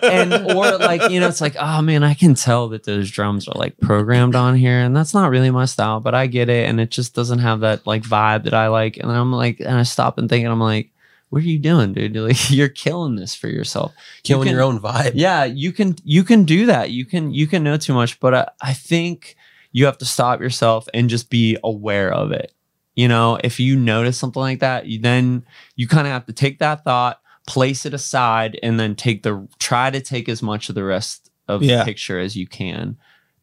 and 0.03 0.33
or 0.51 0.77
like 0.77 1.09
you 1.09 1.21
know, 1.21 1.29
it's 1.29 1.39
like 1.39 1.55
oh 1.57 1.81
man, 1.81 2.03
I 2.03 2.15
can 2.15 2.33
tell 2.35 2.67
that 2.69 2.83
those 2.83 3.09
drums 3.09 3.47
are 3.47 3.57
like 3.57 3.77
programmed 3.79 4.35
on 4.35 4.55
here, 4.57 4.77
and 4.79 4.93
that's 4.93 5.13
not 5.13 5.29
really 5.29 5.51
my 5.51 5.63
style, 5.63 6.01
but 6.01 6.13
I 6.13 6.27
get 6.27 6.49
it, 6.49 6.67
and 6.67 6.81
it 6.81 6.91
just 6.91 7.15
doesn't 7.15 7.39
have 7.39 7.61
that 7.61 7.87
like 7.87 8.03
vibe 8.03 8.43
that 8.43 8.53
I 8.53 8.67
like. 8.67 8.97
And 8.97 9.09
I'm 9.09 9.31
like, 9.31 9.61
and 9.61 9.77
I 9.77 9.83
stop 9.83 10.17
and 10.17 10.27
think, 10.27 10.43
and 10.43 10.51
I'm 10.51 10.59
like, 10.59 10.89
what 11.33 11.41
are 11.41 11.47
you 11.47 11.57
doing, 11.59 11.93
dude? 11.93 12.15
Like 12.27 12.51
you're 12.51 12.69
killing 12.69 13.15
this 13.15 13.33
for 13.33 13.47
yourself. 13.47 13.91
You 13.97 14.21
Killing 14.23 14.47
can- 14.47 14.53
your 14.55 14.63
own 14.63 14.79
vibe. 14.79 15.13
Yeah, 15.15 15.45
you 15.45 15.71
can 15.71 15.95
you 16.03 16.23
can 16.23 16.43
do 16.45 16.67
that. 16.67 16.91
You 16.91 17.05
can 17.05 17.33
you 17.33 17.47
can 17.47 17.63
know 17.63 17.77
too 17.77 17.93
much, 17.93 18.19
but 18.19 18.33
I, 18.35 18.47
I 18.61 18.73
think 18.73 19.35
you 19.71 19.85
have 19.85 19.97
to 19.97 20.05
stop 20.05 20.39
yourself 20.39 20.87
and 20.93 21.09
just 21.09 21.29
be 21.31 21.57
aware 21.63 22.13
of 22.13 22.31
it. 22.31 22.53
You 22.95 23.07
know, 23.07 23.39
if 23.43 23.59
you 23.59 23.75
notice 23.75 24.17
something 24.19 24.39
like 24.41 24.59
that, 24.59 24.85
you 24.85 24.99
then 24.99 25.43
you 25.75 25.87
kind 25.87 26.05
of 26.05 26.13
have 26.13 26.27
to 26.27 26.33
take 26.33 26.59
that 26.59 26.83
thought, 26.83 27.19
place 27.47 27.85
it 27.87 27.93
aside, 27.95 28.59
and 28.61 28.79
then 28.79 28.93
take 28.95 29.23
the 29.23 29.47
try 29.57 29.89
to 29.89 29.99
take 30.01 30.29
as 30.29 30.43
much 30.43 30.69
of 30.69 30.75
the 30.75 30.83
rest 30.83 31.31
of 31.47 31.63
Yeah. 31.63 31.79
the 31.79 31.85
picture 31.85 32.19
as 32.19 32.35
you 32.35 32.45
can, 32.47 32.95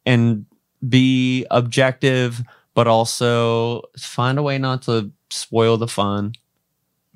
and 0.05 0.45
be 0.87 1.45
objective, 1.51 2.41
but 2.73 2.87
also 2.87 3.81
find 3.99 4.39
a 4.39 4.43
way 4.43 4.57
not 4.57 4.83
to 4.83 5.11
spoil 5.29 5.75
the 5.77 5.87
fun 5.87 6.33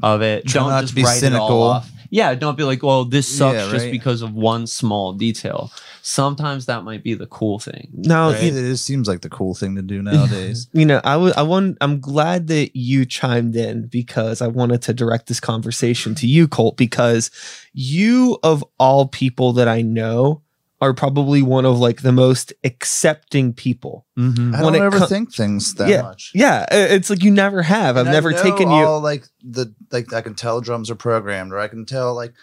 of 0.04 0.22
it. 0.22 0.46
Try 0.48 0.62
don't 0.62 0.70
not 0.72 0.82
just 0.82 0.92
to 0.92 0.96
be 0.96 1.04
write 1.04 1.24
it 1.24 1.34
all 1.34 1.48
cynical. 1.48 1.62
off. 1.64 1.92
Yeah, 2.12 2.34
don't 2.36 2.58
be 2.58 2.64
like, 2.64 2.84
well, 2.84 3.04
this 3.04 3.28
sucks 3.28 3.56
Yeah, 3.56 3.72
just 3.72 3.86
right. 3.86 3.92
because 3.92 4.22
of 4.22 4.34
one 4.34 4.68
small 4.68 5.12
detail. 5.14 5.72
Sometimes 6.02 6.68
that 6.68 6.84
might 6.84 7.04
be 7.04 7.16
the 7.16 7.26
cool 7.26 7.58
thing. 7.60 7.90
Now, 7.94 8.30
Right. 8.30 8.44
you, 8.44 8.50
it, 8.50 8.56
it 8.64 8.78
seems 8.78 9.08
like 9.08 9.22
the 9.22 9.30
cool 9.30 9.56
thing 9.56 9.76
to 9.76 9.82
do 9.82 10.02
nowadays. 10.04 10.68
you 10.74 10.86
know, 10.86 11.02
I 11.04 11.18
was 11.18 11.34
I 11.34 11.42
want 11.42 11.78
I'm 11.82 12.00
glad 12.00 12.48
that 12.48 12.76
you 12.76 13.06
chimed 13.06 13.56
in 13.56 13.88
because 13.88 14.42
I 14.42 14.48
wanted 14.48 14.84
to 14.84 14.94
direct 14.94 15.26
this 15.28 15.40
conversation 15.40 16.14
to 16.16 16.28
you, 16.28 16.48
Colt, 16.48 16.78
because 16.78 17.32
you 17.74 18.38
of 18.44 18.64
all 18.80 19.08
people 19.08 19.54
that 19.54 19.68
I 19.68 19.82
know 19.82 20.44
are 20.82 20.94
probably 20.94 21.42
one 21.42 21.64
of 21.66 21.80
like 21.80 22.02
the 22.02 22.12
most 22.12 22.52
accepting 22.64 23.54
people. 23.54 24.06
Mm-hmm. 24.18 24.54
I 24.56 24.64
When 24.64 24.74
don't 24.74 24.82
ever 24.84 25.00
co- 25.00 25.06
think 25.06 25.34
things 25.34 25.74
that 25.76 25.88
Yeah. 25.88 26.02
much. 26.02 26.32
Yeah, 26.36 26.66
it's 26.72 27.10
like 27.10 27.24
you 27.24 27.32
never 27.32 27.62
have. 27.62 27.96
I've 27.96 28.02
And 28.02 28.10
I 28.10 28.12
never 28.12 28.32
know 28.32 28.42
taken 28.44 28.70
you. 28.70 28.76
all, 28.76 29.00
like 29.00 29.26
the 29.42 29.74
like 29.92 30.12
I 30.14 30.22
can 30.22 30.36
tell 30.36 30.60
drums 30.62 30.90
are 30.92 30.96
programmed, 30.96 31.54
or 31.54 31.60
I 31.60 31.68
can 31.70 31.86
tell 31.86 32.14
like 32.14 32.34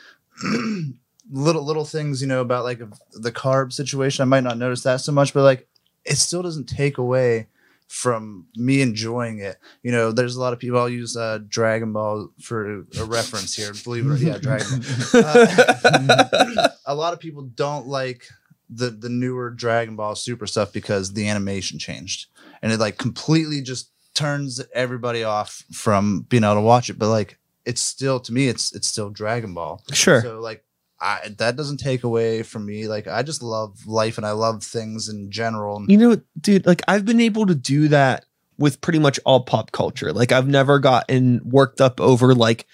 little 1.30 1.64
little 1.64 1.84
things 1.84 2.20
you 2.20 2.28
know 2.28 2.40
about 2.40 2.64
like 2.64 2.80
the 3.12 3.32
carb 3.32 3.72
situation. 3.72 4.22
I 4.22 4.26
might 4.26 4.44
not 4.44 4.58
notice 4.58 4.82
that 4.82 5.00
so 5.00 5.12
much, 5.12 5.34
but 5.34 5.42
like 5.42 5.68
it 6.04 6.16
still 6.16 6.42
doesn't 6.42 6.66
take 6.68 6.98
away 6.98 7.48
from 7.92 8.46
me 8.56 8.80
enjoying 8.80 9.38
it. 9.40 9.58
You 9.82 9.92
know, 9.92 10.12
there's 10.12 10.34
a 10.34 10.40
lot 10.40 10.54
of 10.54 10.58
people. 10.58 10.78
I'll 10.78 10.88
use 10.88 11.14
uh, 11.14 11.40
Dragon 11.46 11.92
Ball 11.92 12.30
for 12.40 12.86
a 12.98 13.04
reference 13.04 13.54
here. 13.54 13.74
Believe 13.84 14.06
it 14.06 14.10
or 14.10 14.16
yeah, 14.16 14.38
Dragon 14.38 14.80
Ball. 15.12 15.22
Uh, 15.22 16.68
a 16.86 16.94
lot 16.94 17.12
of 17.12 17.20
people 17.20 17.42
don't 17.42 17.86
like 17.86 18.26
the 18.70 18.88
the 18.88 19.10
newer 19.10 19.50
Dragon 19.50 19.94
Ball 19.94 20.14
Super 20.14 20.46
stuff 20.46 20.72
because 20.72 21.12
the 21.12 21.28
animation 21.28 21.78
changed 21.78 22.28
and 22.62 22.72
it 22.72 22.80
like 22.80 22.96
completely 22.96 23.60
just 23.60 23.90
turns 24.14 24.64
everybody 24.74 25.22
off 25.22 25.62
from 25.70 26.22
being 26.30 26.44
able 26.44 26.54
to 26.54 26.60
watch 26.62 26.88
it. 26.88 26.98
But 26.98 27.10
like 27.10 27.38
it's 27.66 27.82
still 27.82 28.20
to 28.20 28.32
me, 28.32 28.48
it's 28.48 28.74
it's 28.74 28.88
still 28.88 29.10
Dragon 29.10 29.52
Ball. 29.52 29.82
sure. 29.92 30.22
So 30.22 30.40
like 30.40 30.64
I 31.02 31.28
that 31.38 31.56
doesn't 31.56 31.78
take 31.78 32.04
away 32.04 32.42
from 32.44 32.64
me. 32.64 32.86
Like 32.86 33.08
I 33.08 33.22
just 33.22 33.42
love 33.42 33.86
life 33.86 34.16
and 34.16 34.26
I 34.26 34.30
love 34.30 34.62
things 34.62 35.08
in 35.08 35.30
general. 35.30 35.84
You 35.88 35.96
know, 35.96 36.20
dude, 36.40 36.64
like 36.64 36.82
I've 36.86 37.04
been 37.04 37.20
able 37.20 37.46
to 37.46 37.54
do 37.54 37.88
that 37.88 38.24
with 38.56 38.80
pretty 38.80 39.00
much 39.00 39.18
all 39.26 39.40
pop 39.44 39.72
culture. 39.72 40.12
Like 40.12 40.30
I've 40.30 40.46
never 40.46 40.78
gotten 40.78 41.40
worked 41.44 41.80
up 41.80 42.00
over 42.00 42.34
like 42.34 42.66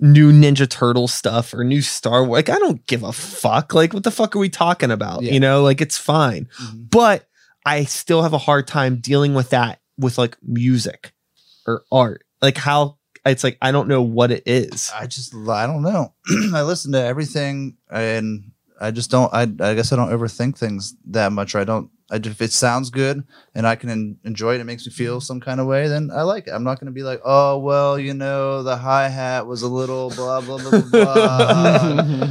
new 0.00 0.32
Ninja 0.32 0.68
Turtle 0.68 1.08
stuff 1.08 1.52
or 1.52 1.64
new 1.64 1.82
Star 1.82 2.24
Wars. 2.24 2.38
Like 2.38 2.48
I 2.48 2.58
don't 2.58 2.84
give 2.86 3.02
a 3.02 3.12
fuck. 3.12 3.74
Like 3.74 3.92
what 3.92 4.04
the 4.04 4.10
fuck 4.10 4.34
are 4.34 4.38
we 4.38 4.48
talking 4.48 4.90
about? 4.90 5.22
Yeah. 5.22 5.32
You 5.32 5.40
know, 5.40 5.62
like 5.62 5.80
it's 5.82 5.98
fine. 5.98 6.48
Mhm. 6.58 6.90
But 6.90 7.28
I 7.66 7.84
still 7.84 8.22
have 8.22 8.32
a 8.32 8.38
hard 8.38 8.66
time 8.66 8.96
dealing 8.96 9.34
with 9.34 9.50
that 9.50 9.80
with 9.98 10.16
like 10.16 10.38
music 10.42 11.12
or 11.66 11.82
art. 11.92 12.24
Like 12.40 12.56
how 12.56 12.95
it's 13.30 13.44
like 13.44 13.58
I 13.62 13.72
don't 13.72 13.88
know 13.88 14.02
what 14.02 14.30
it 14.30 14.42
is. 14.46 14.90
I 14.94 15.06
just 15.06 15.34
I 15.34 15.66
don't 15.66 15.82
know. 15.82 16.14
I 16.54 16.62
listen 16.62 16.92
to 16.92 17.02
everything 17.02 17.76
and 17.90 18.52
I 18.80 18.90
just 18.90 19.10
don't 19.10 19.32
I 19.32 19.42
I 19.42 19.74
guess 19.74 19.92
I 19.92 19.96
don't 19.96 20.10
overthink 20.10 20.58
things 20.58 20.94
that 21.06 21.32
much 21.32 21.54
or 21.54 21.60
I 21.60 21.64
don't 21.64 21.90
I 22.08 22.18
just, 22.18 22.36
if 22.36 22.42
it 22.42 22.52
sounds 22.52 22.90
good 22.90 23.24
and 23.54 23.66
I 23.66 23.74
can 23.74 23.90
en- 23.90 24.18
enjoy 24.22 24.54
it, 24.54 24.60
it 24.60 24.64
makes 24.64 24.86
me 24.86 24.92
feel 24.92 25.16
mm-hmm. 25.16 25.22
some 25.22 25.40
kind 25.40 25.60
of 25.60 25.66
way, 25.66 25.88
then 25.88 26.10
I 26.14 26.22
like 26.22 26.46
it. 26.46 26.52
I'm 26.52 26.62
not 26.62 26.78
going 26.78 26.86
to 26.86 26.92
be 26.92 27.02
like, 27.02 27.20
oh, 27.24 27.58
well, 27.58 27.98
you 27.98 28.14
know, 28.14 28.62
the 28.62 28.76
hi 28.76 29.08
hat 29.08 29.46
was 29.48 29.62
a 29.62 29.68
little 29.68 30.10
blah, 30.10 30.40
blah, 30.40 30.58
blah, 30.58 30.70
blah, 30.70 30.82
blah. 30.82 31.78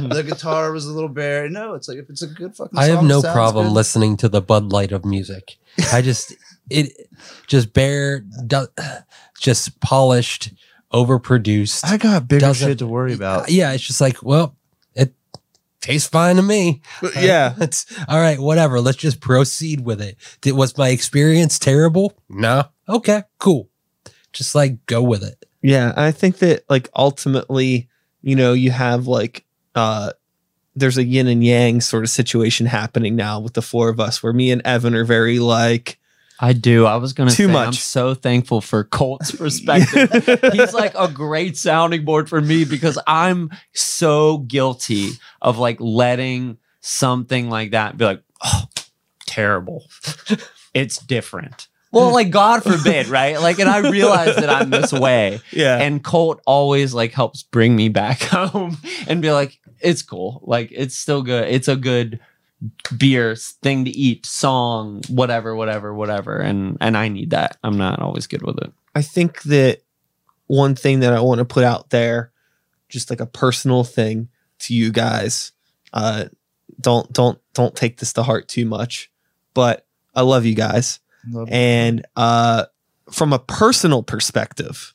the 0.14 0.24
guitar 0.26 0.72
was 0.72 0.86
a 0.86 0.92
little 0.92 1.10
bare. 1.10 1.50
No, 1.50 1.74
it's 1.74 1.88
like 1.88 1.98
if 1.98 2.08
it's 2.08 2.22
a 2.22 2.26
good 2.26 2.56
fucking 2.56 2.78
I 2.78 2.86
have 2.86 3.00
song, 3.00 3.08
no 3.08 3.20
problem 3.20 3.66
good. 3.66 3.72
listening 3.74 4.16
to 4.18 4.30
the 4.30 4.40
Bud 4.40 4.72
Light 4.72 4.92
of 4.92 5.04
music. 5.04 5.58
I 5.92 6.00
just 6.00 6.34
it 6.70 7.10
just 7.46 7.74
bare 7.74 8.20
do, 8.20 8.66
just 9.38 9.78
polished, 9.80 10.54
overproduced. 10.92 11.84
I 11.84 11.96
got 11.96 12.28
bigger 12.28 12.54
shit 12.54 12.78
to 12.78 12.86
worry 12.86 13.14
about. 13.14 13.50
yeah, 13.50 13.72
it's 13.72 13.84
just 13.86 14.00
like, 14.00 14.22
well, 14.22 14.56
it 14.94 15.14
tastes 15.80 16.08
fine 16.08 16.36
to 16.36 16.42
me. 16.42 16.82
yeah. 17.18 17.54
It's 17.60 17.86
all 18.08 18.18
right, 18.20 18.38
whatever. 18.38 18.80
Let's 18.80 18.98
just 18.98 19.20
proceed 19.20 19.84
with 19.84 20.00
it. 20.00 20.16
Did 20.40 20.52
was 20.52 20.76
my 20.76 20.88
experience 20.88 21.58
terrible? 21.58 22.12
No. 22.28 22.64
Okay, 22.88 23.24
cool. 23.38 23.68
Just 24.32 24.54
like 24.54 24.84
go 24.86 25.02
with 25.02 25.22
it. 25.22 25.44
Yeah, 25.62 25.92
I 25.96 26.12
think 26.12 26.38
that 26.38 26.64
like 26.68 26.88
ultimately, 26.94 27.88
you 28.22 28.36
know, 28.36 28.52
you 28.52 28.70
have 28.70 29.06
like 29.06 29.44
uh 29.74 30.12
there's 30.76 30.98
a 30.98 31.04
yin 31.04 31.26
and 31.26 31.42
yang 31.42 31.80
sort 31.80 32.04
of 32.04 32.10
situation 32.10 32.66
happening 32.66 33.16
now 33.16 33.40
with 33.40 33.54
the 33.54 33.62
four 33.62 33.88
of 33.88 33.98
us 33.98 34.22
where 34.22 34.32
me 34.34 34.50
and 34.50 34.60
Evan 34.64 34.94
are 34.94 35.04
very 35.04 35.38
like 35.38 35.98
I 36.38 36.52
do. 36.52 36.86
I 36.86 36.96
was 36.96 37.12
gonna 37.12 37.30
Too 37.30 37.46
say 37.46 37.52
much. 37.52 37.66
I'm 37.66 37.72
so 37.72 38.14
thankful 38.14 38.60
for 38.60 38.84
Colt's 38.84 39.32
perspective. 39.36 40.10
He's 40.52 40.74
like 40.74 40.94
a 40.94 41.08
great 41.08 41.56
sounding 41.56 42.04
board 42.04 42.28
for 42.28 42.40
me 42.40 42.64
because 42.64 42.98
I'm 43.06 43.50
so 43.72 44.38
guilty 44.38 45.10
of 45.40 45.58
like 45.58 45.80
letting 45.80 46.58
something 46.80 47.48
like 47.48 47.70
that 47.72 47.96
be 47.96 48.04
like, 48.04 48.22
oh, 48.44 48.64
terrible. 49.26 49.84
It's 50.74 50.98
different. 50.98 51.68
Well, 51.92 52.12
like 52.12 52.30
God 52.30 52.62
forbid, 52.62 53.06
right? 53.08 53.40
Like, 53.40 53.58
and 53.58 53.70
I 53.70 53.78
realize 53.90 54.36
that 54.36 54.50
I'm 54.50 54.68
this 54.68 54.92
way. 54.92 55.40
yeah. 55.50 55.78
And 55.78 56.04
Colt 56.04 56.42
always 56.46 56.92
like 56.92 57.12
helps 57.12 57.42
bring 57.42 57.74
me 57.74 57.88
back 57.88 58.20
home 58.24 58.76
and 59.08 59.22
be 59.22 59.32
like, 59.32 59.58
it's 59.80 60.02
cool. 60.02 60.42
Like 60.44 60.68
it's 60.72 60.94
still 60.94 61.22
good. 61.22 61.48
It's 61.48 61.68
a 61.68 61.76
good 61.76 62.20
beer 62.96 63.36
thing 63.36 63.84
to 63.84 63.90
eat, 63.90 64.24
song, 64.26 65.02
whatever, 65.08 65.54
whatever, 65.54 65.92
whatever. 65.94 66.38
And 66.38 66.76
and 66.80 66.96
I 66.96 67.08
need 67.08 67.30
that. 67.30 67.58
I'm 67.62 67.76
not 67.76 68.00
always 68.00 68.26
good 68.26 68.42
with 68.42 68.58
it. 68.58 68.72
I 68.94 69.02
think 69.02 69.42
that 69.42 69.82
one 70.46 70.74
thing 70.74 71.00
that 71.00 71.12
I 71.12 71.20
want 71.20 71.38
to 71.38 71.44
put 71.44 71.64
out 71.64 71.90
there, 71.90 72.32
just 72.88 73.10
like 73.10 73.20
a 73.20 73.26
personal 73.26 73.84
thing 73.84 74.28
to 74.60 74.74
you 74.74 74.90
guys, 74.90 75.52
uh, 75.92 76.26
don't 76.80 77.12
don't 77.12 77.38
don't 77.52 77.74
take 77.76 77.98
this 77.98 78.12
to 78.14 78.22
heart 78.22 78.48
too 78.48 78.64
much, 78.64 79.10
but 79.54 79.86
I 80.14 80.22
love 80.22 80.46
you 80.46 80.54
guys. 80.54 81.00
Love- 81.30 81.48
And 81.50 82.06
uh, 82.16 82.66
from 83.10 83.32
a 83.32 83.38
personal 83.38 84.02
perspective, 84.02 84.94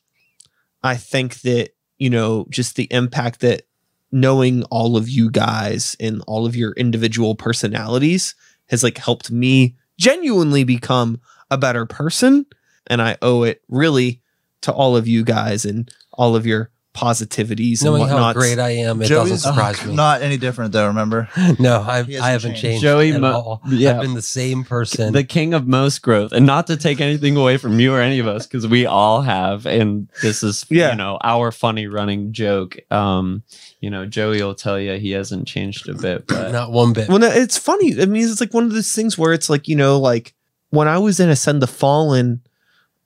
I 0.84 0.96
think 0.96 1.42
that, 1.42 1.72
you 2.00 2.10
know, 2.10 2.46
just 2.50 2.76
the 2.76 2.88
impact 2.92 3.42
that 3.42 3.64
knowing 4.12 4.64
all 4.66 4.98
of 4.98 5.10
you 5.10 5.30
guys 5.30 5.96
and 6.00 6.22
all 6.28 6.46
of 6.46 6.56
your 6.56 6.74
individual 6.74 7.36
personalities 7.36 8.36
has 8.70 8.84
like 8.84 8.98
helped 8.98 9.32
me 9.32 9.76
genuinely 9.98 10.64
become 10.64 11.20
a 11.50 11.58
better 11.58 11.86
person. 11.86 12.46
And 12.88 13.02
I 13.02 13.18
owe 13.22 13.44
it 13.44 13.62
really 13.70 14.22
to 14.62 14.72
all 14.72 14.96
of 14.96 15.08
you 15.08 15.24
guys 15.24 15.66
and 15.66 15.92
all 16.14 16.36
of 16.36 16.46
your 16.46 16.72
positivities 16.94 17.80
and 17.80 17.86
Knowing 17.86 18.02
how 18.10 18.16
whatnot. 18.16 18.36
great 18.36 18.60
I 18.60 18.72
am, 18.72 19.02
it 19.02 19.06
Joey's 19.08 19.30
doesn't 19.30 19.54
surprise 19.54 19.86
me. 19.86 19.96
Not 19.96 20.22
any 20.22 20.36
different 20.38 20.74
though. 20.74 20.88
Remember, 20.88 21.30
no, 21.60 21.82
I've, 21.82 22.08
He 22.08 22.18
I 22.18 22.32
hasn't 22.32 22.56
haven't 22.56 22.62
changed. 22.62 22.62
changed. 22.62 22.82
Joey 22.84 23.12
at 23.14 23.22
Mo- 23.22 23.32
all. 23.32 23.62
yeah. 23.70 23.96
I've 23.96 24.02
been 24.02 24.14
the 24.14 24.22
same 24.22 24.64
person. 24.66 25.14
The 25.14 25.24
king 25.24 25.54
of 25.54 25.66
most 25.68 26.02
growth. 26.02 26.34
And 26.34 26.46
not 26.46 26.68
to 26.68 26.76
take 26.76 27.00
anything 27.00 27.38
away 27.38 27.56
from 27.58 27.80
you 27.80 27.94
or 27.94 28.02
any 28.02 28.20
of 28.20 28.28
us, 28.28 28.46
because 28.46 28.68
we 28.68 28.86
all 28.86 29.22
have. 29.22 29.66
And 29.66 30.10
this 30.22 30.44
is 30.44 30.66
Yeah. 30.70 30.92
you 30.92 30.98
know, 30.98 31.18
our 31.24 31.52
funny 31.52 31.88
running 31.88 32.34
joke. 32.34 32.78
Um, 32.92 33.44
you 33.80 33.90
know, 33.90 34.06
Joey 34.06 34.44
will 34.44 34.54
tell 34.56 34.78
you 34.80 34.98
he 35.00 35.12
hasn't 35.12 35.48
changed 35.48 35.88
a 35.88 35.94
bit, 35.94 36.28
but 36.28 36.52
Not 36.52 36.72
one 36.74 36.92
bit. 36.94 37.08
Well, 37.08 37.20
no, 37.20 37.28
it's 37.28 37.58
funny. 37.58 38.02
I 38.02 38.06
mean, 38.06 38.28
it's 38.28 38.42
like 38.42 38.54
one 38.54 38.66
of 38.66 38.74
those 38.74 38.92
things 38.92 39.18
where 39.18 39.32
it's 39.34 39.50
like, 39.50 39.68
you 39.70 39.76
know, 39.78 39.98
like 39.98 40.34
when 40.72 40.88
I 40.90 40.98
was 40.98 41.20
in 41.22 41.30
Ascend 41.30 41.62
the 41.62 41.68
Fallen 41.68 42.42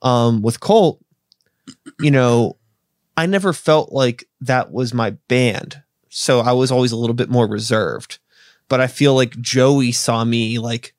um, 0.02 0.42
with 0.42 0.58
Colt, 0.60 1.00
you 2.00 2.10
know, 2.10 2.56
I 3.16 3.26
never 3.26 3.52
felt 3.52 3.92
like 3.92 4.28
that 4.40 4.70
was 4.72 4.92
my 4.94 5.10
band. 5.28 5.82
So 6.08 6.40
I 6.40 6.52
was 6.52 6.70
always 6.70 6.92
a 6.92 6.96
little 6.96 7.14
bit 7.14 7.30
more 7.30 7.46
reserved. 7.46 8.18
But 8.68 8.80
I 8.80 8.86
feel 8.88 9.14
like 9.14 9.38
Joey 9.40 9.92
saw 9.92 10.24
me 10.24 10.58
like 10.58 10.94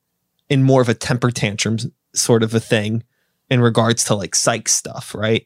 in 0.50 0.64
more 0.64 0.82
of 0.82 0.90
a 0.90 0.94
temper 0.94 1.32
tantrum 1.32 1.78
sort 2.14 2.44
of 2.44 2.54
a 2.54 2.60
thing 2.60 3.04
in 3.50 3.60
regards 3.62 4.04
to 4.06 4.16
like 4.16 4.36
psych 4.36 4.70
stuff, 4.70 5.14
right? 5.14 5.46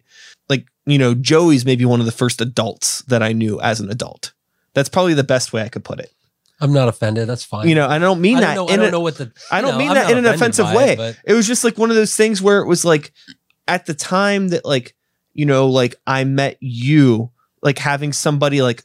Like, 0.49 0.67
you 0.85 0.97
know, 0.97 1.13
Joey's 1.15 1.65
maybe 1.65 1.85
one 1.85 1.99
of 1.99 2.05
the 2.05 2.11
first 2.11 2.41
adults 2.41 3.01
that 3.03 3.23
I 3.23 3.33
knew 3.33 3.59
as 3.61 3.79
an 3.79 3.89
adult. 3.89 4.33
That's 4.73 4.89
probably 4.89 5.13
the 5.13 5.23
best 5.23 5.51
way 5.53 5.63
I 5.63 5.69
could 5.69 5.83
put 5.83 5.99
it. 5.99 6.11
I'm 6.59 6.73
not 6.73 6.87
offended. 6.87 7.27
That's 7.27 7.43
fine. 7.43 7.67
You 7.67 7.73
know, 7.75 7.87
I 7.87 7.97
don't 7.97 8.21
mean 8.21 8.37
I 8.37 8.41
that 8.41 8.55
don't 8.55 8.67
know, 8.67 8.71
I 8.71 8.73
in 8.75 8.79
don't 8.79 8.87
a- 8.89 8.91
know 8.91 8.99
what 8.99 9.17
the. 9.17 9.31
I 9.51 9.61
don't 9.61 9.77
mean 9.79 9.89
I'm 9.89 9.95
that 9.95 10.11
in 10.11 10.17
an 10.19 10.25
offensive 10.27 10.71
way. 10.73 10.93
It, 10.93 11.17
It 11.25 11.33
was 11.33 11.47
just 11.47 11.63
like 11.63 11.77
one 11.79 11.89
of 11.89 11.95
those 11.95 12.15
things 12.15 12.39
where 12.41 12.59
it 12.59 12.67
was 12.67 12.85
like 12.85 13.11
at 13.67 13.87
the 13.87 13.95
time 13.95 14.49
that 14.49 14.63
like 14.63 14.95
you 15.33 15.45
know 15.45 15.67
like 15.67 15.95
I 16.05 16.23
met 16.23 16.57
you 16.59 17.31
like 17.61 17.77
having 17.77 18.13
somebody 18.13 18.61
like 18.61 18.83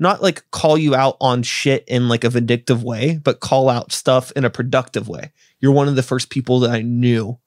not 0.00 0.22
like 0.22 0.50
call 0.50 0.78
you 0.78 0.94
out 0.94 1.16
on 1.20 1.42
shit 1.42 1.84
in 1.86 2.08
like 2.08 2.24
a 2.24 2.30
vindictive 2.30 2.82
way, 2.82 3.20
but 3.22 3.40
call 3.40 3.68
out 3.68 3.92
stuff 3.92 4.32
in 4.32 4.46
a 4.46 4.50
productive 4.50 5.08
way. 5.08 5.30
You're 5.60 5.72
one 5.72 5.88
of 5.88 5.94
the 5.94 6.02
first 6.02 6.30
people 6.30 6.60
that 6.60 6.70
I 6.70 6.80
knew 6.80 7.38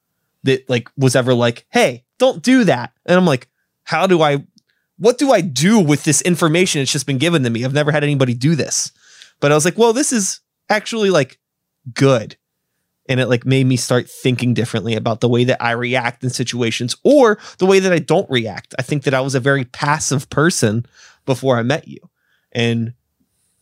that 0.44 0.68
like 0.70 0.88
was 0.96 1.16
ever 1.16 1.34
like, 1.34 1.66
"Hey, 1.70 2.04
don't 2.18 2.42
do 2.42 2.64
that." 2.64 2.92
And 3.04 3.16
I'm 3.16 3.26
like, 3.26 3.48
"How 3.82 4.06
do 4.06 4.22
I 4.22 4.44
what 4.96 5.18
do 5.18 5.32
I 5.32 5.40
do 5.40 5.80
with 5.80 6.04
this 6.04 6.22
information 6.22 6.80
it's 6.80 6.92
just 6.92 7.06
been 7.06 7.18
given 7.18 7.42
to 7.42 7.50
me? 7.50 7.64
I've 7.64 7.74
never 7.74 7.90
had 7.90 8.04
anybody 8.04 8.34
do 8.34 8.54
this." 8.54 8.92
But 9.40 9.50
I 9.50 9.56
was 9.56 9.64
like, 9.64 9.76
"Well, 9.76 9.92
this 9.92 10.12
is 10.12 10.40
actually 10.70 11.10
like 11.10 11.40
good." 11.92 12.36
And 13.06 13.20
it 13.20 13.26
like 13.28 13.44
made 13.44 13.66
me 13.66 13.76
start 13.76 14.08
thinking 14.08 14.54
differently 14.54 14.94
about 14.94 15.20
the 15.20 15.28
way 15.28 15.44
that 15.44 15.62
I 15.62 15.72
react 15.72 16.24
in 16.24 16.30
situations 16.30 16.96
or 17.04 17.38
the 17.58 17.66
way 17.66 17.78
that 17.78 17.92
I 17.92 17.98
don't 17.98 18.28
react. 18.30 18.74
I 18.78 18.82
think 18.82 19.02
that 19.04 19.12
I 19.14 19.20
was 19.20 19.34
a 19.34 19.40
very 19.40 19.64
passive 19.66 20.30
person 20.30 20.86
before 21.26 21.58
I 21.58 21.62
met 21.62 21.86
you. 21.86 21.98
And 22.52 22.94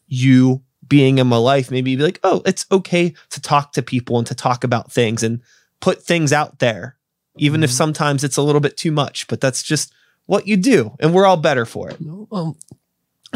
you 0.06 0.62
being 0.86 1.18
in 1.18 1.26
my 1.26 1.36
life 1.38 1.70
made 1.70 1.84
me 1.84 1.96
be 1.96 2.02
like, 2.02 2.20
oh, 2.22 2.42
it's 2.44 2.66
okay 2.70 3.14
to 3.30 3.40
talk 3.40 3.72
to 3.72 3.82
people 3.82 4.18
and 4.18 4.26
to 4.26 4.34
talk 4.34 4.62
about 4.62 4.92
things 4.92 5.22
and 5.22 5.40
put 5.80 6.02
things 6.04 6.32
out 6.32 6.58
there, 6.58 6.96
even 7.36 7.62
if 7.64 7.70
Mhm. 7.70 7.74
sometimes 7.74 8.22
it's 8.24 8.36
a 8.36 8.42
little 8.42 8.60
bit 8.60 8.76
too 8.76 8.92
much. 8.92 9.26
But 9.26 9.40
that's 9.40 9.62
just 9.62 9.92
what 10.26 10.46
you 10.46 10.56
do. 10.56 10.94
And 11.00 11.12
we're 11.14 11.26
all 11.26 11.36
better 11.36 11.64
for 11.66 11.90
it. 11.90 11.96
Well, 12.00 12.56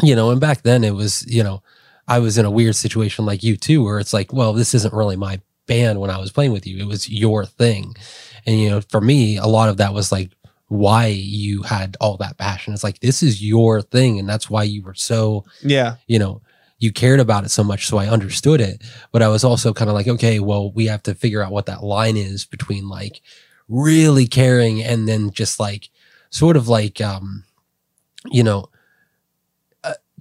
you 0.03 0.15
know, 0.15 0.29
and 0.29 0.39
back 0.39 0.61
then 0.61 0.83
it 0.83 0.93
was, 0.93 1.25
you 1.27 1.43
know, 1.43 1.63
I 2.07 2.19
was 2.19 2.37
in 2.37 2.45
a 2.45 2.51
weird 2.51 2.75
situation 2.75 3.25
like 3.25 3.43
you 3.43 3.57
too, 3.57 3.83
where 3.83 3.99
it's 3.99 4.13
like, 4.13 4.31
well, 4.31 4.53
this 4.53 4.73
isn't 4.73 4.93
really 4.93 5.17
my 5.17 5.41
band 5.67 5.99
when 5.99 6.09
I 6.09 6.17
was 6.17 6.31
playing 6.31 6.51
with 6.53 6.65
you. 6.65 6.77
It 6.79 6.87
was 6.87 7.09
your 7.09 7.45
thing. 7.45 7.95
And, 8.45 8.59
you 8.59 8.69
know, 8.69 8.81
for 8.81 9.01
me, 9.01 9.37
a 9.37 9.45
lot 9.45 9.69
of 9.69 9.77
that 9.77 9.93
was 9.93 10.11
like 10.11 10.31
why 10.69 11.07
you 11.07 11.61
had 11.61 11.95
all 12.01 12.17
that 12.17 12.37
passion. 12.37 12.73
It's 12.73 12.83
like, 12.83 12.99
this 12.99 13.21
is 13.21 13.43
your 13.43 13.81
thing. 13.81 14.19
And 14.19 14.27
that's 14.27 14.49
why 14.49 14.63
you 14.63 14.81
were 14.81 14.93
so, 14.95 15.45
Yeah. 15.61 15.95
you 16.07 16.19
know, 16.19 16.41
you 16.79 16.91
cared 16.91 17.19
about 17.19 17.43
it 17.45 17.49
so 17.49 17.63
much. 17.63 17.87
So 17.87 17.97
I 17.97 18.07
understood 18.07 18.61
it. 18.61 18.81
But 19.11 19.21
I 19.21 19.27
was 19.29 19.43
also 19.43 19.73
kind 19.73 19.89
of 19.89 19.93
like, 19.95 20.07
okay, 20.07 20.39
well, 20.39 20.71
we 20.71 20.85
have 20.87 21.03
to 21.03 21.15
figure 21.15 21.41
out 21.41 21.51
what 21.51 21.65
that 21.67 21.83
line 21.83 22.17
is 22.17 22.45
between 22.45 22.87
like 22.89 23.21
really 23.67 24.27
caring 24.27 24.83
and 24.83 25.07
then 25.07 25.31
just 25.31 25.59
like 25.59 25.89
sort 26.29 26.55
of 26.57 26.67
like, 26.67 27.01
um, 27.01 27.43
you 28.31 28.43
know, 28.43 28.69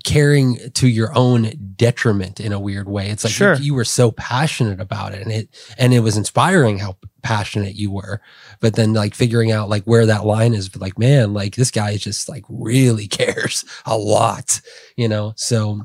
caring 0.07 0.57
to 0.75 0.87
your 0.87 1.13
own 1.19 1.51
detriment 1.75 2.39
in 2.39 2.53
a 2.53 2.61
weird 2.61 2.89
way. 2.89 3.11
It's 3.11 3.25
like 3.25 3.33
Sure. 3.33 3.55
you, 3.55 3.65
you 3.65 3.75
were 3.75 3.85
so 3.85 4.13
passionate 4.13 4.81
about 4.81 5.13
it 5.13 5.23
and 5.23 5.33
it, 5.33 5.49
and 5.77 5.93
it 5.93 5.99
was 5.99 6.17
inspiring 6.17 6.79
how 6.79 6.97
passionate 7.23 7.75
you 7.75 7.91
were. 7.91 8.21
But 8.61 8.77
then 8.77 8.95
like 8.95 9.17
figuring 9.17 9.51
out 9.51 9.69
like 9.69 9.83
where 9.83 10.07
that 10.07 10.25
line 10.25 10.55
is, 10.55 10.75
like, 10.77 10.97
man, 10.97 11.35
like 11.35 11.57
this 11.57 11.73
guy 11.73 11.97
just 11.97 12.29
like 12.29 12.45
really 12.49 13.09
cares 13.09 13.65
a 13.85 13.99
lot, 13.99 14.61
you 14.97 15.09
know? 15.09 15.35
So 15.37 15.83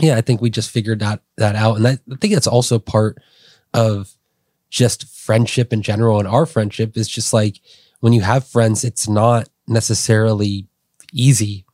yeah, 0.00 0.16
I 0.16 0.20
think 0.20 0.40
we 0.40 0.50
just 0.50 0.70
figured 0.70 1.00
that, 1.00 1.20
that 1.36 1.56
out. 1.56 1.78
And 1.78 1.88
I, 1.88 1.98
I 2.12 2.16
think 2.20 2.34
that's 2.34 2.46
also 2.46 2.78
part 2.78 3.18
of 3.74 4.14
just 4.70 5.08
friendship 5.08 5.72
in 5.72 5.82
general. 5.82 6.20
And 6.20 6.28
our 6.28 6.46
friendship 6.46 6.96
is 6.96 7.08
just 7.08 7.32
like 7.32 7.60
when 7.98 8.12
you 8.12 8.20
have 8.20 8.46
friends, 8.46 8.84
it's 8.84 9.08
not 9.08 9.48
necessarily 9.66 10.68
easy 11.12 11.64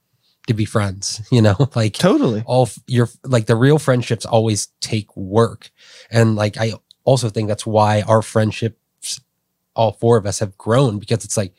to 0.47 0.55
be 0.55 0.64
friends, 0.64 1.26
you 1.30 1.42
know, 1.42 1.57
like 1.74 1.95
Totally. 1.95 2.42
all 2.47 2.68
your 2.86 3.09
like 3.24 3.47
the 3.47 3.57
real 3.57 3.78
friendships 3.78 4.26
always 4.26 4.68
take 4.80 5.14
work 5.16 5.70
and 6.11 6.36
like 6.36 6.57
i 6.57 6.72
also 7.05 7.28
think 7.28 7.49
that's 7.49 7.66
why 7.66 8.03
our 8.03 8.22
friendships 8.22 9.20
all 9.74 9.92
four 9.92 10.16
of 10.16 10.26
us 10.26 10.38
have 10.38 10.57
grown 10.57 10.99
because 10.99 11.24
it's 11.24 11.36
like 11.36 11.55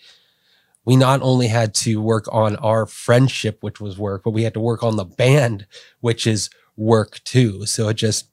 we 0.86 0.96
not 0.96 1.22
only 1.22 1.48
had 1.48 1.74
to 1.74 2.02
work 2.02 2.26
on 2.32 2.56
our 2.58 2.86
friendship 2.86 3.58
which 3.62 3.80
was 3.82 3.98
work 3.98 4.24
but 4.24 4.32
we 4.32 4.44
had 4.44 4.54
to 4.54 4.60
work 4.60 4.84
on 4.84 4.96
the 4.96 5.06
band 5.06 5.66
which 6.00 6.26
is 6.26 6.50
work 6.78 7.20
too 7.24 7.66
so 7.66 7.90
it 7.90 7.96
just 7.96 8.30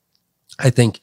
i 0.59 0.71
think 0.71 1.01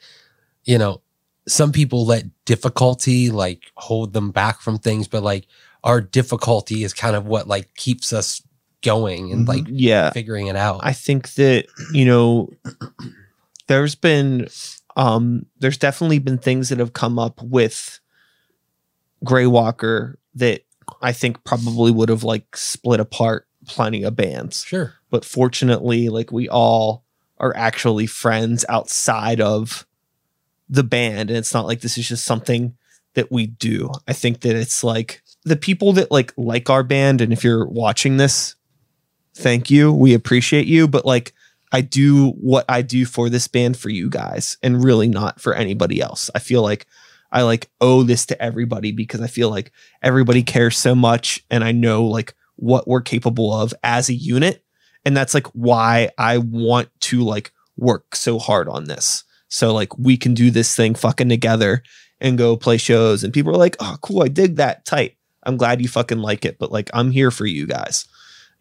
you 0.63 0.77
know 0.77 1.01
some 1.47 1.71
people 1.71 2.05
let 2.05 2.25
difficulty 2.45 3.29
like 3.29 3.71
hold 3.75 4.13
them 4.13 4.31
back 4.31 4.61
from 4.61 4.77
things 4.77 5.07
but 5.07 5.23
like 5.23 5.47
our 5.83 6.01
difficulty 6.01 6.83
is 6.83 6.93
kind 6.93 7.15
of 7.15 7.25
what 7.25 7.47
like 7.47 7.73
keeps 7.75 8.13
us 8.13 8.41
going 8.81 9.31
and 9.31 9.45
Mhm. 9.45 9.49
like 9.49 9.63
Yeah. 9.67 10.11
figuring 10.11 10.47
it 10.47 10.55
out 10.55 10.79
I 10.83 10.93
think 10.93 11.33
that, 11.33 11.65
you 11.93 12.05
know, 12.05 12.49
there's 13.67 13.95
been 13.95 14.47
um 14.95 15.45
there's 15.59 15.77
definitely 15.77 16.19
been 16.19 16.37
things 16.37 16.69
that 16.69 16.79
have 16.79 16.93
come 16.93 17.19
up 17.19 17.41
with 17.41 17.99
Grey 19.23 19.47
Walker 19.47 20.17
that 20.35 20.61
I 21.01 21.11
think 21.11 21.43
probably 21.43 21.91
would 21.91 22.09
have 22.09 22.23
like 22.23 22.55
split 22.55 22.99
apart 22.99 23.45
plenty 23.67 24.03
of 24.03 24.15
bands. 24.15 24.63
Sure. 24.65 24.93
But 25.09 25.25
fortunately, 25.25 26.09
like 26.09 26.31
we 26.31 26.47
all 26.49 27.03
are 27.37 27.55
actually 27.55 28.07
friends 28.07 28.65
outside 28.69 29.39
of 29.41 29.85
the 30.69 30.83
band. 30.83 31.29
And 31.29 31.37
it's 31.37 31.53
not 31.53 31.65
like 31.65 31.81
this 31.81 31.97
is 31.97 32.07
just 32.07 32.25
something 32.25 32.75
that 33.15 33.31
we 33.31 33.47
do. 33.47 33.91
I 34.07 34.13
think 34.13 34.41
that 34.41 34.55
it's 34.55 34.83
like 34.83 35.21
the 35.43 35.55
people 35.55 35.93
that 35.93 36.11
like 36.11 36.33
like 36.37 36.69
our 36.69 36.83
band, 36.83 37.21
and 37.21 37.31
if 37.33 37.43
you're 37.43 37.65
watching 37.67 38.17
this, 38.17 38.55
thank 39.39 39.71
you. 39.71 39.91
We 39.91 40.13
appreciate 40.13 40.67
you. 40.67 40.87
But 40.87 41.05
like 41.05 41.33
I 41.71 41.81
do 41.81 42.31
what 42.31 42.65
I 42.67 42.81
do 42.81 43.05
for 43.05 43.29
this 43.29 43.47
band 43.47 43.77
for 43.77 43.89
you 43.89 44.09
guys 44.09 44.57
and 44.63 44.83
really 44.83 45.07
not 45.07 45.39
for 45.39 45.53
anybody 45.53 46.01
else. 46.01 46.29
I 46.33 46.39
feel 46.39 46.61
like 46.61 46.87
I 47.31 47.43
like 47.43 47.69
owe 47.79 48.03
this 48.03 48.25
to 48.27 48.41
everybody 48.41 48.91
because 48.91 49.21
I 49.21 49.27
feel 49.27 49.49
like 49.49 49.71
everybody 50.01 50.41
cares 50.41 50.77
so 50.77 50.95
much 50.95 51.45
and 51.49 51.63
I 51.63 51.71
know 51.71 52.05
like 52.05 52.33
what 52.55 52.87
we're 52.87 53.01
capable 53.01 53.53
of 53.53 53.73
as 53.83 54.09
a 54.09 54.13
unit. 54.13 54.63
And 55.05 55.15
that's 55.15 55.33
like 55.33 55.47
why 55.47 56.09
I 56.17 56.39
want 56.39 56.89
to 57.01 57.21
like 57.21 57.51
work 57.77 58.15
so 58.15 58.39
hard 58.39 58.67
on 58.67 58.85
this. 58.85 59.23
So 59.47 59.73
like 59.73 59.97
we 59.97 60.17
can 60.17 60.33
do 60.33 60.51
this 60.51 60.75
thing 60.75 60.95
fucking 60.95 61.29
together 61.29 61.83
and 62.19 62.37
go 62.37 62.57
play 62.57 62.77
shows 62.77 63.23
and 63.23 63.33
people 63.33 63.53
are 63.53 63.57
like, 63.57 63.77
"Oh, 63.79 63.97
cool, 64.01 64.23
I 64.23 64.27
dig 64.27 64.57
that. 64.57 64.85
Tight. 64.85 65.15
I'm 65.43 65.55
glad 65.57 65.81
you 65.81 65.87
fucking 65.87 66.19
like 66.19 66.45
it, 66.45 66.59
but 66.59 66.71
like 66.71 66.89
I'm 66.93 67.11
here 67.11 67.31
for 67.31 67.45
you 67.45 67.65
guys." 67.65 68.05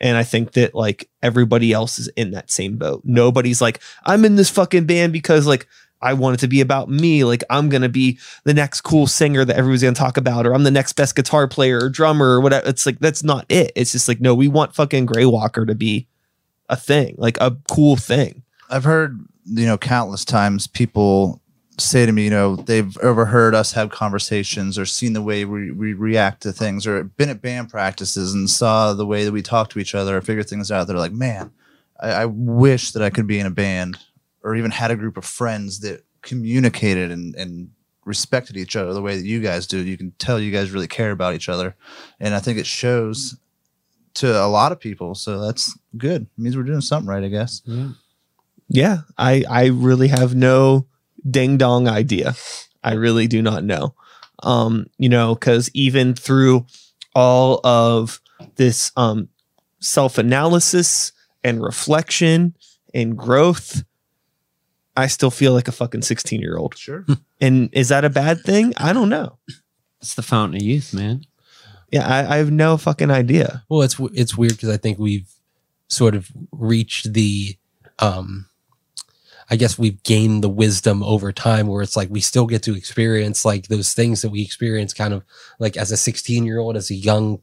And 0.00 0.16
I 0.16 0.22
think 0.22 0.52
that 0.52 0.74
like 0.74 1.08
everybody 1.22 1.72
else 1.72 1.98
is 1.98 2.08
in 2.08 2.30
that 2.30 2.50
same 2.50 2.76
boat. 2.76 3.02
Nobody's 3.04 3.60
like, 3.60 3.80
I'm 4.04 4.24
in 4.24 4.36
this 4.36 4.50
fucking 4.50 4.86
band 4.86 5.12
because 5.12 5.46
like 5.46 5.66
I 6.00 6.14
want 6.14 6.34
it 6.34 6.40
to 6.40 6.48
be 6.48 6.60
about 6.60 6.88
me. 6.88 7.24
Like 7.24 7.42
I'm 7.50 7.68
gonna 7.68 7.88
be 7.88 8.18
the 8.44 8.54
next 8.54 8.82
cool 8.82 9.06
singer 9.06 9.44
that 9.44 9.56
everyone's 9.56 9.82
gonna 9.82 9.94
talk 9.94 10.16
about, 10.16 10.46
or 10.46 10.54
I'm 10.54 10.62
the 10.62 10.70
next 10.70 10.92
best 10.94 11.16
guitar 11.16 11.48
player 11.48 11.78
or 11.82 11.88
drummer 11.88 12.28
or 12.28 12.40
whatever. 12.40 12.68
It's 12.68 12.86
like 12.86 13.00
that's 13.00 13.24
not 13.24 13.46
it. 13.48 13.72
It's 13.74 13.92
just 13.92 14.08
like, 14.08 14.20
no, 14.20 14.34
we 14.34 14.48
want 14.48 14.74
fucking 14.74 15.06
Grey 15.06 15.26
Walker 15.26 15.66
to 15.66 15.74
be 15.74 16.06
a 16.68 16.76
thing, 16.76 17.14
like 17.18 17.38
a 17.40 17.56
cool 17.68 17.96
thing. 17.96 18.42
I've 18.70 18.84
heard, 18.84 19.18
you 19.46 19.66
know, 19.66 19.78
countless 19.78 20.24
times 20.24 20.66
people 20.66 21.40
say 21.78 22.04
to 22.04 22.12
me, 22.12 22.24
you 22.24 22.30
know, 22.30 22.56
they've 22.56 22.96
overheard 22.98 23.54
us 23.54 23.72
have 23.72 23.90
conversations 23.90 24.78
or 24.78 24.86
seen 24.86 25.12
the 25.12 25.22
way 25.22 25.44
we, 25.44 25.70
we 25.70 25.92
react 25.92 26.42
to 26.42 26.52
things 26.52 26.86
or 26.86 27.04
been 27.04 27.28
at 27.28 27.40
band 27.40 27.70
practices 27.70 28.34
and 28.34 28.50
saw 28.50 28.92
the 28.92 29.06
way 29.06 29.24
that 29.24 29.32
we 29.32 29.42
talk 29.42 29.70
to 29.70 29.78
each 29.78 29.94
other 29.94 30.16
or 30.16 30.20
figure 30.20 30.42
things 30.42 30.70
out. 30.70 30.86
They're 30.86 30.96
like, 30.96 31.12
man, 31.12 31.52
I, 32.00 32.10
I 32.10 32.24
wish 32.26 32.92
that 32.92 33.02
I 33.02 33.10
could 33.10 33.26
be 33.26 33.38
in 33.38 33.46
a 33.46 33.50
band 33.50 33.98
or 34.42 34.56
even 34.56 34.70
had 34.70 34.90
a 34.90 34.96
group 34.96 35.16
of 35.16 35.24
friends 35.24 35.80
that 35.80 36.04
communicated 36.22 37.10
and, 37.10 37.34
and 37.36 37.70
respected 38.04 38.56
each 38.56 38.74
other 38.74 38.92
the 38.92 39.02
way 39.02 39.16
that 39.16 39.26
you 39.26 39.40
guys 39.40 39.66
do. 39.66 39.78
You 39.78 39.96
can 39.96 40.12
tell 40.18 40.40
you 40.40 40.50
guys 40.50 40.70
really 40.70 40.88
care 40.88 41.12
about 41.12 41.34
each 41.34 41.48
other. 41.48 41.76
And 42.18 42.34
I 42.34 42.40
think 42.40 42.58
it 42.58 42.66
shows 42.66 43.36
to 44.14 44.42
a 44.42 44.48
lot 44.48 44.72
of 44.72 44.80
people. 44.80 45.14
So 45.14 45.40
that's 45.40 45.78
good. 45.96 46.22
It 46.22 46.28
means 46.38 46.56
we're 46.56 46.64
doing 46.64 46.80
something 46.80 47.08
right, 47.08 47.22
I 47.22 47.28
guess. 47.28 47.62
Yeah, 48.68 48.98
I 49.16 49.44
I 49.48 49.66
really 49.66 50.08
have 50.08 50.34
no 50.34 50.86
ding 51.28 51.56
dong 51.56 51.88
idea. 51.88 52.34
I 52.82 52.94
really 52.94 53.26
do 53.26 53.42
not 53.42 53.64
know. 53.64 53.94
Um, 54.42 54.86
you 54.98 55.08
know, 55.08 55.34
because 55.34 55.70
even 55.74 56.14
through 56.14 56.66
all 57.14 57.60
of 57.64 58.20
this 58.56 58.92
um 58.96 59.28
self-analysis 59.80 61.12
and 61.42 61.62
reflection 61.62 62.54
and 62.94 63.16
growth, 63.16 63.82
I 64.96 65.06
still 65.06 65.30
feel 65.30 65.52
like 65.52 65.68
a 65.68 65.72
fucking 65.72 66.00
16-year-old. 66.00 66.76
Sure. 66.76 67.04
And 67.40 67.70
is 67.72 67.90
that 67.90 68.04
a 68.04 68.10
bad 68.10 68.40
thing? 68.40 68.74
I 68.76 68.92
don't 68.92 69.08
know. 69.08 69.38
It's 70.00 70.16
the 70.16 70.22
fountain 70.22 70.56
of 70.56 70.62
youth, 70.62 70.92
man. 70.92 71.22
Yeah, 71.92 72.04
I, 72.04 72.34
I 72.34 72.36
have 72.38 72.50
no 72.50 72.76
fucking 72.76 73.12
idea. 73.12 73.64
Well, 73.68 73.82
it's 73.82 73.96
it's 74.12 74.36
weird 74.36 74.54
because 74.54 74.70
I 74.70 74.76
think 74.76 74.98
we've 74.98 75.30
sort 75.86 76.16
of 76.16 76.28
reached 76.50 77.12
the, 77.12 77.56
um, 78.00 78.46
I 79.50 79.56
guess 79.56 79.78
we've 79.78 80.02
gained 80.02 80.44
the 80.44 80.48
wisdom 80.48 81.02
over 81.02 81.32
time 81.32 81.66
where 81.68 81.82
it's 81.82 81.96
like 81.96 82.10
we 82.10 82.20
still 82.20 82.46
get 82.46 82.62
to 82.64 82.76
experience 82.76 83.44
like 83.44 83.68
those 83.68 83.94
things 83.94 84.22
that 84.22 84.30
we 84.30 84.42
experience 84.42 84.92
kind 84.92 85.14
of 85.14 85.24
like 85.58 85.76
as 85.76 85.90
a 85.90 85.96
16 85.96 86.44
year 86.44 86.58
old, 86.58 86.76
as 86.76 86.90
a 86.90 86.94
young, 86.94 87.40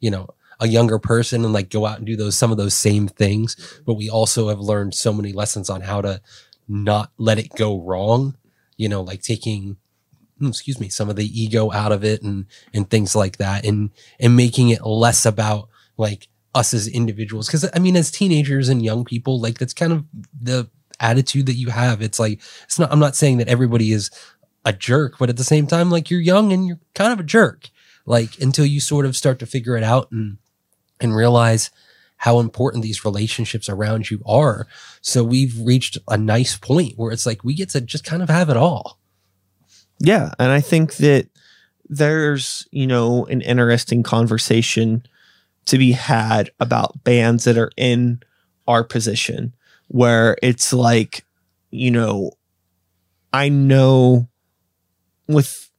you 0.00 0.10
know, 0.10 0.28
a 0.60 0.68
younger 0.68 0.98
person 0.98 1.44
and 1.44 1.52
like 1.52 1.70
go 1.70 1.86
out 1.86 1.98
and 1.98 2.06
do 2.06 2.16
those 2.16 2.36
some 2.36 2.52
of 2.52 2.58
those 2.58 2.74
same 2.74 3.08
things. 3.08 3.80
But 3.84 3.94
we 3.94 4.08
also 4.08 4.48
have 4.48 4.60
learned 4.60 4.94
so 4.94 5.12
many 5.12 5.32
lessons 5.32 5.68
on 5.68 5.80
how 5.80 6.00
to 6.02 6.20
not 6.68 7.10
let 7.18 7.38
it 7.38 7.54
go 7.56 7.80
wrong. 7.80 8.36
You 8.76 8.88
know, 8.88 9.02
like 9.02 9.22
taking 9.22 9.76
hmm, 10.38 10.48
excuse 10.48 10.78
me, 10.78 10.88
some 10.88 11.10
of 11.10 11.16
the 11.16 11.26
ego 11.26 11.72
out 11.72 11.90
of 11.90 12.04
it 12.04 12.22
and 12.22 12.46
and 12.72 12.88
things 12.88 13.16
like 13.16 13.38
that, 13.38 13.64
and 13.64 13.90
and 14.20 14.36
making 14.36 14.68
it 14.68 14.84
less 14.86 15.26
about 15.26 15.68
like 15.96 16.28
us 16.54 16.72
as 16.72 16.88
individuals 16.88 17.46
because 17.46 17.68
i 17.74 17.78
mean 17.78 17.94
as 17.94 18.10
teenagers 18.10 18.70
and 18.70 18.82
young 18.82 19.04
people 19.04 19.38
like 19.38 19.58
that's 19.58 19.74
kind 19.74 19.92
of 19.92 20.04
the 20.40 20.68
attitude 21.00 21.46
that 21.46 21.54
you 21.54 21.70
have. 21.70 22.02
It's 22.02 22.18
like 22.18 22.40
it's 22.64 22.78
not 22.78 22.92
i'm 22.92 22.98
not 22.98 23.16
saying 23.16 23.38
that 23.38 23.48
everybody 23.48 23.92
is 23.92 24.10
a 24.64 24.72
jerk 24.72 25.18
but 25.18 25.30
at 25.30 25.36
the 25.36 25.44
same 25.44 25.66
time 25.66 25.90
like 25.90 26.10
you're 26.10 26.20
young 26.20 26.52
and 26.52 26.66
you're 26.66 26.80
kind 26.94 27.12
of 27.12 27.20
a 27.20 27.22
jerk 27.22 27.70
like 28.04 28.38
until 28.40 28.66
you 28.66 28.80
sort 28.80 29.06
of 29.06 29.16
start 29.16 29.38
to 29.38 29.46
figure 29.46 29.76
it 29.76 29.84
out 29.84 30.10
and 30.10 30.38
and 31.00 31.14
realize 31.14 31.70
how 32.18 32.40
important 32.40 32.82
these 32.82 33.04
relationships 33.04 33.68
around 33.68 34.10
you 34.10 34.20
are. 34.26 34.66
So 35.00 35.22
we've 35.22 35.56
reached 35.60 35.98
a 36.08 36.18
nice 36.18 36.56
point 36.56 36.94
where 36.96 37.12
it's 37.12 37.26
like 37.26 37.44
we 37.44 37.54
get 37.54 37.70
to 37.70 37.80
just 37.80 38.04
kind 38.04 38.22
of 38.22 38.28
have 38.28 38.50
it 38.50 38.56
all. 38.56 38.98
Yeah, 40.00 40.32
and 40.38 40.50
I 40.50 40.60
think 40.60 40.96
that 40.96 41.28
there's, 41.88 42.66
you 42.70 42.86
know, 42.86 43.24
an 43.26 43.40
interesting 43.40 44.02
conversation 44.02 45.04
to 45.66 45.78
be 45.78 45.92
had 45.92 46.50
about 46.60 47.04
bands 47.04 47.44
that 47.44 47.56
are 47.56 47.70
in 47.76 48.20
our 48.66 48.84
position 48.84 49.54
where 49.88 50.36
it's 50.42 50.72
like, 50.72 51.24
you 51.70 51.90
know, 51.90 52.32
I 53.32 53.48
know 53.48 54.28
with 55.26 55.70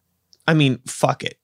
I 0.48 0.54
mean, 0.56 0.80
fuck 0.88 1.24
it. 1.24 1.38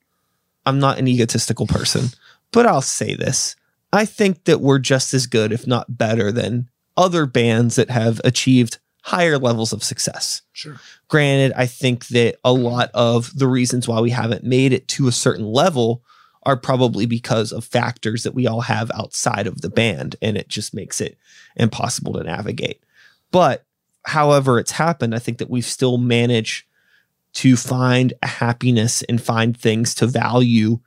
I'm 0.66 0.80
not 0.80 0.98
an 0.98 1.08
egotistical 1.08 1.68
person, 1.68 2.08
but 2.52 2.66
I'll 2.66 2.82
say 2.82 3.16
this. 3.16 3.56
I 3.94 4.06
think 4.06 4.46
that 4.46 4.62
we're 4.62 4.80
just 4.80 5.14
as 5.14 5.28
good, 5.28 5.52
if 5.52 5.68
not 5.68 5.98
better, 5.98 6.32
than 6.32 6.70
other 6.98 7.28
bands 7.28 7.76
that 7.76 7.92
have 7.92 8.20
achieved 8.24 8.80
higher 9.04 9.38
levels 9.38 9.72
of 9.72 9.84
success. 9.84 10.42
Sure. 10.54 10.80
Granted, 11.08 11.54
I 11.56 11.68
think 11.68 12.08
that 12.08 12.38
a 12.44 12.52
lot 12.52 12.90
of 12.96 13.38
the 13.38 13.48
reasons 13.48 13.88
why 13.88 14.00
we 14.02 14.10
haven't 14.10 14.44
made 14.44 14.74
it 14.74 14.88
to 14.90 15.08
a 15.08 15.12
certain 15.12 15.46
level 15.46 16.02
are 16.46 16.58
probably 16.58 17.06
because 17.06 17.52
of 17.52 17.66
factors 17.66 18.24
that 18.24 18.36
we 18.36 18.46
all 18.46 18.62
have 18.62 18.92
outside 18.92 19.48
of 19.48 19.62
the 19.62 19.70
band, 19.70 20.16
and 20.22 20.38
it 20.38 20.48
just 20.48 20.74
makes 20.74 21.02
it 21.02 21.18
impossible 21.56 22.14
to 22.14 22.24
navigate. 22.24 22.84
But 23.32 23.66
however 24.04 24.60
it's 24.60 24.72
happened, 24.72 25.16
I 25.16 25.20
think 25.20 25.40
that 25.40 25.50
we've 25.50 25.66
still 25.66 25.98
managed 25.98 26.66
to 27.36 27.58
find 27.58 28.14
happiness 28.24 29.02
and 29.04 29.22
find 29.22 29.58
things 29.58 29.94
to 29.96 30.08
value 30.08 30.80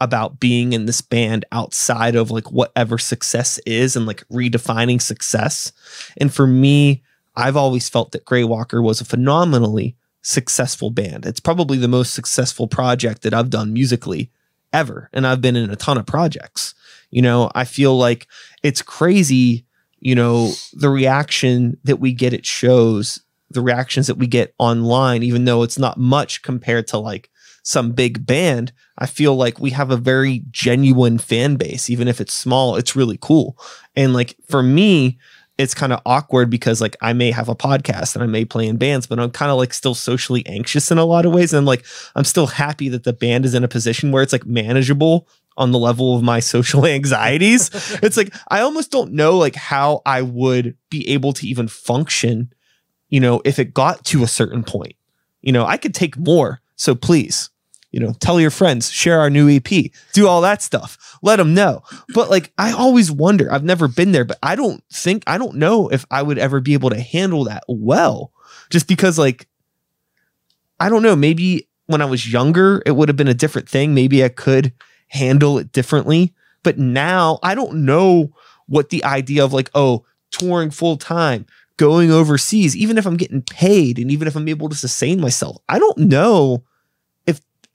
about 0.00 0.40
being 0.40 0.72
in 0.72 0.86
this 0.86 1.00
band 1.00 1.44
outside 1.52 2.14
of 2.16 2.30
like 2.30 2.50
whatever 2.50 2.98
success 2.98 3.58
is 3.64 3.96
and 3.96 4.06
like 4.06 4.26
redefining 4.28 5.00
success. 5.00 5.72
And 6.16 6.34
for 6.34 6.46
me, 6.46 7.02
I've 7.36 7.56
always 7.56 7.88
felt 7.88 8.12
that 8.12 8.24
Grey 8.24 8.44
Walker 8.44 8.82
was 8.82 9.00
a 9.00 9.04
phenomenally 9.04 9.96
successful 10.20 10.90
band. 10.90 11.24
It's 11.24 11.40
probably 11.40 11.78
the 11.78 11.88
most 11.88 12.12
successful 12.12 12.66
project 12.66 13.22
that 13.22 13.32
I've 13.32 13.50
done 13.50 13.72
musically 13.72 14.30
ever. 14.74 15.08
And 15.12 15.26
I've 15.26 15.40
been 15.40 15.56
in 15.56 15.70
a 15.70 15.76
ton 15.76 15.96
of 15.96 16.04
projects. 16.04 16.74
You 17.10 17.22
know, 17.22 17.50
I 17.54 17.64
feel 17.64 17.96
like 17.96 18.26
it's 18.62 18.82
crazy, 18.82 19.64
you 20.00 20.14
know, 20.14 20.52
the 20.72 20.90
reaction 20.90 21.78
that 21.84 22.00
we 22.00 22.12
get 22.12 22.34
at 22.34 22.44
shows, 22.44 23.20
the 23.50 23.62
reactions 23.62 24.08
that 24.08 24.18
we 24.18 24.26
get 24.26 24.52
online, 24.58 25.22
even 25.22 25.44
though 25.44 25.62
it's 25.62 25.78
not 25.78 25.96
much 25.96 26.42
compared 26.42 26.88
to 26.88 26.98
like 26.98 27.30
some 27.62 27.92
big 27.92 28.26
band. 28.26 28.72
I 28.98 29.06
feel 29.06 29.36
like 29.36 29.60
we 29.60 29.70
have 29.70 29.90
a 29.90 29.96
very 29.96 30.44
genuine 30.50 31.18
fan 31.18 31.56
base, 31.56 31.88
even 31.88 32.08
if 32.08 32.20
it's 32.20 32.34
small, 32.34 32.76
it's 32.76 32.96
really 32.96 33.18
cool. 33.20 33.56
And 33.96 34.12
like 34.12 34.36
for 34.48 34.62
me, 34.62 35.18
it's 35.56 35.74
kind 35.74 35.92
of 35.92 36.00
awkward 36.04 36.50
because 36.50 36.80
like 36.80 36.96
I 37.00 37.12
may 37.12 37.30
have 37.30 37.48
a 37.48 37.54
podcast 37.54 38.14
and 38.14 38.24
I 38.24 38.26
may 38.26 38.44
play 38.44 38.66
in 38.66 38.76
bands, 38.76 39.06
but 39.06 39.20
I'm 39.20 39.30
kind 39.30 39.50
of 39.50 39.58
like 39.58 39.72
still 39.72 39.94
socially 39.94 40.44
anxious 40.46 40.90
in 40.90 40.98
a 40.98 41.04
lot 41.04 41.26
of 41.26 41.32
ways. 41.32 41.52
And 41.52 41.66
like 41.66 41.84
I'm 42.16 42.24
still 42.24 42.46
happy 42.46 42.88
that 42.88 43.04
the 43.04 43.12
band 43.12 43.44
is 43.44 43.54
in 43.54 43.62
a 43.62 43.68
position 43.68 44.10
where 44.10 44.22
it's 44.22 44.32
like 44.32 44.46
manageable 44.46 45.28
on 45.56 45.70
the 45.70 45.78
level 45.78 46.16
of 46.16 46.22
my 46.22 46.40
social 46.40 46.86
anxieties. 46.86 47.70
it's 48.02 48.16
like 48.16 48.34
I 48.48 48.60
almost 48.60 48.90
don't 48.90 49.12
know 49.12 49.36
like 49.36 49.54
how 49.54 50.02
I 50.04 50.22
would 50.22 50.76
be 50.90 51.08
able 51.10 51.32
to 51.34 51.46
even 51.46 51.68
function, 51.68 52.52
you 53.08 53.20
know, 53.20 53.40
if 53.44 53.58
it 53.58 53.74
got 53.74 54.04
to 54.06 54.24
a 54.24 54.28
certain 54.28 54.64
point. 54.64 54.96
You 55.40 55.52
know, 55.52 55.66
I 55.66 55.76
could 55.76 55.94
take 55.94 56.16
more. 56.16 56.60
So 56.76 56.94
please, 56.94 57.50
you 57.94 58.00
know, 58.00 58.12
tell 58.18 58.40
your 58.40 58.50
friends, 58.50 58.90
share 58.90 59.20
our 59.20 59.30
new 59.30 59.48
EP, 59.48 59.92
do 60.14 60.26
all 60.26 60.40
that 60.40 60.60
stuff, 60.60 61.16
let 61.22 61.36
them 61.36 61.54
know. 61.54 61.84
But 62.12 62.28
like, 62.28 62.52
I 62.58 62.72
always 62.72 63.08
wonder, 63.08 63.52
I've 63.52 63.62
never 63.62 63.86
been 63.86 64.10
there, 64.10 64.24
but 64.24 64.36
I 64.42 64.56
don't 64.56 64.82
think, 64.92 65.22
I 65.28 65.38
don't 65.38 65.54
know 65.54 65.88
if 65.90 66.04
I 66.10 66.20
would 66.20 66.36
ever 66.36 66.60
be 66.60 66.72
able 66.72 66.90
to 66.90 67.00
handle 67.00 67.44
that 67.44 67.62
well, 67.68 68.32
just 68.68 68.88
because 68.88 69.16
like, 69.16 69.46
I 70.80 70.88
don't 70.88 71.04
know, 71.04 71.14
maybe 71.14 71.68
when 71.86 72.02
I 72.02 72.06
was 72.06 72.32
younger, 72.32 72.82
it 72.84 72.90
would 72.90 73.08
have 73.08 73.16
been 73.16 73.28
a 73.28 73.32
different 73.32 73.68
thing. 73.68 73.94
Maybe 73.94 74.24
I 74.24 74.28
could 74.28 74.72
handle 75.06 75.56
it 75.58 75.70
differently. 75.70 76.34
But 76.64 76.78
now 76.78 77.38
I 77.44 77.54
don't 77.54 77.84
know 77.84 78.32
what 78.66 78.88
the 78.88 79.04
idea 79.04 79.44
of 79.44 79.52
like, 79.52 79.70
oh, 79.72 80.04
touring 80.32 80.72
full 80.72 80.96
time, 80.96 81.46
going 81.76 82.10
overseas, 82.10 82.76
even 82.76 82.98
if 82.98 83.06
I'm 83.06 83.16
getting 83.16 83.42
paid 83.42 84.00
and 84.00 84.10
even 84.10 84.26
if 84.26 84.34
I'm 84.34 84.48
able 84.48 84.68
to 84.68 84.74
sustain 84.74 85.20
myself, 85.20 85.58
I 85.68 85.78
don't 85.78 85.98
know 85.98 86.64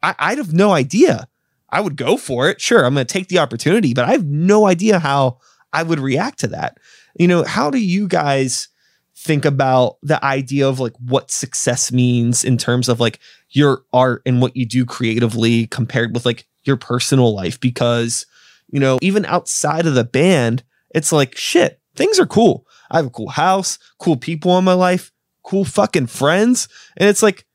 I, 0.01 0.15
I'd 0.17 0.37
have 0.37 0.53
no 0.53 0.71
idea. 0.71 1.27
I 1.69 1.81
would 1.81 1.95
go 1.95 2.17
for 2.17 2.49
it. 2.49 2.59
Sure, 2.59 2.85
I'm 2.85 2.93
going 2.95 3.05
to 3.05 3.13
take 3.13 3.27
the 3.27 3.39
opportunity, 3.39 3.93
but 3.93 4.05
I 4.05 4.11
have 4.11 4.25
no 4.25 4.65
idea 4.65 4.99
how 4.99 5.39
I 5.71 5.83
would 5.83 5.99
react 5.99 6.39
to 6.39 6.47
that. 6.47 6.77
You 7.17 7.27
know, 7.27 7.43
how 7.43 7.69
do 7.69 7.77
you 7.77 8.07
guys 8.07 8.69
think 9.15 9.45
about 9.45 9.97
the 10.01 10.23
idea 10.23 10.67
of 10.67 10.79
like 10.79 10.95
what 10.97 11.29
success 11.29 11.91
means 11.91 12.43
in 12.43 12.57
terms 12.57 12.87
of 12.89 12.99
like 12.99 13.19
your 13.49 13.83
art 13.91 14.21
and 14.25 14.41
what 14.41 14.55
you 14.55 14.65
do 14.65 14.85
creatively 14.85 15.67
compared 15.67 16.13
with 16.13 16.25
like 16.25 16.47
your 16.63 16.77
personal 16.77 17.35
life? 17.35 17.59
Because, 17.59 18.25
you 18.69 18.79
know, 18.79 18.97
even 19.01 19.25
outside 19.25 19.85
of 19.85 19.95
the 19.95 20.03
band, 20.03 20.63
it's 20.95 21.11
like 21.11 21.37
shit, 21.37 21.79
things 21.95 22.19
are 22.19 22.25
cool. 22.25 22.65
I 22.89 22.97
have 22.97 23.05
a 23.05 23.11
cool 23.11 23.29
house, 23.29 23.77
cool 23.99 24.17
people 24.17 24.57
in 24.57 24.63
my 24.63 24.73
life, 24.73 25.11
cool 25.43 25.65
fucking 25.65 26.07
friends. 26.07 26.67
And 26.97 27.09
it's 27.09 27.21
like, 27.21 27.45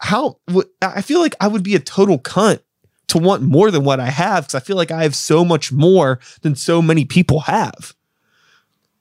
how 0.00 0.38
I 0.82 1.02
feel 1.02 1.20
like 1.20 1.34
I 1.40 1.46
would 1.46 1.62
be 1.62 1.74
a 1.74 1.80
total 1.80 2.18
cunt 2.18 2.60
to 3.08 3.18
want 3.18 3.42
more 3.42 3.70
than 3.70 3.84
what 3.84 4.00
I 4.00 4.06
have 4.06 4.44
because 4.44 4.54
I 4.54 4.64
feel 4.64 4.76
like 4.76 4.90
I 4.90 5.02
have 5.02 5.14
so 5.14 5.44
much 5.44 5.72
more 5.72 6.20
than 6.42 6.54
so 6.54 6.80
many 6.80 7.04
people 7.04 7.40
have. 7.40 7.94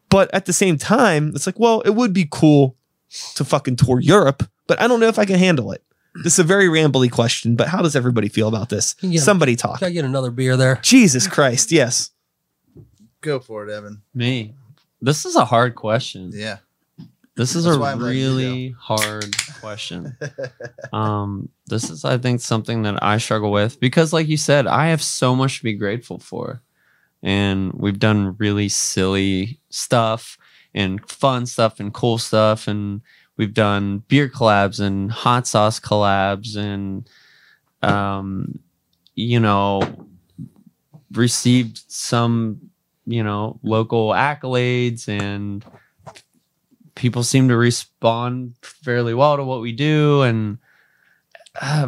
But 0.10 0.34
at 0.34 0.46
the 0.46 0.54
same 0.54 0.78
time, 0.78 1.32
it's 1.36 1.46
like, 1.46 1.60
well, 1.60 1.82
it 1.82 1.92
would 1.92 2.12
be 2.12 2.28
cool 2.30 2.76
to 3.36 3.46
fucking 3.46 3.78
tour 3.78 4.00
Europe, 4.00 4.44
but 4.68 4.82
I 4.82 4.88
don't 4.88 5.00
know 5.00 5.08
if 5.08 5.20
I 5.20 5.26
can 5.26 5.40
handle 5.40 5.72
it. 5.72 5.84
This 6.24 6.34
is 6.34 6.40
a 6.40 6.44
very 6.44 6.68
rambly 6.68 7.10
question, 7.10 7.56
but 7.56 7.68
how 7.68 7.82
does 7.82 7.96
everybody 7.96 8.28
feel 8.28 8.48
about 8.48 8.70
this? 8.70 8.96
Yeah. 9.02 9.22
Somebody 9.22 9.56
talk. 9.56 9.80
can 9.80 9.88
i 9.88 9.92
get 9.92 10.06
another 10.06 10.32
beer 10.32 10.58
there 10.58 10.80
Jesus 10.82 11.28
Christ, 11.28 11.72
yes. 11.72 12.10
Go 13.22 13.40
for 13.40 13.68
it, 13.68 13.72
Evan. 13.72 14.02
Me. 14.14 14.56
This 15.02 15.26
is 15.26 15.36
a 15.36 15.46
hard 15.46 15.76
question. 15.76 16.32
Yeah. 16.34 16.58
This 17.40 17.56
is 17.56 17.64
That's 17.64 17.78
a 17.78 17.80
why 17.80 17.94
I'm 17.94 18.02
letting 18.02 18.20
you 18.20 18.28
really 18.28 18.76
hard 18.78 19.34
question. 19.62 20.18
um, 20.94 21.48
this 21.68 21.90
is, 21.90 22.04
I 22.04 22.18
think, 22.18 22.42
something 22.42 22.82
that 22.82 23.02
I 23.02 23.18
struggle 23.18 23.50
with 23.50 23.80
because, 23.80 24.12
like 24.12 24.28
you 24.28 24.36
said, 24.36 24.68
I 24.68 24.88
have 24.88 25.02
so 25.02 25.34
much 25.34 25.60
to 25.60 25.64
be 25.64 25.72
grateful 25.72 26.20
for, 26.20 26.62
and 27.24 27.72
we've 27.72 27.98
done 27.98 28.36
really 28.40 28.68
silly 28.68 29.58
stuff 29.70 30.38
and 30.74 31.00
fun 31.10 31.46
stuff 31.46 31.80
and 31.80 31.94
cool 31.94 32.18
stuff, 32.18 32.68
and 32.68 33.00
we've 33.38 33.54
done 33.54 34.04
beer 34.10 34.28
collabs 34.28 34.82
and 34.82 35.10
hot 35.10 35.48
sauce 35.48 35.80
collabs, 35.80 36.58
and 36.58 37.10
um, 37.82 38.60
you 39.16 39.40
know, 39.40 39.82
received 41.14 41.84
some, 41.88 42.70
you 43.06 43.24
know, 43.24 43.58
local 43.64 44.10
accolades 44.10 45.08
and 45.08 45.64
people 47.00 47.24
seem 47.24 47.48
to 47.48 47.56
respond 47.56 48.56
fairly 48.62 49.14
well 49.14 49.38
to 49.38 49.44
what 49.44 49.62
we 49.62 49.72
do. 49.72 50.22
And 50.24 50.58
uh, 51.62 51.88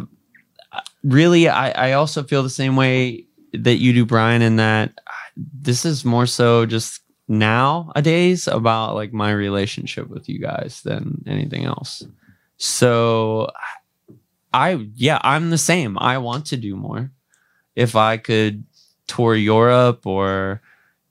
really 1.04 1.48
I, 1.48 1.90
I 1.90 1.92
also 1.92 2.22
feel 2.22 2.42
the 2.42 2.50
same 2.50 2.76
way 2.76 3.26
that 3.52 3.76
you 3.76 3.92
do 3.92 4.06
brian 4.06 4.40
in 4.40 4.56
that 4.56 4.98
this 5.36 5.84
is 5.84 6.04
more 6.04 6.26
so 6.26 6.64
just 6.64 7.02
nowadays 7.28 8.48
about 8.48 8.94
like 8.94 9.12
my 9.12 9.30
relationship 9.30 10.08
with 10.08 10.28
you 10.28 10.38
guys 10.38 10.80
than 10.82 11.22
anything 11.26 11.64
else. 11.64 12.02
So 12.56 13.50
i 14.54 14.86
yeah 14.94 15.18
i'm 15.22 15.50
the 15.50 15.58
same. 15.58 15.98
I 15.98 16.18
want 16.18 16.46
to 16.46 16.56
do 16.56 16.74
more. 16.74 17.10
If 17.76 17.96
i 17.96 18.16
could 18.16 18.64
tour 19.06 19.34
europe 19.34 20.06
or 20.06 20.62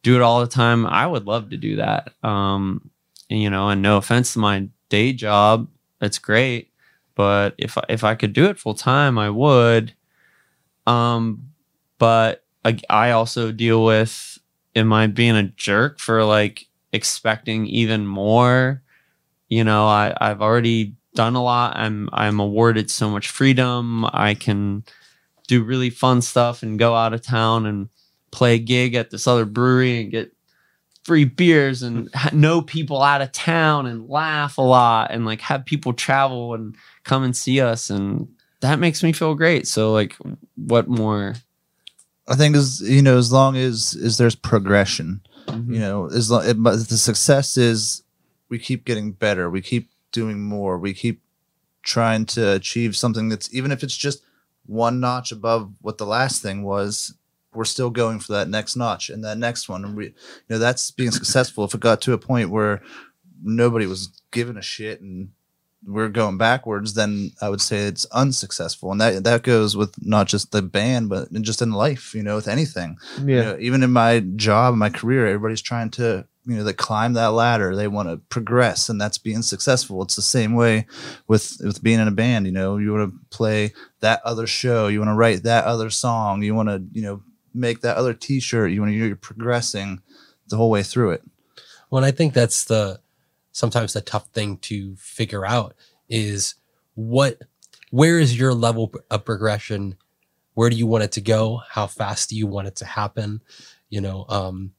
do 0.01 0.15
it 0.15 0.21
all 0.23 0.39
the 0.39 0.47
time 0.47 0.87
i 0.87 1.05
would 1.05 1.27
love 1.27 1.51
to 1.51 1.57
do 1.57 1.75
that. 1.75 2.13
Um 2.23 2.90
you 3.31 3.49
know, 3.49 3.69
and 3.69 3.81
no 3.81 3.97
offense 3.97 4.33
to 4.33 4.39
my 4.39 4.67
day 4.89 5.13
job, 5.13 5.67
it's 6.01 6.19
great, 6.19 6.71
but 7.15 7.55
if 7.57 7.77
if 7.89 8.03
I 8.03 8.15
could 8.15 8.33
do 8.33 8.45
it 8.45 8.59
full 8.59 8.73
time, 8.73 9.17
I 9.17 9.29
would. 9.29 9.93
Um, 10.87 11.51
but 11.99 12.43
I, 12.65 12.79
I 12.89 13.11
also 13.11 13.51
deal 13.51 13.83
with 13.83 14.37
am 14.75 14.93
I 14.93 15.07
being 15.07 15.35
a 15.35 15.43
jerk 15.43 15.99
for 15.99 16.23
like 16.23 16.67
expecting 16.93 17.67
even 17.67 18.07
more? 18.07 18.81
You 19.49 19.63
know, 19.63 19.85
I 19.85 20.15
I've 20.19 20.41
already 20.41 20.95
done 21.13 21.35
a 21.35 21.43
lot. 21.43 21.75
I'm 21.77 22.09
I'm 22.13 22.39
awarded 22.39 22.89
so 22.89 23.09
much 23.09 23.29
freedom. 23.29 24.05
I 24.05 24.33
can 24.33 24.83
do 25.47 25.63
really 25.63 25.89
fun 25.89 26.21
stuff 26.21 26.63
and 26.63 26.79
go 26.79 26.95
out 26.95 27.13
of 27.13 27.21
town 27.21 27.65
and 27.65 27.89
play 28.31 28.55
a 28.55 28.59
gig 28.59 28.95
at 28.95 29.09
this 29.09 29.27
other 29.27 29.45
brewery 29.45 30.01
and 30.01 30.11
get 30.11 30.33
free 31.03 31.25
beers 31.25 31.81
and 31.81 32.09
know 32.31 32.61
people 32.61 33.01
out 33.01 33.21
of 33.21 33.31
town 33.31 33.85
and 33.87 34.07
laugh 34.07 34.57
a 34.57 34.61
lot 34.61 35.11
and 35.11 35.25
like 35.25 35.41
have 35.41 35.65
people 35.65 35.93
travel 35.93 36.53
and 36.53 36.75
come 37.03 37.23
and 37.23 37.35
see 37.35 37.59
us 37.59 37.89
and 37.89 38.27
that 38.59 38.77
makes 38.77 39.01
me 39.01 39.11
feel 39.11 39.33
great. 39.33 39.67
So 39.67 39.91
like 39.91 40.15
what 40.55 40.87
more? 40.87 41.33
I 42.27 42.35
think 42.35 42.55
as 42.55 42.81
you 42.81 43.01
know, 43.01 43.17
as 43.17 43.31
long 43.31 43.57
as 43.57 43.97
as 44.03 44.17
there's 44.17 44.35
progression, 44.35 45.21
Mm-hmm. 45.47 45.73
you 45.73 45.79
know, 45.79 46.07
as 46.07 46.29
long 46.29 46.45
it, 46.45 46.61
the 46.63 46.97
success 46.97 47.57
is 47.57 48.03
we 48.49 48.59
keep 48.59 48.85
getting 48.85 49.11
better, 49.11 49.49
we 49.49 49.61
keep 49.61 49.89
doing 50.11 50.41
more, 50.41 50.77
we 50.77 50.93
keep 50.93 51.21
trying 51.83 52.25
to 52.27 52.53
achieve 52.53 52.95
something 52.95 53.29
that's 53.29 53.53
even 53.53 53.71
if 53.71 53.83
it's 53.83 53.97
just 53.97 54.23
one 54.65 54.99
notch 54.99 55.31
above 55.31 55.71
what 55.81 55.97
the 55.97 56.05
last 56.05 56.41
thing 56.41 56.63
was. 56.63 57.15
We're 57.53 57.65
still 57.65 57.89
going 57.89 58.19
for 58.19 58.33
that 58.33 58.47
next 58.49 58.75
notch 58.75 59.09
and 59.09 59.23
that 59.25 59.37
next 59.37 59.67
one, 59.67 59.83
and 59.83 59.95
we, 59.95 60.05
you 60.05 60.13
know, 60.49 60.57
that's 60.59 60.89
being 60.91 61.11
successful. 61.11 61.65
If 61.65 61.73
it 61.73 61.81
got 61.81 62.01
to 62.01 62.13
a 62.13 62.17
point 62.17 62.49
where 62.49 62.81
nobody 63.43 63.85
was 63.85 64.21
giving 64.31 64.57
a 64.57 64.61
shit 64.61 65.01
and 65.01 65.29
we're 65.85 66.09
going 66.09 66.37
backwards, 66.37 66.93
then 66.93 67.31
I 67.41 67.49
would 67.49 67.59
say 67.59 67.79
it's 67.87 68.05
unsuccessful, 68.11 68.91
and 68.91 69.01
that 69.01 69.23
that 69.23 69.41
goes 69.43 69.75
with 69.75 69.95
not 70.01 70.27
just 70.27 70.51
the 70.51 70.61
band, 70.61 71.09
but 71.09 71.31
just 71.41 71.61
in 71.61 71.71
life. 71.71 72.13
You 72.13 72.23
know, 72.23 72.35
with 72.35 72.47
anything. 72.47 72.97
You 73.19 73.35
Yeah. 73.35 73.41
know, 73.43 73.57
even 73.59 73.83
in 73.83 73.91
my 73.91 74.19
job, 74.19 74.75
my 74.75 74.89
career, 74.89 75.25
everybody's 75.27 75.61
trying 75.61 75.89
to 75.91 76.25
you 76.45 76.55
know 76.55 76.63
they 76.63 76.73
climb 76.73 77.13
that 77.13 77.33
ladder. 77.33 77.75
They 77.75 77.87
want 77.87 78.09
to 78.09 78.17
progress, 78.29 78.89
and 78.89 79.01
that's 79.01 79.17
being 79.17 79.41
successful. 79.41 80.03
It's 80.03 80.15
the 80.15 80.21
same 80.21 80.53
way 80.53 80.85
with 81.27 81.57
with 81.63 81.81
being 81.83 81.99
in 81.99 82.07
a 82.07 82.11
band. 82.11 82.45
You 82.45 82.51
know, 82.51 82.77
you 82.77 82.93
want 82.93 83.11
to 83.11 83.19
play 83.35 83.73
that 84.01 84.21
other 84.23 84.45
show, 84.47 84.87
you 84.87 84.99
want 84.99 85.09
to 85.09 85.15
write 85.15 85.43
that 85.43 85.65
other 85.65 85.89
song, 85.89 86.43
you 86.43 86.53
want 86.55 86.69
to 86.69 86.83
you 86.93 87.01
know 87.01 87.23
make 87.53 87.81
that 87.81 87.97
other 87.97 88.13
T-shirt. 88.13 88.71
You 88.71 88.81
want 88.81 88.91
to 88.91 88.95
you're 88.95 89.15
progressing 89.15 90.01
the 90.47 90.57
whole 90.57 90.69
way 90.69 90.83
through 90.83 91.11
it. 91.11 91.23
Well, 91.89 92.03
I 92.03 92.11
think 92.11 92.33
that's 92.33 92.65
the 92.65 92.99
sometimes 93.51 93.93
the 93.93 94.01
tough 94.01 94.27
thing 94.27 94.57
to 94.57 94.95
figure 94.95 95.45
out 95.45 95.75
is 96.09 96.55
what 96.95 97.41
where 97.89 98.19
is 98.19 98.37
your 98.37 98.53
level 98.53 98.93
of 99.09 99.25
progression? 99.25 99.95
Where 100.53 100.69
do 100.69 100.75
you 100.75 100.87
want 100.87 101.03
it 101.03 101.11
to 101.13 101.21
go? 101.21 101.61
How 101.69 101.87
fast 101.87 102.29
do 102.29 102.37
you 102.37 102.47
want 102.47 102.67
it 102.67 102.75
to 102.77 102.85
happen? 102.85 103.41
You 103.89 104.01
know, 104.01 104.25
um, 104.29 104.71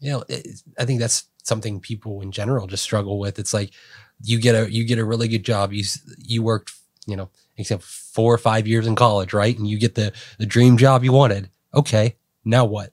you 0.00 0.10
know, 0.10 0.24
it, 0.28 0.62
I 0.78 0.84
think 0.84 1.00
that's 1.00 1.24
something 1.42 1.80
people 1.80 2.20
in 2.20 2.32
general 2.32 2.66
just 2.66 2.82
struggle 2.82 3.18
with. 3.18 3.38
It's 3.38 3.54
like 3.54 3.70
you 4.22 4.40
get 4.40 4.54
a 4.54 4.70
you 4.70 4.84
get 4.84 4.98
a 4.98 5.04
really 5.04 5.28
good 5.28 5.44
job. 5.44 5.72
You 5.72 5.84
you 6.18 6.42
worked, 6.42 6.72
you 7.06 7.16
know, 7.16 7.30
except 7.56 7.82
four 7.82 8.34
or 8.34 8.38
five 8.38 8.66
years 8.66 8.86
in 8.86 8.96
college, 8.96 9.32
right? 9.32 9.56
And 9.56 9.68
you 9.68 9.78
get 9.78 9.94
the 9.94 10.12
the 10.38 10.46
dream 10.46 10.76
job 10.76 11.04
you 11.04 11.12
wanted. 11.12 11.50
Okay, 11.76 12.16
now 12.44 12.64
what? 12.64 12.90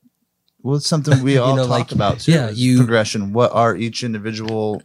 Well, 0.61 0.75
it's 0.75 0.87
something 0.87 1.21
we 1.23 1.37
all 1.39 1.55
know, 1.55 1.63
talk 1.63 1.69
like, 1.69 1.91
about 1.91 2.19
too. 2.19 2.33
yeah, 2.33 2.49
you- 2.49 2.77
progression. 2.77 3.33
What 3.33 3.51
are 3.53 3.75
each 3.75 4.03
individual, 4.03 4.81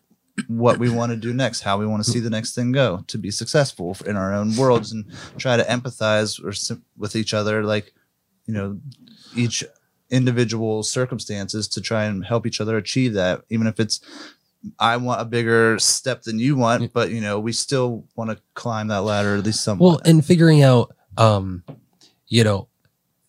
what 0.46 0.78
we 0.78 0.88
want 0.88 1.10
to 1.10 1.16
do 1.16 1.34
next, 1.34 1.60
how 1.62 1.78
we 1.78 1.86
want 1.86 2.04
to 2.04 2.10
see 2.10 2.20
the 2.20 2.30
next 2.30 2.54
thing 2.54 2.72
go 2.72 3.04
to 3.08 3.18
be 3.18 3.30
successful 3.30 3.96
in 4.06 4.16
our 4.16 4.32
own 4.32 4.56
worlds, 4.56 4.92
and 4.92 5.04
try 5.36 5.56
to 5.56 5.64
empathize 5.64 6.42
or 6.42 6.52
with 6.96 7.14
each 7.16 7.34
other, 7.34 7.64
like 7.64 7.92
you 8.46 8.54
know, 8.54 8.78
each 9.36 9.62
individual 10.10 10.82
circumstances 10.82 11.68
to 11.68 11.80
try 11.82 12.04
and 12.04 12.24
help 12.24 12.46
each 12.46 12.60
other 12.62 12.76
achieve 12.76 13.14
that, 13.14 13.42
even 13.50 13.66
if 13.66 13.78
it's. 13.80 14.00
I 14.80 14.96
want 14.96 15.20
a 15.20 15.24
bigger 15.24 15.78
step 15.78 16.22
than 16.22 16.40
you 16.40 16.56
want, 16.56 16.92
but 16.92 17.10
you 17.10 17.20
know 17.20 17.38
we 17.38 17.52
still 17.52 18.04
want 18.16 18.30
to 18.30 18.38
climb 18.54 18.88
that 18.88 19.02
ladder 19.02 19.36
at 19.36 19.44
least 19.44 19.62
some 19.62 19.78
Well, 19.78 19.92
somewhat. 19.92 20.06
and 20.08 20.24
figuring 20.24 20.62
out, 20.62 20.94
um, 21.16 21.62
you 22.26 22.42
know, 22.42 22.67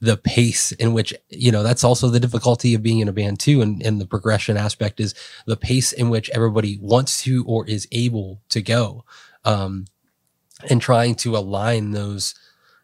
the 0.01 0.17
pace 0.17 0.71
in 0.73 0.93
which, 0.93 1.13
you 1.29 1.51
know, 1.51 1.61
that's 1.61 1.83
also 1.83 2.07
the 2.07 2.19
difficulty 2.19 2.73
of 2.73 2.81
being 2.81 2.99
in 2.99 3.07
a 3.07 3.13
band 3.13 3.39
too. 3.39 3.61
And, 3.61 3.81
and 3.85 3.99
the 3.99 4.05
progression 4.05 4.55
aspect 4.55 4.99
is 4.99 5.13
the 5.45 5.57
pace 5.57 5.91
in 5.91 6.09
which 6.09 6.29
everybody 6.29 6.77
wants 6.81 7.21
to 7.23 7.43
or 7.45 7.67
is 7.67 7.87
able 7.91 8.41
to 8.49 8.61
go. 8.61 9.03
Um, 9.43 9.85
and 10.69 10.81
trying 10.81 11.15
to 11.15 11.37
align 11.37 11.91
those, 11.91 12.35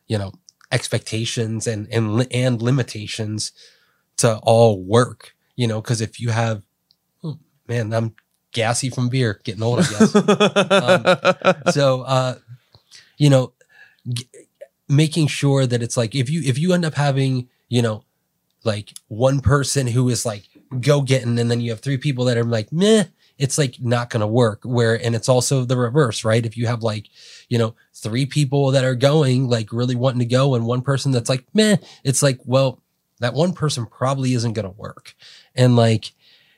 you 0.08 0.18
know, 0.18 0.34
expectations 0.72 1.68
and, 1.68 1.88
and, 1.92 2.28
and 2.32 2.62
limitations 2.62 3.52
to 4.18 4.38
all 4.44 4.82
work, 4.82 5.36
you 5.56 5.68
know, 5.68 5.82
cause 5.82 6.02
if 6.02 6.20
you 6.20 6.30
have, 6.30 6.64
oh, 7.24 7.38
man, 7.68 7.94
I'm 7.94 8.16
gassy 8.56 8.90
from 8.90 9.10
beer, 9.10 9.40
getting 9.44 9.62
old, 9.62 9.80
I 9.80 9.84
guess 9.84 10.14
so 11.76 12.02
uh 12.04 12.36
you 13.18 13.30
know 13.30 13.52
g- 14.08 14.30
making 14.88 15.28
sure 15.28 15.66
that 15.66 15.82
it's 15.82 15.98
like 15.98 16.16
if 16.16 16.30
you 16.30 16.42
if 16.44 16.58
you 16.58 16.74
end 16.74 16.86
up 16.86 16.94
having 16.94 17.50
you 17.70 17.82
know 17.82 18.04
like 18.64 18.92
one 19.08 19.40
person 19.40 19.88
who 19.88 20.10
is 20.10 20.26
like 20.26 20.44
go 20.82 21.02
getting 21.02 21.40
and 21.40 21.50
then 21.50 21.62
you 21.62 21.72
have 21.72 21.80
three 21.80 21.98
people 21.98 22.26
that 22.26 22.38
are 22.38 22.44
like 22.44 22.72
meh 22.72 23.06
it's 23.38 23.58
like 23.58 23.76
not 23.82 24.10
gonna 24.10 24.28
work. 24.28 24.62
Where 24.64 24.96
and 24.96 25.16
it's 25.16 25.30
also 25.30 25.66
the 25.66 25.78
reverse 25.78 26.24
right? 26.24 26.46
If 26.46 26.58
you 26.58 26.68
have 26.68 26.84
like 26.84 27.08
you 27.50 27.58
know 27.58 27.76
three 27.94 28.26
people 28.26 28.72
that 28.72 28.84
are 28.84 28.96
going 28.96 29.48
like 29.50 29.72
really 29.72 29.96
wanting 29.96 30.20
to 30.20 30.26
go 30.26 30.56
and 30.56 30.66
one 30.66 30.82
person 30.82 31.12
that's 31.12 31.30
like 31.30 31.46
meh 31.54 31.78
it's 32.04 32.24
like 32.24 32.40
well 32.46 32.82
that 33.20 33.34
one 33.34 33.54
person 33.54 33.86
probably 33.86 34.34
isn't 34.34 34.54
gonna 34.54 34.70
work. 34.72 35.16
And 35.54 35.76
like 35.76 36.14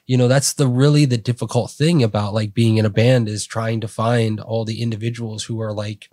you 0.05 0.17
know 0.17 0.28
that's 0.28 0.53
the 0.53 0.67
really 0.67 1.05
the 1.05 1.17
difficult 1.17 1.71
thing 1.71 2.03
about 2.03 2.34
like 2.34 2.53
being 2.53 2.78
in 2.78 2.86
a 2.86 2.89
band 2.89 3.28
is 3.28 3.45
trying 3.45 3.82
to 3.82 3.88
find 3.88 4.39
all 4.39 4.63
the 4.63 4.82
individuals 4.82 5.45
who 5.45 5.59
are 5.61 5.73
like 5.73 6.09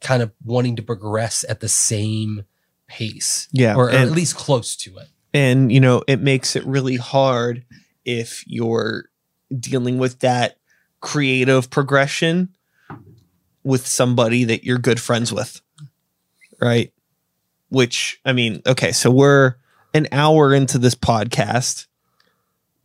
kind 0.00 0.22
of 0.22 0.32
wanting 0.44 0.76
to 0.76 0.82
progress 0.82 1.44
at 1.48 1.60
the 1.60 1.68
same 1.68 2.44
pace. 2.86 3.48
Yeah. 3.52 3.74
or, 3.74 3.86
or 3.86 3.90
and- 3.90 3.98
at 3.98 4.10
least 4.12 4.36
close 4.36 4.76
to 4.76 4.98
it. 4.98 5.08
And 5.32 5.70
you 5.70 5.78
know 5.78 6.02
it 6.08 6.20
makes 6.20 6.56
it 6.56 6.64
really 6.66 6.96
hard 6.96 7.64
if 8.04 8.42
you're 8.48 9.04
dealing 9.56 9.98
with 9.98 10.18
that 10.20 10.56
creative 11.00 11.70
progression 11.70 12.48
with 13.62 13.86
somebody 13.86 14.42
that 14.44 14.64
you're 14.64 14.78
good 14.78 15.00
friends 15.00 15.32
with 15.32 15.60
right? 16.60 16.92
Which 17.68 18.20
i 18.24 18.32
mean 18.32 18.60
okay 18.66 18.90
so 18.90 19.10
we're 19.10 19.54
an 19.94 20.08
hour 20.10 20.52
into 20.52 20.78
this 20.78 20.94
podcast. 20.96 21.86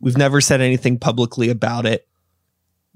We've 0.00 0.16
never 0.16 0.40
said 0.40 0.60
anything 0.60 0.98
publicly 1.00 1.48
about 1.50 1.84
it 1.84 2.06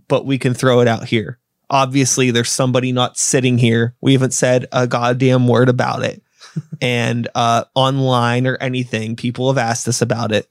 but 0.06 0.24
we 0.26 0.38
can 0.38 0.54
throw 0.54 0.80
it 0.80 0.86
out 0.86 1.06
here 1.08 1.38
obviously 1.70 2.30
there's 2.30 2.50
somebody 2.50 2.92
not 2.92 3.16
sitting 3.16 3.56
here 3.58 3.94
we 4.00 4.12
haven't 4.12 4.32
said 4.32 4.66
a 4.72 4.86
goddamn 4.86 5.46
word 5.46 5.68
about 5.68 6.02
it 6.02 6.22
and 6.80 7.28
uh, 7.34 7.64
online 7.74 8.46
or 8.46 8.56
anything, 8.56 9.16
people 9.16 9.48
have 9.52 9.58
asked 9.58 9.88
us 9.88 10.02
about 10.02 10.32
it. 10.32 10.48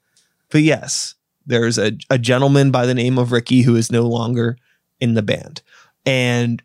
But 0.49 0.61
yes, 0.61 1.15
there's 1.45 1.77
a, 1.77 1.97
a 2.09 2.17
gentleman 2.17 2.71
by 2.71 2.85
the 2.85 2.93
name 2.93 3.17
of 3.17 3.31
Ricky 3.31 3.61
who 3.61 3.75
is 3.75 3.91
no 3.91 4.03
longer 4.03 4.57
in 4.99 5.13
the 5.13 5.21
band. 5.21 5.61
And 6.05 6.61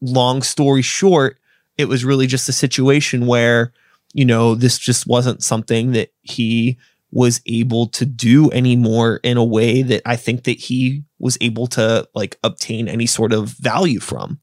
long 0.00 0.42
story 0.42 0.82
short, 0.82 1.38
it 1.78 1.86
was 1.86 2.04
really 2.04 2.26
just 2.26 2.48
a 2.48 2.52
situation 2.52 3.26
where, 3.26 3.72
you 4.12 4.24
know, 4.24 4.54
this 4.54 4.78
just 4.78 5.06
wasn't 5.06 5.42
something 5.42 5.92
that 5.92 6.12
he 6.22 6.78
was 7.12 7.40
able 7.46 7.88
to 7.88 8.06
do 8.06 8.50
anymore 8.52 9.20
in 9.24 9.36
a 9.36 9.44
way 9.44 9.82
that 9.82 10.02
I 10.06 10.16
think 10.16 10.44
that 10.44 10.58
he 10.58 11.02
was 11.18 11.36
able 11.40 11.66
to 11.68 12.08
like 12.14 12.38
obtain 12.44 12.88
any 12.88 13.06
sort 13.06 13.32
of 13.32 13.48
value 13.48 14.00
from. 14.00 14.40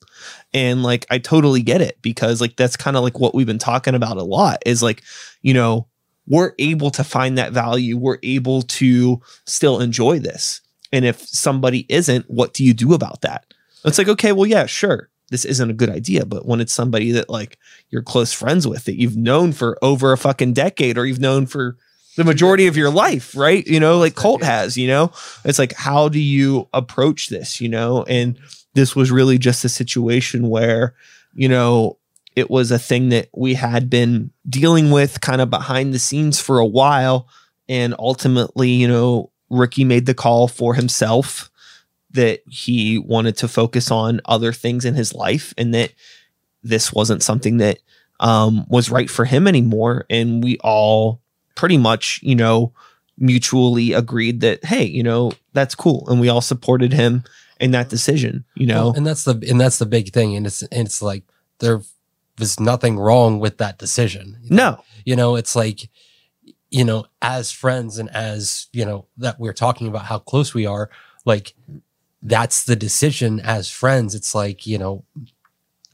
And 0.53 0.83
like 0.83 1.05
I 1.09 1.17
totally 1.17 1.61
get 1.61 1.81
it 1.81 2.01
because 2.01 2.41
like 2.41 2.55
that's 2.57 2.75
kind 2.75 2.97
of 2.97 3.03
like 3.03 3.19
what 3.19 3.33
we've 3.33 3.47
been 3.47 3.57
talking 3.57 3.95
about 3.95 4.17
a 4.17 4.23
lot 4.23 4.59
is 4.65 4.83
like, 4.83 5.01
you 5.41 5.53
know, 5.53 5.87
we're 6.27 6.53
able 6.59 6.91
to 6.91 7.03
find 7.03 7.37
that 7.37 7.53
value. 7.53 7.97
We're 7.97 8.19
able 8.21 8.63
to 8.63 9.21
still 9.45 9.79
enjoy 9.79 10.19
this. 10.19 10.61
And 10.91 11.05
if 11.05 11.19
somebody 11.21 11.85
isn't, 11.89 12.25
what 12.29 12.53
do 12.53 12.65
you 12.65 12.73
do 12.73 12.93
about 12.93 13.21
that? 13.21 13.45
It's 13.85 13.97
like, 13.97 14.09
okay, 14.09 14.33
well, 14.33 14.45
yeah, 14.45 14.65
sure. 14.65 15.09
This 15.29 15.45
isn't 15.45 15.69
a 15.69 15.73
good 15.73 15.89
idea. 15.89 16.25
But 16.25 16.45
when 16.45 16.59
it's 16.59 16.73
somebody 16.73 17.11
that 17.11 17.29
like 17.29 17.57
you're 17.89 18.01
close 18.01 18.33
friends 18.33 18.67
with 18.67 18.85
that 18.85 18.99
you've 18.99 19.17
known 19.17 19.53
for 19.53 19.77
over 19.81 20.11
a 20.11 20.17
fucking 20.17 20.53
decade 20.53 20.97
or 20.97 21.05
you've 21.05 21.19
known 21.19 21.45
for 21.45 21.77
the 22.17 22.23
majority 22.23 22.65
of 22.65 22.75
your 22.75 22.89
life, 22.89 23.35
right? 23.37 23.65
You 23.65 23.79
know, 23.79 23.99
like 23.99 24.15
Colt 24.15 24.43
has, 24.43 24.75
you 24.75 24.87
know, 24.87 25.11
it's 25.45 25.59
like, 25.59 25.73
how 25.73 26.09
do 26.09 26.19
you 26.19 26.67
approach 26.73 27.29
this, 27.29 27.61
you 27.61 27.69
know? 27.69 28.03
And 28.09 28.39
this 28.73 28.95
was 28.95 29.11
really 29.11 29.37
just 29.37 29.63
a 29.63 29.69
situation 29.69 30.49
where, 30.49 30.95
you 31.35 31.47
know, 31.47 31.99
it 32.35 32.49
was 32.49 32.71
a 32.71 32.79
thing 32.79 33.09
that 33.09 33.29
we 33.35 33.53
had 33.53 33.89
been 33.89 34.31
dealing 34.49 34.89
with 34.89 35.21
kind 35.21 35.41
of 35.41 35.51
behind 35.51 35.93
the 35.93 35.99
scenes 35.99 36.41
for 36.41 36.57
a 36.57 36.65
while. 36.65 37.27
And 37.69 37.93
ultimately, 37.99 38.71
you 38.71 38.87
know, 38.87 39.31
Ricky 39.51 39.83
made 39.83 40.07
the 40.07 40.15
call 40.15 40.47
for 40.47 40.73
himself 40.73 41.51
that 42.11 42.41
he 42.49 42.97
wanted 42.97 43.37
to 43.37 43.47
focus 43.47 43.91
on 43.91 44.21
other 44.25 44.51
things 44.53 44.85
in 44.85 44.95
his 44.95 45.13
life 45.13 45.53
and 45.55 45.71
that 45.75 45.93
this 46.63 46.91
wasn't 46.91 47.21
something 47.21 47.57
that 47.57 47.77
um, 48.19 48.65
was 48.69 48.89
right 48.89 49.09
for 49.09 49.23
him 49.23 49.47
anymore. 49.47 50.07
And 50.09 50.43
we 50.43 50.57
all 50.63 51.21
pretty 51.57 51.77
much, 51.77 52.21
you 52.23 52.35
know, 52.35 52.71
mutually 53.17 53.91
agreed 53.91 54.39
that, 54.41 54.63
hey, 54.63 54.85
you 54.85 55.03
know, 55.03 55.33
that's 55.53 55.75
cool. 55.75 56.07
And 56.07 56.21
we 56.21 56.29
all 56.29 56.41
supported 56.41 56.93
him 56.93 57.23
in 57.59 57.71
that 57.71 57.89
decision, 57.89 58.45
you 58.55 58.67
know. 58.67 58.85
Well, 58.85 58.93
and 58.95 59.05
that's 59.05 59.23
the 59.23 59.43
and 59.49 59.59
that's 59.59 59.79
the 59.79 59.85
big 59.85 60.13
thing 60.13 60.35
and 60.35 60.45
it's 60.45 60.61
and 60.61 60.87
it's 60.87 61.01
like 61.01 61.23
there 61.59 61.81
was 62.39 62.59
nothing 62.59 62.97
wrong 62.99 63.39
with 63.39 63.57
that 63.57 63.79
decision 63.79 64.37
no. 64.47 64.79
you 65.05 65.15
know 65.15 65.35
it's 65.35 65.55
like 65.55 65.89
you 66.69 66.83
know, 66.83 67.05
as 67.21 67.51
friends 67.51 67.97
and 67.97 68.09
as, 68.09 68.67
you 68.73 68.85
know, 68.85 69.05
that 69.17 69.39
we're 69.39 69.53
talking 69.53 69.87
about 69.87 70.05
how 70.05 70.19
close 70.19 70.53
we 70.53 70.65
are, 70.65 70.89
like 71.25 71.53
that's 72.21 72.65
the 72.65 72.75
decision 72.75 73.39
as 73.39 73.69
friends. 73.69 74.15
It's 74.15 74.35
like, 74.35 74.67
you 74.67 74.77
know, 74.77 75.03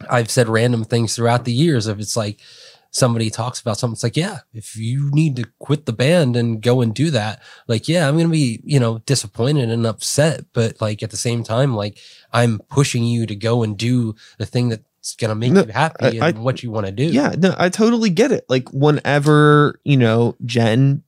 I've 0.10 0.32
said 0.32 0.50
random 0.50 0.84
things 0.84 1.16
throughout 1.16 1.46
the 1.46 1.54
years 1.54 1.88
of 1.88 2.00
it's 2.00 2.18
like 2.18 2.40
somebody 2.96 3.30
talks 3.32 3.60
about 3.60 3.78
something. 3.78 3.94
It's 3.96 4.04
like, 4.04 4.16
yeah, 4.16 4.40
if 4.54 4.78
you 4.78 5.10
need 5.12 5.36
to 5.38 5.46
quit 5.58 5.88
the 5.88 5.92
band 5.94 6.36
and 6.36 6.62
go 6.62 6.80
and 6.82 6.94
do 6.94 7.10
that, 7.10 7.42
like, 7.68 7.88
yeah, 7.88 8.08
I'm 8.08 8.14
going 8.14 8.28
to 8.28 8.32
be, 8.32 8.62
you 8.64 8.80
know, 8.80 9.00
disappointed 9.00 9.70
and 9.72 9.86
upset. 9.88 10.46
But 10.54 10.80
like 10.80 11.02
at 11.02 11.10
the 11.10 11.18
same 11.18 11.44
time, 11.44 11.76
like 11.76 11.98
I'm 12.32 12.60
pushing 12.70 13.04
you 13.04 13.26
to 13.26 13.36
go 13.36 13.64
and 13.64 13.76
do 13.76 14.14
the 14.38 14.46
thing 14.46 14.70
that's 14.70 15.16
going 15.16 15.30
to 15.30 15.36
make 15.36 15.52
No, 15.52 15.64
you 15.66 15.72
happy 15.72 16.06
I- 16.06 16.28
and 16.28 16.38
I- 16.38 16.42
what 16.42 16.62
you 16.62 16.70
want 16.70 16.86
to 16.86 16.92
do. 16.92 17.04
Yeah, 17.06 17.34
no, 17.36 17.56
I 17.58 17.70
totally 17.70 18.12
get 18.12 18.32
it. 18.32 18.46
Like 18.48 18.70
whenever, 18.72 19.80
you 19.84 19.98
know, 19.98 20.36
Jen 20.46 21.02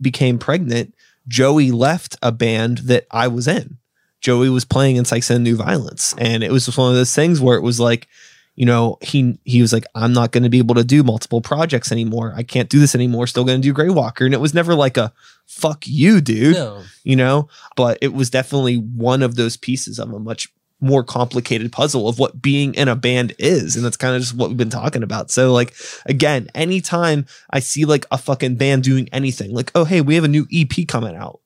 became 0.00 0.38
pregnant, 0.38 0.94
Joey 1.28 1.70
left 1.70 2.16
a 2.22 2.32
band 2.32 2.78
that 2.78 3.06
I 3.10 3.28
was 3.28 3.46
in. 3.46 3.76
Joey 4.22 4.48
was 4.48 4.64
playing 4.64 4.96
in 4.96 5.04
Sykes 5.04 5.28
and 5.28 5.44
New 5.44 5.56
Violence. 5.56 6.14
And 6.16 6.42
it 6.42 6.50
was 6.50 6.64
just 6.64 6.78
one 6.78 6.88
of 6.90 6.96
those 6.96 7.14
things 7.14 7.40
where 7.42 7.58
it 7.58 7.62
was 7.62 7.78
like, 7.78 8.08
you 8.56 8.66
know, 8.66 8.98
he 9.00 9.38
he 9.44 9.60
was 9.62 9.72
like, 9.72 9.84
I'm 9.94 10.12
not 10.12 10.32
going 10.32 10.42
to 10.42 10.48
be 10.50 10.58
able 10.58 10.74
to 10.74 10.84
do 10.84 11.02
multiple 11.04 11.40
projects 11.40 11.92
anymore. 11.92 12.32
I 12.36 12.42
can't 12.42 12.68
do 12.68 12.78
this 12.80 12.94
anymore. 12.94 13.26
Still 13.26 13.44
going 13.44 13.60
to 13.60 13.68
do 13.68 13.72
Grey 13.72 13.90
Walker. 13.90 14.24
And 14.24 14.34
it 14.34 14.40
was 14.40 14.54
never 14.54 14.74
like 14.74 14.96
a 14.96 15.12
fuck 15.46 15.84
you, 15.86 16.20
dude 16.20 16.54
No. 16.54 16.82
you 17.04 17.14
know 17.14 17.48
but 17.76 17.98
it 18.00 18.12
was 18.12 18.30
definitely 18.30 18.76
one 18.78 19.22
of 19.22 19.36
those 19.36 19.56
pieces 19.56 20.00
of 20.00 20.12
a 20.12 20.18
much 20.18 20.48
more 20.80 21.04
complicated 21.04 21.70
puzzle 21.72 22.08
of 22.08 22.18
what 22.18 22.42
being 22.42 22.74
in 22.74 22.88
a 22.88 22.96
band 22.96 23.32
is 23.38 23.76
and 23.76 23.84
that's 23.84 23.96
kind 23.96 24.14
of 24.16 24.20
just 24.20 24.34
what 24.34 24.48
we've 24.48 24.58
been 24.58 24.68
talking 24.68 25.02
about 25.04 25.30
so 25.30 25.52
like 25.52 25.72
again 26.04 26.48
anytime 26.54 27.24
i 27.50 27.60
see 27.60 27.84
like 27.86 28.04
a 28.10 28.18
fucking 28.18 28.56
band 28.56 28.82
doing 28.82 29.08
anything 29.12 29.52
like 29.54 29.70
oh 29.74 29.84
hey 29.84 30.00
we 30.02 30.16
have 30.16 30.24
a 30.24 30.28
new 30.28 30.46
ep 30.52 30.72
coming 30.88 31.14
out 31.16 31.40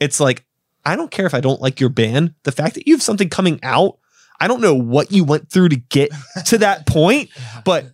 it's 0.00 0.20
like 0.20 0.44
i 0.86 0.94
don't 0.96 1.10
care 1.10 1.26
if 1.26 1.34
i 1.34 1.40
don't 1.40 1.60
like 1.60 1.80
your 1.80 1.90
band 1.90 2.32
the 2.44 2.52
fact 2.52 2.74
that 2.76 2.86
you 2.86 2.94
have 2.94 3.02
something 3.02 3.28
coming 3.28 3.58
out 3.62 3.98
i 4.42 4.48
don't 4.48 4.60
know 4.60 4.74
what 4.74 5.12
you 5.12 5.24
went 5.24 5.50
through 5.50 5.68
to 5.68 5.76
get 5.76 6.10
to 6.46 6.58
that 6.58 6.86
point 6.86 7.30
but 7.64 7.86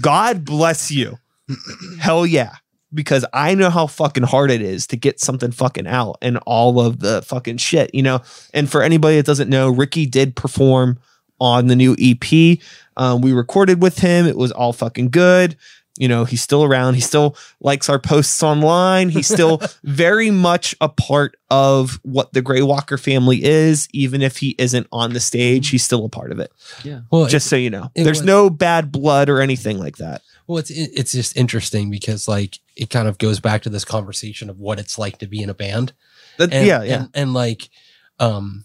god 0.00 0.44
bless 0.44 0.90
you 0.90 1.16
hell 2.00 2.26
yeah 2.26 2.54
because 2.94 3.24
I 3.32 3.54
know 3.54 3.70
how 3.70 3.86
fucking 3.88 4.22
hard 4.22 4.50
it 4.50 4.62
is 4.62 4.86
to 4.88 4.96
get 4.96 5.20
something 5.20 5.50
fucking 5.50 5.86
out 5.86 6.16
and 6.22 6.38
all 6.46 6.80
of 6.80 7.00
the 7.00 7.22
fucking 7.22 7.56
shit, 7.56 7.92
you 7.92 8.02
know. 8.02 8.20
And 8.54 8.70
for 8.70 8.82
anybody 8.82 9.16
that 9.16 9.26
doesn't 9.26 9.50
know, 9.50 9.68
Ricky 9.68 10.06
did 10.06 10.36
perform 10.36 11.00
on 11.40 11.66
the 11.66 11.76
new 11.76 11.96
EP. 11.98 12.58
Um, 12.96 13.20
we 13.20 13.32
recorded 13.32 13.82
with 13.82 13.98
him. 13.98 14.26
It 14.26 14.36
was 14.36 14.52
all 14.52 14.72
fucking 14.72 15.10
good. 15.10 15.56
You 15.96 16.08
know, 16.08 16.24
he's 16.24 16.42
still 16.42 16.64
around. 16.64 16.94
He 16.94 17.00
still 17.00 17.36
likes 17.60 17.88
our 17.88 18.00
posts 18.00 18.42
online. 18.42 19.10
He's 19.10 19.28
still 19.28 19.60
very 19.84 20.30
much 20.30 20.74
a 20.80 20.88
part 20.88 21.36
of 21.50 22.00
what 22.02 22.32
the 22.32 22.42
Grey 22.42 22.62
Walker 22.62 22.98
family 22.98 23.44
is, 23.44 23.86
even 23.92 24.20
if 24.20 24.38
he 24.38 24.56
isn't 24.58 24.88
on 24.90 25.12
the 25.12 25.20
stage. 25.20 25.68
He's 25.70 25.84
still 25.84 26.04
a 26.04 26.08
part 26.08 26.32
of 26.32 26.40
it. 26.40 26.50
Yeah. 26.82 27.02
Well, 27.12 27.26
Just 27.26 27.46
so 27.48 27.54
you 27.54 27.70
know, 27.70 27.92
there's 27.94 28.18
was- 28.18 28.22
no 28.26 28.50
bad 28.50 28.90
blood 28.90 29.28
or 29.28 29.40
anything 29.40 29.78
like 29.78 29.98
that. 29.98 30.22
Well, 30.48 30.58
it's 30.58 30.70
it's 30.70 31.12
just 31.12 31.36
interesting 31.36 31.90
because 31.90 32.26
like 32.28 32.58
it 32.76 32.90
kind 32.90 33.06
of 33.08 33.16
goes 33.18 33.38
back 33.40 33.62
to 33.62 33.70
this 33.70 33.84
conversation 33.84 34.50
of 34.50 34.58
what 34.58 34.78
it's 34.80 34.98
like 34.98 35.18
to 35.18 35.26
be 35.26 35.42
in 35.42 35.48
a 35.48 35.54
band. 35.54 35.92
That- 36.38 36.52
And, 36.52 36.66
yeah, 36.66 36.82
yeah. 36.82 36.94
and, 37.02 37.10
and 37.14 37.34
like, 37.34 37.70
um, 38.18 38.64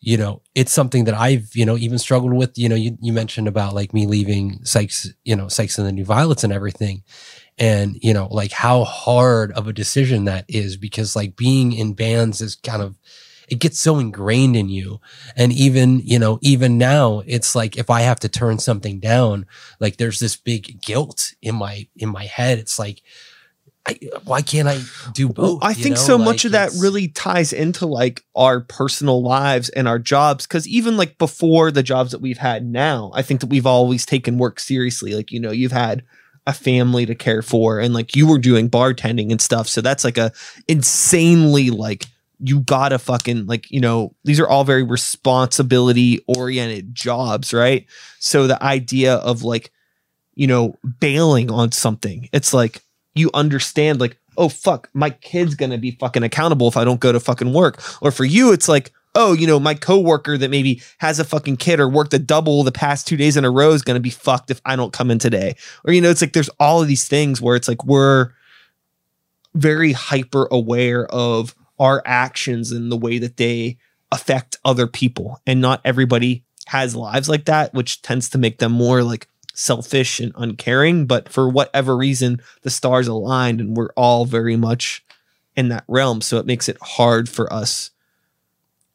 you 0.00 0.16
know, 0.16 0.42
it's 0.54 0.72
something 0.72 1.04
that 1.04 1.14
I've 1.14 1.54
you 1.54 1.66
know 1.66 1.76
even 1.76 1.98
struggled 1.98 2.32
with. 2.32 2.56
You 2.56 2.68
know, 2.68 2.74
you 2.74 2.96
you 3.00 3.12
mentioned 3.12 3.48
about 3.48 3.74
like 3.74 3.92
me 3.92 4.06
leaving 4.06 4.64
Sykes, 4.64 5.12
you 5.24 5.36
know, 5.36 5.48
Sykes 5.48 5.78
and 5.78 5.86
the 5.86 5.92
New 5.92 6.04
Violets 6.04 6.44
and 6.44 6.52
everything, 6.52 7.02
and 7.58 7.98
you 8.02 8.14
know, 8.14 8.28
like 8.30 8.52
how 8.52 8.84
hard 8.84 9.52
of 9.52 9.68
a 9.68 9.72
decision 9.72 10.24
that 10.24 10.46
is 10.48 10.76
because 10.76 11.14
like 11.14 11.36
being 11.36 11.72
in 11.72 11.94
bands 11.94 12.40
is 12.40 12.56
kind 12.56 12.82
of 12.82 12.96
it 13.48 13.58
gets 13.58 13.80
so 13.80 13.98
ingrained 13.98 14.56
in 14.56 14.68
you 14.68 15.00
and 15.36 15.52
even 15.52 15.98
you 16.00 16.18
know 16.18 16.38
even 16.40 16.78
now 16.78 17.20
it's 17.26 17.56
like 17.56 17.76
if 17.76 17.90
i 17.90 18.02
have 18.02 18.20
to 18.20 18.28
turn 18.28 18.60
something 18.60 19.00
down 19.00 19.44
like 19.80 19.96
there's 19.96 20.20
this 20.20 20.36
big 20.36 20.80
guilt 20.80 21.34
in 21.42 21.56
my 21.56 21.86
in 21.96 22.08
my 22.08 22.26
head 22.26 22.58
it's 22.58 22.78
like 22.78 23.02
I, 23.90 24.18
why 24.24 24.42
can't 24.42 24.68
i 24.68 24.80
do 25.12 25.28
Well, 25.28 25.54
both 25.54 25.64
I 25.64 25.70
you 25.70 25.82
think 25.82 25.96
know? 25.96 26.02
so 26.02 26.18
much 26.18 26.44
of 26.44 26.52
that 26.52 26.70
really 26.78 27.08
ties 27.08 27.52
into 27.52 27.86
like 27.86 28.22
our 28.34 28.60
personal 28.60 29.22
lives 29.22 29.68
and 29.70 29.88
our 29.88 29.98
jobs. 29.98 30.46
Cause 30.46 30.66
even 30.68 30.96
like 30.96 31.18
before 31.18 31.70
the 31.70 31.82
jobs 31.82 32.12
that 32.12 32.20
we've 32.20 32.38
had 32.38 32.64
now, 32.64 33.10
I 33.14 33.22
think 33.22 33.40
that 33.40 33.48
we've 33.48 33.66
always 33.66 34.06
taken 34.06 34.38
work 34.38 34.60
seriously. 34.60 35.14
Like, 35.14 35.30
you 35.32 35.40
know, 35.40 35.50
you've 35.50 35.72
had 35.72 36.04
a 36.46 36.52
family 36.52 37.06
to 37.06 37.14
care 37.14 37.42
for 37.42 37.78
and 37.78 37.92
like 37.92 38.16
you 38.16 38.26
were 38.26 38.38
doing 38.38 38.70
bartending 38.70 39.30
and 39.30 39.40
stuff. 39.40 39.68
So 39.68 39.80
that's 39.80 40.04
like 40.04 40.18
a 40.18 40.32
insanely 40.68 41.70
like 41.70 42.06
you 42.42 42.60
gotta 42.60 42.98
fucking 42.98 43.46
like, 43.46 43.70
you 43.70 43.80
know, 43.80 44.14
these 44.24 44.40
are 44.40 44.48
all 44.48 44.64
very 44.64 44.82
responsibility 44.82 46.24
oriented 46.26 46.94
jobs, 46.94 47.52
right? 47.52 47.86
So 48.18 48.46
the 48.46 48.62
idea 48.62 49.16
of 49.16 49.42
like, 49.42 49.70
you 50.34 50.46
know, 50.46 50.76
bailing 51.00 51.50
on 51.50 51.72
something, 51.72 52.28
it's 52.32 52.54
like 52.54 52.80
you 53.14 53.30
understand 53.34 54.00
like 54.00 54.18
oh 54.36 54.48
fuck 54.48 54.88
my 54.94 55.10
kid's 55.10 55.54
gonna 55.54 55.78
be 55.78 55.92
fucking 55.92 56.22
accountable 56.22 56.68
if 56.68 56.76
i 56.76 56.84
don't 56.84 57.00
go 57.00 57.12
to 57.12 57.20
fucking 57.20 57.52
work. 57.52 57.82
Or 58.02 58.10
for 58.10 58.24
you 58.24 58.52
it's 58.52 58.68
like 58.68 58.92
oh 59.14 59.32
you 59.32 59.46
know 59.46 59.58
my 59.58 59.74
coworker 59.74 60.38
that 60.38 60.50
maybe 60.50 60.82
has 60.98 61.18
a 61.18 61.24
fucking 61.24 61.56
kid 61.56 61.80
or 61.80 61.88
worked 61.88 62.14
a 62.14 62.18
double 62.18 62.62
the 62.62 62.72
past 62.72 63.06
two 63.06 63.16
days 63.16 63.36
in 63.36 63.44
a 63.44 63.50
row 63.50 63.72
is 63.72 63.82
gonna 63.82 64.00
be 64.00 64.10
fucked 64.10 64.50
if 64.50 64.60
i 64.64 64.76
don't 64.76 64.92
come 64.92 65.10
in 65.10 65.18
today. 65.18 65.56
Or 65.84 65.92
you 65.92 66.00
know 66.00 66.10
it's 66.10 66.20
like 66.20 66.32
there's 66.32 66.50
all 66.60 66.82
of 66.82 66.88
these 66.88 67.08
things 67.08 67.40
where 67.40 67.56
it's 67.56 67.68
like 67.68 67.84
we're 67.84 68.30
very 69.54 69.92
hyper 69.92 70.48
aware 70.50 71.06
of 71.06 71.54
our 71.78 72.02
actions 72.04 72.70
and 72.70 72.92
the 72.92 72.96
way 72.96 73.18
that 73.18 73.36
they 73.36 73.78
affect 74.12 74.58
other 74.64 74.86
people. 74.86 75.40
And 75.46 75.60
not 75.60 75.80
everybody 75.84 76.44
has 76.66 76.94
lives 76.94 77.28
like 77.28 77.46
that 77.46 77.74
which 77.74 78.00
tends 78.02 78.28
to 78.30 78.38
make 78.38 78.58
them 78.58 78.70
more 78.70 79.02
like 79.02 79.26
selfish 79.60 80.20
and 80.20 80.32
uncaring 80.36 81.06
but 81.06 81.28
for 81.28 81.48
whatever 81.48 81.96
reason 81.96 82.40
the 82.62 82.70
stars 82.70 83.06
aligned 83.06 83.60
and 83.60 83.76
we're 83.76 83.92
all 83.96 84.24
very 84.24 84.56
much 84.56 85.04
in 85.54 85.68
that 85.68 85.84
realm 85.86 86.20
so 86.20 86.38
it 86.38 86.46
makes 86.46 86.68
it 86.68 86.78
hard 86.80 87.28
for 87.28 87.52
us 87.52 87.90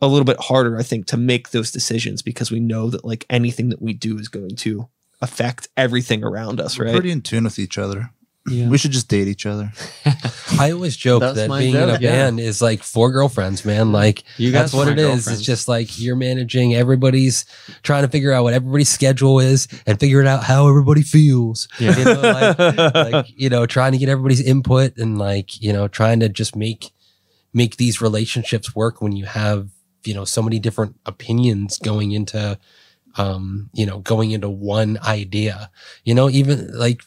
a 0.02 0.08
little 0.08 0.26
bit 0.26 0.40
harder 0.40 0.78
i 0.78 0.84
think 0.84 1.06
to 1.06 1.18
make 1.18 1.50
those 1.50 1.72
decisions 1.72 2.22
because 2.22 2.50
we 2.52 2.60
know 2.60 2.90
that 2.90 3.06
like 3.06 3.26
anything 3.30 3.70
that 3.70 3.82
we 3.82 3.94
do 3.94 4.18
is 4.18 4.28
going 4.28 4.56
to 4.56 4.88
affect 5.22 5.68
everything 5.78 6.24
around 6.24 6.60
us 6.60 6.78
We're 6.78 6.86
right 6.86 6.94
pretty 6.94 7.12
in 7.12 7.22
tune 7.22 7.44
with 7.44 7.60
each 7.60 7.78
other. 7.78 8.12
Yeah. 8.48 8.70
We 8.70 8.78
should 8.78 8.92
just 8.92 9.08
date 9.08 9.28
each 9.28 9.46
other. 9.46 9.72
i 10.60 10.72
always 10.72 10.96
joke 10.96 11.22
That's 11.22 11.36
that 11.38 11.50
being 11.50 11.76
in 11.76 11.90
a 11.90 11.94
joke, 11.94 12.02
yeah. 12.02 12.12
band 12.12 12.40
is 12.40 12.62
like 12.62 12.84
four 12.84 13.12
girlfriends 13.12 13.66
man. 13.66 13.92
Like 13.92 14.24
You 14.38 14.52
that's 14.52 14.74
what 14.74 14.88
it 14.88 15.00
is. 15.00 15.28
It's 15.28 15.42
just 15.42 15.68
like 15.68 16.00
you're 16.00 16.16
managing 16.16 16.76
everybody's 16.76 17.46
trying 17.84 18.04
to 18.04 18.10
figure 18.10 18.32
out 18.32 18.44
what 18.44 18.54
everybody's 18.54 18.90
schedule 18.90 19.40
is 19.40 19.68
and 19.86 20.00
figuring 20.00 20.28
out 20.28 20.44
how 20.44 20.68
everybody 20.68 21.02
feels. 21.02 21.68
Yeah. 21.80 21.98
you 21.98 22.06
know 22.06 22.22
like, 22.22 22.96
like 22.96 23.26
you 23.36 23.50
know 23.50 23.66
trying 23.66 23.92
to 23.92 23.98
get 23.98 24.10
everybody's 24.10 24.42
input 24.42 24.98
and 24.98 25.18
like 25.18 25.62
you 25.62 25.74
know 25.74 25.88
trying 25.88 26.20
to 26.22 26.30
just 26.30 26.56
make 26.56 26.92
make 27.54 27.78
these 27.78 28.02
relationships 28.02 28.76
work 28.76 29.02
when 29.02 29.12
you 29.12 29.26
have 29.26 29.70
you 30.04 30.14
know 30.14 30.26
so 30.26 30.42
many 30.42 30.58
different 30.58 30.96
opinions 31.06 31.78
going 31.80 32.12
into 32.12 32.58
um 33.18 33.70
you 33.74 33.86
know 33.86 34.00
going 34.00 34.32
into 34.32 34.50
one 34.50 34.98
idea. 35.06 35.70
You 36.04 36.16
know 36.16 36.30
even 36.30 36.76
like 36.78 37.02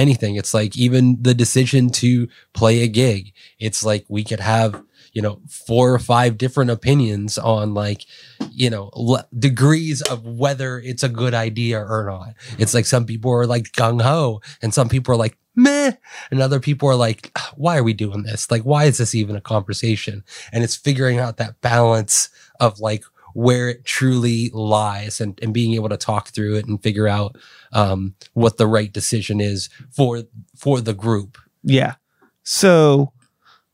anything. 0.00 0.36
It's 0.36 0.54
like 0.54 0.76
even 0.76 1.18
the 1.20 1.34
decision 1.34 1.90
to 1.90 2.28
play 2.54 2.82
a 2.82 2.88
gig. 2.88 3.32
It's 3.58 3.84
like 3.84 4.06
we 4.08 4.24
could 4.24 4.40
have 4.40 4.82
you 5.12 5.22
know 5.22 5.40
four 5.48 5.92
or 5.92 5.98
five 5.98 6.38
different 6.38 6.70
opinions 6.70 7.36
on 7.36 7.74
like 7.74 8.06
you 8.50 8.70
know 8.70 8.90
le- 8.94 9.26
degrees 9.38 10.02
of 10.02 10.24
whether 10.24 10.78
it's 10.78 11.02
a 11.02 11.08
good 11.08 11.34
idea 11.34 11.78
or 11.80 12.06
not. 12.08 12.34
It's 12.58 12.74
like 12.74 12.86
some 12.86 13.04
people 13.06 13.30
are 13.32 13.46
like 13.46 13.72
gung-ho 13.72 14.40
and 14.62 14.72
some 14.72 14.88
people 14.88 15.14
are 15.14 15.18
like 15.18 15.36
meh 15.56 15.92
and 16.30 16.40
other 16.40 16.60
people 16.60 16.88
are 16.88 16.96
like 16.96 17.32
"Ah, 17.36 17.52
why 17.56 17.76
are 17.76 17.82
we 17.84 17.92
doing 17.92 18.22
this? 18.22 18.50
Like 18.50 18.62
why 18.62 18.84
is 18.84 18.98
this 18.98 19.14
even 19.14 19.36
a 19.36 19.40
conversation? 19.40 20.24
And 20.52 20.64
it's 20.64 20.76
figuring 20.76 21.18
out 21.18 21.36
that 21.36 21.60
balance 21.60 22.30
of 22.60 22.78
like 22.78 23.04
where 23.34 23.68
it 23.68 23.84
truly 23.84 24.50
lies 24.52 25.20
and, 25.20 25.38
and 25.42 25.54
being 25.54 25.74
able 25.74 25.88
to 25.88 25.96
talk 25.96 26.28
through 26.28 26.56
it 26.56 26.66
and 26.66 26.82
figure 26.82 27.08
out 27.08 27.36
um, 27.72 28.14
what 28.34 28.56
the 28.56 28.66
right 28.66 28.92
decision 28.92 29.40
is 29.40 29.68
for 29.90 30.22
for 30.56 30.80
the 30.80 30.94
group 30.94 31.38
Yeah. 31.62 31.94
So 32.42 33.12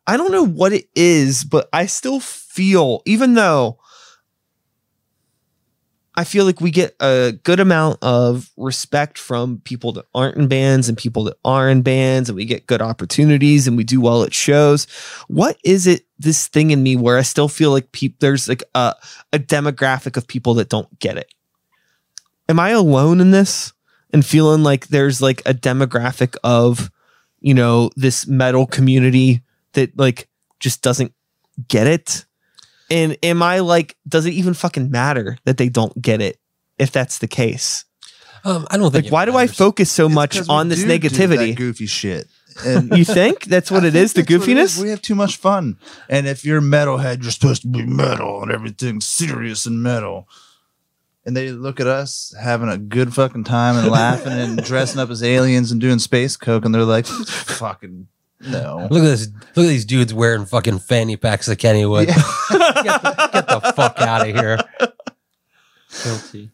I 0.06 0.16
don't 0.16 0.32
know 0.32 0.46
what 0.46 0.72
it 0.72 0.88
is, 0.94 1.44
but 1.44 1.68
I 1.72 1.86
still 1.86 2.20
feel, 2.20 3.02
even 3.06 3.34
though 3.34 3.78
I 6.18 6.24
feel 6.24 6.46
like 6.46 6.62
we 6.62 6.70
get 6.70 6.96
a 6.98 7.32
good 7.44 7.60
amount 7.60 7.98
of 8.02 8.50
respect 8.56 9.18
from 9.18 9.60
people 9.64 9.92
that 9.92 10.06
aren't 10.14 10.38
in 10.38 10.48
bands 10.48 10.88
and 10.88 10.96
people 10.96 11.24
that 11.24 11.36
are 11.44 11.68
in 11.68 11.82
bands, 11.82 12.30
and 12.30 12.36
we 12.36 12.46
get 12.46 12.66
good 12.66 12.80
opportunities 12.80 13.68
and 13.68 13.76
we 13.76 13.84
do 13.84 14.00
well 14.00 14.22
at 14.22 14.32
shows. 14.32 14.86
What 15.28 15.58
is 15.62 15.86
it, 15.86 16.06
this 16.18 16.48
thing 16.48 16.70
in 16.70 16.82
me 16.82 16.96
where 16.96 17.18
I 17.18 17.22
still 17.22 17.48
feel 17.48 17.70
like 17.70 17.92
peop 17.92 18.20
there's 18.20 18.48
like 18.48 18.62
a, 18.74 18.94
a 19.34 19.38
demographic 19.38 20.16
of 20.16 20.26
people 20.26 20.54
that 20.54 20.70
don't 20.70 20.98
get 20.98 21.18
it? 21.18 21.32
Am 22.48 22.58
I 22.58 22.70
alone 22.70 23.20
in 23.20 23.30
this 23.30 23.74
and 24.12 24.24
feeling 24.24 24.62
like 24.62 24.88
there's 24.88 25.20
like 25.20 25.42
a 25.44 25.52
demographic 25.52 26.36
of, 26.42 26.90
you 27.40 27.52
know, 27.52 27.90
this 27.94 28.26
metal 28.26 28.66
community 28.66 29.42
that 29.72 29.98
like 29.98 30.28
just 30.60 30.80
doesn't 30.80 31.12
get 31.68 31.86
it? 31.86 32.24
And 32.90 33.16
am 33.22 33.42
I 33.42 33.58
like, 33.60 33.96
does 34.08 34.26
it 34.26 34.34
even 34.34 34.54
fucking 34.54 34.90
matter 34.90 35.38
that 35.44 35.56
they 35.56 35.68
don't 35.68 36.00
get 36.00 36.20
it 36.20 36.38
if 36.78 36.92
that's 36.92 37.18
the 37.18 37.26
case? 37.28 37.84
Um, 38.44 38.66
I 38.70 38.76
don't 38.76 38.92
think. 38.92 39.04
Like, 39.04 39.06
it 39.06 39.12
why 39.12 39.24
do 39.24 39.36
I 39.36 39.46
focus 39.48 39.90
so 39.90 40.06
It's 40.06 40.14
much 40.14 40.36
'cause 40.36 40.48
we 40.48 40.54
on 40.54 40.68
this 40.68 40.78
do 40.80 40.86
do 40.86 40.88
that 40.98 41.00
negativity? 41.02 41.56
goofy 41.56 41.86
shit. 41.86 42.28
And 42.64 42.90
You 42.96 43.04
think 43.04 43.44
that's 43.46 43.70
what 43.70 43.82
I 43.84 43.88
it 43.88 43.92
think 43.92 44.04
is? 44.04 44.12
The 44.12 44.22
that's 44.22 44.30
what 44.30 44.48
it 44.48 44.56
goofiness? 44.56 44.82
We 44.82 44.90
have 44.90 45.02
too 45.02 45.14
much 45.16 45.36
fun. 45.36 45.78
And 46.08 46.26
if 46.28 46.44
you're 46.44 46.60
metalhead, 46.62 47.22
you're 47.22 47.32
supposed 47.32 47.62
to 47.62 47.68
be 47.68 47.84
metal 47.84 48.42
and 48.42 48.52
everything 48.52 49.00
serious 49.00 49.66
and 49.66 49.82
metal. 49.82 50.28
And 51.26 51.36
they 51.36 51.50
look 51.50 51.80
at 51.80 51.88
us 51.88 52.32
having 52.40 52.68
a 52.68 52.78
good 52.78 53.12
fucking 53.12 53.42
time 53.44 53.76
and 53.76 53.88
laughing 53.88 54.32
and 54.32 54.62
dressing 54.64 55.00
up 55.00 55.10
as 55.10 55.24
aliens 55.24 55.72
and 55.72 55.80
doing 55.80 55.98
space 55.98 56.36
coke, 56.36 56.64
and 56.64 56.72
they're 56.72 56.84
like, 56.84 57.04
fucking 57.06 58.06
no. 58.40 58.88
Look 58.90 59.02
at 59.02 59.06
this! 59.06 59.28
Look 59.54 59.64
at 59.64 59.68
these 59.68 59.84
dudes 59.84 60.12
wearing 60.12 60.46
fucking 60.46 60.80
fanny 60.80 61.16
packs 61.16 61.48
of 61.48 61.58
Kennywood. 61.58 62.08
Yeah. 62.08 62.14
get, 62.82 63.02
the, 63.02 63.30
get 63.32 63.48
the 63.48 63.72
fuck 63.74 64.00
out 64.00 64.28
of 64.28 64.34
here! 64.34 64.58
guilty. 66.04 66.50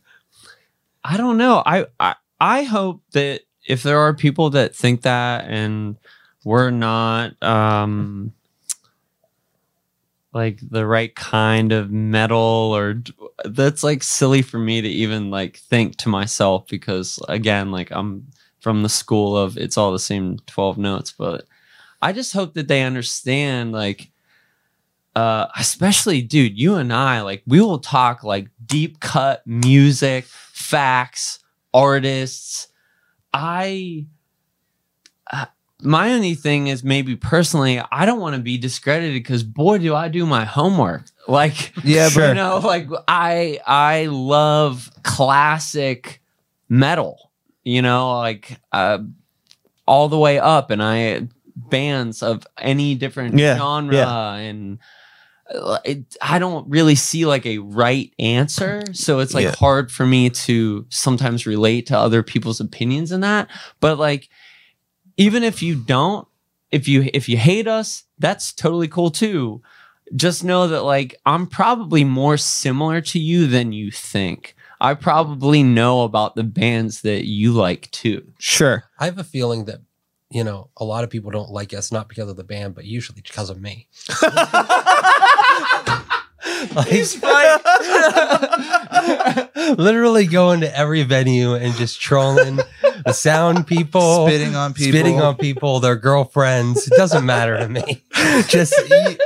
I 1.05 1.17
don't 1.17 1.37
know. 1.37 1.63
I, 1.65 1.87
I 1.99 2.15
I 2.41 2.63
hope 2.63 3.03
that 3.13 3.43
if 3.67 3.83
there 3.83 3.99
are 3.99 4.15
people 4.15 4.51
that 4.51 4.75
think 4.75 5.03
that 5.03 5.47
and 5.49 5.97
we're 6.45 6.71
not 6.71 7.41
um 7.43 8.33
like 10.33 10.59
the 10.71 10.87
right 10.87 11.15
kind 11.15 11.73
of 11.73 11.91
metal 11.91 12.39
or 12.75 13.03
that's 13.45 13.85
like 13.85 14.03
silly 14.03 14.43
for 14.43 14.59
me 14.59 14.81
to 14.81 14.89
even 14.89 15.31
like 15.31 15.59
think 15.59 15.97
to 15.97 16.09
myself 16.09 16.67
because 16.69 17.21
again 17.29 17.71
like 17.71 17.91
I'm 17.91 18.27
from 18.61 18.83
the 18.83 18.89
school 18.89 19.37
of 19.37 19.59
it's 19.59 19.77
all 19.77 19.93
the 19.93 19.99
same 19.99 20.39
12 20.47 20.79
notes 20.79 21.13
but 21.17 21.45
I 22.03 22.13
just 22.13 22.33
hope 22.33 22.55
that 22.55 22.69
they 22.69 22.83
understand 22.83 23.73
like 23.73 24.11
uh 25.15 25.47
especially 25.59 26.23
dude 26.23 26.59
you 26.59 26.75
and 26.77 26.93
I 26.93 27.21
like 27.23 27.43
we 27.47 27.61
will 27.61 27.79
talk 27.79 28.25
like 28.25 28.49
deep 28.65 28.99
cut 29.01 29.47
music 29.47 30.25
facts 30.25 31.39
artists 31.75 32.69
I 33.35 34.07
uh, 35.31 35.47
my 35.83 36.13
only 36.13 36.35
thing 36.35 36.69
is 36.69 36.83
maybe 36.85 37.17
personally 37.17 37.81
I 37.91 38.07
don't 38.07 38.21
want 38.21 38.37
to 38.37 38.43
be 38.43 38.57
discredited 38.59 39.15
because 39.15 39.43
boy 39.43 39.79
do 39.79 39.95
I 39.95 40.09
do 40.09 40.25
my 40.27 40.45
homework 40.45 41.05
like 41.29 41.73
Yeah, 41.85 42.09
Sure. 42.09 42.29
you 42.29 42.35
know 42.35 42.59
like 42.59 42.89
I 43.07 43.59
I 43.67 44.07
love 44.07 44.91
classic 45.03 46.21
metal 46.69 47.31
you 47.65 47.83
know 47.83 48.17
like 48.19 48.59
uh 48.73 48.99
all 49.87 50.09
the 50.09 50.19
way 50.19 50.39
up 50.39 50.71
and 50.71 50.83
I 50.83 51.29
bands 51.57 52.23
of 52.23 52.47
any 52.59 52.95
different 52.95 53.39
Yeah, 53.39 53.57
genre 53.57 53.95
yeah. 53.95 54.35
and 54.35 54.79
uh, 55.53 55.79
it, 55.85 56.17
I 56.23 56.39
don't 56.39 56.69
really 56.71 56.95
see 56.95 57.27
like 57.27 57.45
a 57.47 57.59
right 57.59 58.13
answer. 58.19 58.83
So 58.93 59.19
it's 59.19 59.35
like 59.35 59.45
Yeah. 59.45 59.55
hard 59.57 59.91
for 59.93 60.07
me 60.07 60.31
to 60.31 60.87
sometimes 60.89 61.47
relate 61.47 61.87
to 61.87 61.99
other 61.99 62.23
people's 62.23 62.61
opinions 62.61 63.13
in 63.13 63.21
that. 63.21 63.49
But 63.81 63.99
like, 63.99 64.29
even 65.17 65.43
if 65.43 65.63
you 65.63 65.75
don't, 65.75 66.27
if 66.71 66.89
you 66.89 67.09
if 67.13 67.29
you 67.29 67.37
hate 67.37 67.69
us, 67.69 68.05
that's 68.19 68.53
totally 68.53 68.89
cool 68.89 69.11
too. 69.11 69.61
Just 70.17 70.43
know 70.45 70.69
that 70.69 70.83
like 70.85 71.17
I'm 71.27 71.47
probably 71.47 72.03
more 72.05 72.37
similar 72.39 73.01
to 73.03 73.19
you 73.19 73.47
than 73.47 73.73
you 73.73 73.91
think. 73.91 74.55
I 74.81 74.95
probably 74.95 75.63
know 75.63 76.03
about 76.03 76.35
the 76.35 76.43
bands 76.45 77.03
that 77.03 77.25
you 77.27 77.53
like 77.53 77.91
too. 77.91 78.33
Sure. 78.39 78.85
I 78.99 79.05
have 79.05 79.19
a 79.19 79.25
feeling 79.25 79.67
that 79.67 79.81
you 80.33 80.45
know 80.45 80.71
a 80.77 80.85
lot 80.85 81.05
of 81.05 81.11
people 81.11 81.31
don't 81.31 81.51
like 81.51 81.75
us 81.75 81.93
not 81.93 82.09
because 82.09 82.29
of 82.29 82.37
the 82.37 82.45
band, 82.45 82.75
but 82.75 82.85
usually 82.85 83.21
because 83.21 83.51
of 83.51 83.61
me. 83.61 83.89
He's 86.89 87.21
right. 87.23 87.59
Literally 89.79 90.27
going 90.27 90.61
to 90.61 90.77
every 90.77 91.03
venue 91.03 91.55
and 91.55 91.75
just 91.75 92.01
trolling 92.01 92.61
the 93.05 93.13
sound 93.13 93.67
people, 93.67 94.27
Spitting 94.27 94.57
on 94.57 94.73
people. 94.73 94.93
spitting 94.93 95.21
on 95.21 95.37
people, 95.37 95.81
their 95.81 95.97
girlfriends. 95.97 96.87
It 96.87 96.95
doesn't 96.97 97.27
matter 97.27 97.59
to 97.59 97.69
me. 97.69 98.03
Just 98.49 98.75
you, 98.89 99.17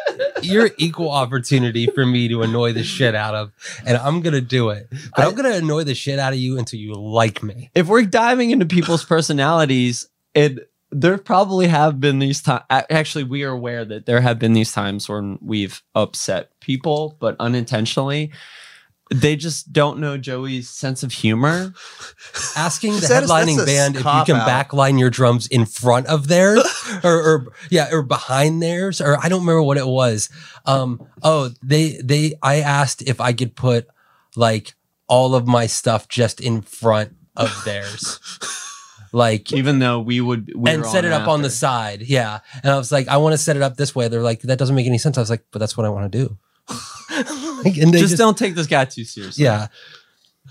you're 0.42 0.70
equal 0.78 1.10
opportunity 1.10 1.86
for 1.86 2.06
me 2.06 2.28
to 2.28 2.42
annoy 2.42 2.72
the 2.72 2.84
shit 2.84 3.14
out 3.14 3.34
of, 3.34 3.52
and 3.84 3.96
I'm 3.96 4.20
gonna 4.20 4.40
do 4.40 4.70
it. 4.70 4.88
But 4.90 5.24
I, 5.24 5.28
am 5.28 5.34
gonna 5.34 5.52
annoy 5.52 5.84
the 5.84 5.94
shit 5.94 6.18
out 6.18 6.32
of 6.32 6.38
you 6.38 6.58
until 6.58 6.80
you 6.80 6.94
like 6.94 7.42
me. 7.42 7.70
if 7.74 7.86
we're 7.86 8.04
diving 8.04 8.50
into 8.50 8.66
people's 8.66 9.04
personalities, 9.04 10.08
it 10.34 10.70
there 10.98 11.18
probably 11.18 11.66
have 11.66 12.00
been 12.00 12.18
these 12.20 12.40
times. 12.42 12.64
Actually, 12.70 13.24
we 13.24 13.42
are 13.44 13.50
aware 13.52 13.84
that 13.84 14.06
there 14.06 14.20
have 14.22 14.38
been 14.38 14.54
these 14.54 14.72
times 14.72 15.08
when 15.08 15.38
we've 15.42 15.82
upset 15.94 16.58
people, 16.60 17.16
but 17.20 17.36
unintentionally. 17.38 18.32
They 19.14 19.36
just 19.36 19.72
don't 19.72 20.00
know 20.00 20.18
Joey's 20.18 20.68
sense 20.68 21.04
of 21.04 21.12
humor. 21.12 21.72
Asking 22.56 22.94
the 22.94 23.00
That 23.06 23.22
is- 23.22 23.30
headlining 23.30 23.56
that's 23.58 23.70
a 23.70 23.72
band 23.74 23.94
if 23.94 24.00
you 24.00 24.02
cop 24.04 24.26
can 24.26 24.36
out. 24.36 24.48
backline 24.48 24.98
your 24.98 25.10
drums 25.10 25.46
in 25.46 25.64
front 25.64 26.06
of 26.08 26.26
theirs, 26.26 26.64
or, 27.04 27.14
or 27.22 27.52
yeah, 27.70 27.88
or 27.92 28.02
behind 28.02 28.60
theirs, 28.62 29.00
or 29.00 29.16
I 29.22 29.28
don't 29.28 29.40
remember 29.42 29.62
what 29.62 29.76
it 29.76 29.86
was. 29.86 30.28
Um, 30.64 31.06
oh, 31.22 31.50
they 31.62 32.00
they 32.02 32.32
I 32.42 32.56
asked 32.60 33.02
if 33.02 33.20
I 33.20 33.32
could 33.32 33.54
put 33.54 33.86
like 34.34 34.74
all 35.06 35.36
of 35.36 35.46
my 35.46 35.66
stuff 35.66 36.08
just 36.08 36.40
in 36.40 36.62
front 36.62 37.14
of 37.36 37.52
theirs. 37.64 38.18
Like 39.12 39.52
Even 39.52 39.78
though 39.78 40.00
we 40.00 40.20
would 40.20 40.52
we 40.54 40.70
and 40.70 40.82
were 40.82 40.88
set 40.88 41.04
it 41.04 41.12
up 41.12 41.28
on 41.28 41.42
the 41.42 41.50
side. 41.50 42.02
Yeah. 42.02 42.40
And 42.62 42.72
I 42.72 42.76
was 42.76 42.90
like, 42.92 43.08
I 43.08 43.16
want 43.18 43.32
to 43.34 43.38
set 43.38 43.56
it 43.56 43.62
up 43.62 43.76
this 43.76 43.94
way. 43.94 44.08
They're 44.08 44.22
like, 44.22 44.42
that 44.42 44.58
doesn't 44.58 44.74
make 44.74 44.86
any 44.86 44.98
sense. 44.98 45.16
I 45.18 45.20
was 45.20 45.30
like, 45.30 45.44
but 45.50 45.58
that's 45.58 45.76
what 45.76 45.86
I 45.86 45.90
want 45.90 46.10
to 46.12 46.18
do. 46.18 46.38
Like, 47.64 47.78
and 47.78 47.92
they 47.92 48.00
Just, 48.00 48.10
just, 48.10 48.18
don't 48.18 48.36
take 48.36 48.54
this 48.54 48.66
guy 48.66 48.84
too 48.84 49.04
seriously. 49.04 49.44
yeah. 49.44 49.68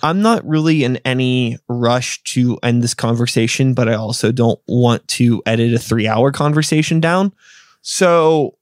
I'm 0.01 0.21
not 0.21 0.45
really 0.45 0.83
in 0.83 0.97
any 0.97 1.57
rush 1.69 2.21
to 2.23 2.57
end 2.63 2.81
this 2.83 2.93
conversation, 2.93 3.73
but 3.73 3.87
I 3.87 3.93
also 3.93 4.31
don't 4.31 4.59
want 4.67 5.07
to 5.09 5.41
edit 5.45 5.73
a 5.73 5.79
three 5.79 6.07
hour 6.07 6.31
conversation 6.31 6.99
down. 6.99 7.33
So, 7.81 8.57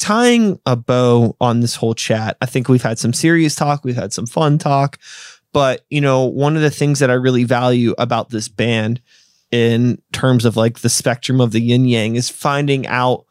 tying 0.00 0.58
a 0.66 0.74
bow 0.76 1.36
on 1.40 1.60
this 1.60 1.76
whole 1.76 1.94
chat, 1.94 2.36
I 2.40 2.46
think 2.46 2.68
we've 2.68 2.82
had 2.82 2.98
some 2.98 3.12
serious 3.12 3.54
talk, 3.54 3.84
we've 3.84 3.94
had 3.94 4.12
some 4.12 4.26
fun 4.26 4.58
talk. 4.58 4.98
But, 5.52 5.84
you 5.88 6.00
know, 6.00 6.24
one 6.24 6.56
of 6.56 6.62
the 6.62 6.70
things 6.70 6.98
that 6.98 7.10
I 7.10 7.14
really 7.14 7.44
value 7.44 7.94
about 7.96 8.30
this 8.30 8.48
band 8.48 9.00
in 9.54 10.02
terms 10.10 10.44
of 10.44 10.56
like 10.56 10.80
the 10.80 10.88
spectrum 10.88 11.40
of 11.40 11.52
the 11.52 11.60
yin 11.60 11.84
yang 11.84 12.16
is 12.16 12.28
finding 12.28 12.88
out, 12.88 13.24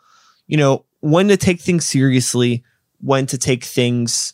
you 0.47 0.55
know, 0.55 0.85
when 1.01 1.27
to 1.27 1.35
take 1.35 1.59
things 1.59 1.85
seriously, 1.85 2.63
when 3.01 3.25
to 3.25 3.37
take 3.37 3.65
things 3.65 4.33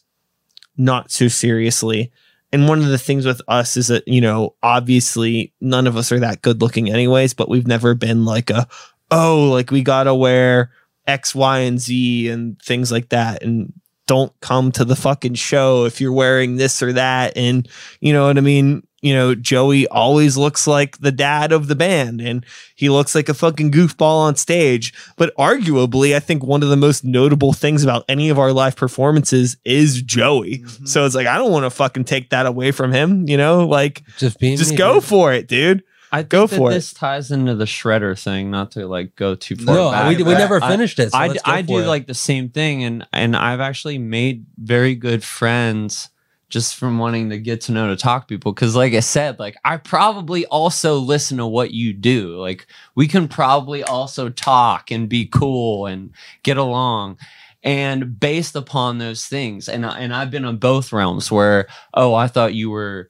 not 0.77 1.09
so 1.09 1.27
seriously. 1.27 2.11
And 2.53 2.67
one 2.67 2.77
of 2.77 2.89
the 2.89 2.99
things 2.99 3.25
with 3.25 3.41
us 3.47 3.75
is 3.75 3.87
that, 3.87 4.07
you 4.07 4.21
know, 4.21 4.53
obviously 4.61 5.51
none 5.61 5.87
of 5.87 5.97
us 5.97 6.11
are 6.11 6.19
that 6.19 6.43
good 6.43 6.61
looking 6.61 6.91
anyways, 6.91 7.33
but 7.33 7.49
we've 7.49 7.65
never 7.65 7.95
been 7.95 8.23
like 8.23 8.51
a, 8.51 8.67
oh, 9.09 9.49
like 9.51 9.71
we 9.71 9.81
gotta 9.81 10.13
wear 10.13 10.71
X, 11.07 11.33
Y, 11.33 11.57
and 11.57 11.79
Z 11.79 12.29
and 12.29 12.61
things 12.61 12.91
like 12.91 13.09
that. 13.09 13.41
And 13.41 13.73
don't 14.05 14.31
come 14.41 14.71
to 14.73 14.85
the 14.85 14.95
fucking 14.95 15.33
show 15.33 15.85
if 15.85 15.99
you're 15.99 16.13
wearing 16.13 16.57
this 16.57 16.83
or 16.83 16.93
that. 16.93 17.35
And 17.35 17.67
you 17.99 18.13
know 18.13 18.27
what 18.27 18.37
I 18.37 18.41
mean? 18.41 18.83
You 19.01 19.13
know, 19.13 19.33
Joey 19.35 19.87
always 19.87 20.35
looks 20.35 20.67
like 20.67 20.97
the 20.99 21.11
dad 21.11 21.51
of 21.51 21.67
the 21.67 21.75
band 21.75 22.19
and 22.19 22.45
he 22.75 22.89
looks 22.89 23.15
like 23.15 23.29
a 23.29 23.33
fucking 23.33 23.71
goofball 23.71 24.19
on 24.27 24.35
stage. 24.35 24.93
But 25.15 25.33
arguably, 25.37 26.15
I 26.15 26.19
think 26.19 26.43
one 26.43 26.63
of 26.63 26.69
the 26.69 26.75
most 26.75 27.03
notable 27.05 27.53
things 27.53 27.83
about 27.83 28.03
any 28.09 28.29
of 28.29 28.37
our 28.37 28.51
live 28.51 28.75
performances 28.75 29.55
is 29.63 30.01
Joey. 30.01 30.59
Mhm. 30.59 30.87
So 30.87 31.05
it's 31.05 31.15
like 31.15 31.27
I 31.27 31.37
don't 31.37 31.51
want 31.51 31.63
to 31.65 31.69
fucking 31.69 32.03
take 32.05 32.29
that 32.31 32.45
away 32.45 32.71
from 32.71 32.91
him, 32.91 33.27
you 33.29 33.37
know? 33.37 33.65
Like 33.67 34.03
Just 34.17 34.39
being 34.39 34.57
just 34.57 34.71
me, 34.71 34.77
go 34.77 34.95
dude. 34.95 35.03
for 35.05 35.33
it, 35.33 35.47
dude. 35.47 35.83
I 36.11 36.17
think 36.23 36.29
Go 36.29 36.47
that 36.47 36.57
for 36.57 36.71
it. 36.71 36.73
this 36.73 36.91
ties 36.91 37.29
into 37.29 37.53
the 37.53 37.65
shredder 37.65 38.19
thing, 38.21 38.49
not 38.49 38.71
to 38.71 38.87
like 38.87 39.15
go 39.15 39.35
too 39.35 39.55
far. 39.55 39.75
No, 39.75 39.91
back, 39.91 40.09
we, 40.09 40.17
we 40.17 40.23
but 40.23 40.39
never 40.39 40.61
I- 40.61 40.67
finished 40.67 40.97
it. 40.99 41.11
So 41.11 41.17
I, 41.19 41.27
let's 41.27 41.43
go 41.43 41.51
I 41.51 41.61
for 41.61 41.67
do 41.67 41.77
it. 41.79 41.85
like 41.87 42.07
the 42.07 42.13
same 42.15 42.49
thing 42.49 42.83
and 42.83 43.05
and 43.13 43.35
I've 43.35 43.59
actually 43.59 43.97
made 43.99 44.45
very 44.57 44.95
good 44.95 45.23
friends 45.23 46.09
just 46.49 46.75
from 46.75 46.97
wanting 46.97 47.29
to 47.29 47.37
get 47.37 47.61
to 47.61 47.71
know 47.71 47.87
to 47.87 47.95
talk 47.95 48.27
to 48.27 48.35
people. 48.35 48.51
Because 48.51 48.75
like 48.75 48.93
I 48.93 48.99
said 48.99 49.39
like 49.39 49.55
I 49.63 49.77
probably 49.77 50.45
also 50.47 50.97
listen 50.97 51.37
to 51.37 51.45
what 51.45 51.71
you 51.71 51.93
do. 51.93 52.35
Like 52.37 52.67
we 52.95 53.07
can 53.07 53.27
probably 53.27 53.83
also 53.83 54.29
talk 54.29 54.91
and 54.91 55.07
be 55.07 55.25
cool 55.25 55.85
and 55.85 56.11
get 56.43 56.57
along 56.57 57.17
and 57.63 58.19
based 58.19 58.55
upon 58.55 58.97
those 58.97 59.25
things. 59.25 59.69
And 59.69 59.85
and 59.85 60.13
I've 60.13 60.31
been 60.31 60.45
on 60.45 60.57
both 60.57 60.91
realms 60.91 61.31
where 61.31 61.67
oh 61.93 62.13
I 62.13 62.27
thought 62.27 62.53
you 62.53 62.69
were 62.69 63.09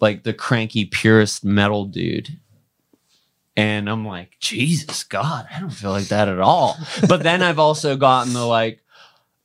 like 0.00 0.22
the 0.22 0.34
cranky 0.34 0.84
purist 0.84 1.44
metal 1.44 1.84
dude. 1.84 2.38
And 3.58 3.88
I'm 3.88 4.06
like, 4.06 4.36
Jesus 4.38 5.02
God, 5.02 5.46
I 5.52 5.60
don't 5.60 5.70
feel 5.70 5.90
like 5.90 6.08
that 6.08 6.28
at 6.28 6.40
all. 6.40 6.76
But 7.08 7.22
then 7.22 7.42
I've 7.42 7.58
also 7.58 7.96
gotten 7.96 8.32
the 8.32 8.44
like, 8.44 8.80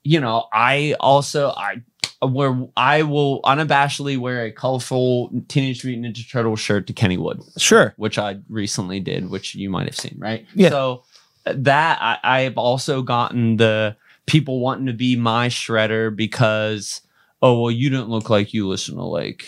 you 0.04 0.20
know, 0.20 0.48
I 0.52 0.96
also 1.00 1.50
I 1.50 1.82
Uh, 2.24 2.28
where 2.28 2.68
I 2.78 3.04
will 3.04 3.42
unabashedly 3.44 4.18
wear 4.18 4.46
a 4.46 4.52
colorful 4.52 5.32
Teenage 5.48 5.84
Mutant 5.84 6.16
Ninja 6.16 6.30
Turtle 6.30 6.56
shirt 6.56 6.88
to 6.88 6.94
Kennywood, 6.94 7.42
Sure. 7.60 7.94
which 7.98 8.18
I 8.20 8.38
recently 8.50 9.00
did, 9.00 9.30
which 9.30 9.56
you 9.56 9.70
might 9.70 9.88
have 9.88 9.96
seen, 9.96 10.16
right? 10.20 10.46
Yeah. 10.54 10.70
So 10.70 11.04
uh, 11.46 11.54
that 11.58 11.98
I, 12.02 12.20
I've 12.42 12.58
also 12.58 13.02
gotten 13.02 13.58
the 13.58 13.96
people 14.28 14.60
wanting 14.60 14.86
to 14.86 14.94
be 14.94 15.16
my 15.16 15.48
shredder 15.50 16.16
because 16.16 17.02
oh 17.42 17.60
well 17.60 17.72
you 17.72 17.90
don't 17.90 18.08
look 18.10 18.30
like 18.30 18.54
you 18.54 18.68
listen 18.68 18.96
to 18.96 19.04
like 19.04 19.46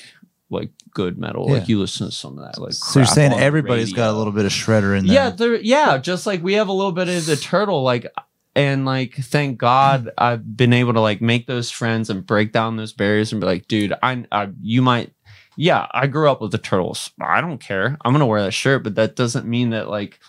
like 0.49 0.71
good 0.91 1.17
metal 1.17 1.47
like 1.47 1.69
you 1.69 1.80
listen 1.80 2.07
to 2.07 2.11
some 2.11 2.38
of 2.39 2.43
that 2.43 2.59
like 2.59 2.74
So 2.74 2.99
you're 2.99 3.05
saying 3.07 3.34
everybody's 3.34 3.93
got 3.93 4.09
a 4.13 4.17
little 4.17 4.34
bit 4.34 4.45
of 4.45 4.51
shredder 4.51 4.97
in 4.97 5.05
there. 5.05 5.13
yeah 5.15 5.30
there 5.30 5.55
yeah 5.55 5.97
just 5.99 6.26
like 6.26 6.41
we 6.43 6.53
have 6.53 6.67
a 6.67 6.71
little 6.74 6.91
bit 6.91 7.07
of 7.07 7.26
the 7.28 7.36
turtle 7.36 7.84
like 7.84 8.07
and 8.55 8.85
like 8.85 9.15
thank 9.15 9.57
god 9.57 10.05
mm. 10.05 10.11
i've 10.17 10.55
been 10.55 10.73
able 10.73 10.93
to 10.93 10.99
like 10.99 11.21
make 11.21 11.47
those 11.47 11.71
friends 11.71 12.09
and 12.09 12.25
break 12.25 12.51
down 12.51 12.77
those 12.77 12.93
barriers 12.93 13.31
and 13.31 13.41
be 13.41 13.47
like 13.47 13.67
dude 13.67 13.93
i, 14.03 14.23
I 14.31 14.49
you 14.61 14.81
might 14.81 15.11
yeah 15.55 15.87
i 15.91 16.07
grew 16.07 16.29
up 16.29 16.41
with 16.41 16.51
the 16.51 16.57
turtles. 16.57 17.11
I 17.21 17.41
don't 17.41 17.59
care. 17.59 17.97
I'm 18.03 18.13
gonna 18.13 18.25
wear 18.25 18.43
that 18.43 18.51
shirt 18.51 18.83
but 18.83 18.95
that 18.95 19.15
doesn't 19.15 19.47
mean 19.47 19.71
that 19.71 19.89
like 19.89 20.19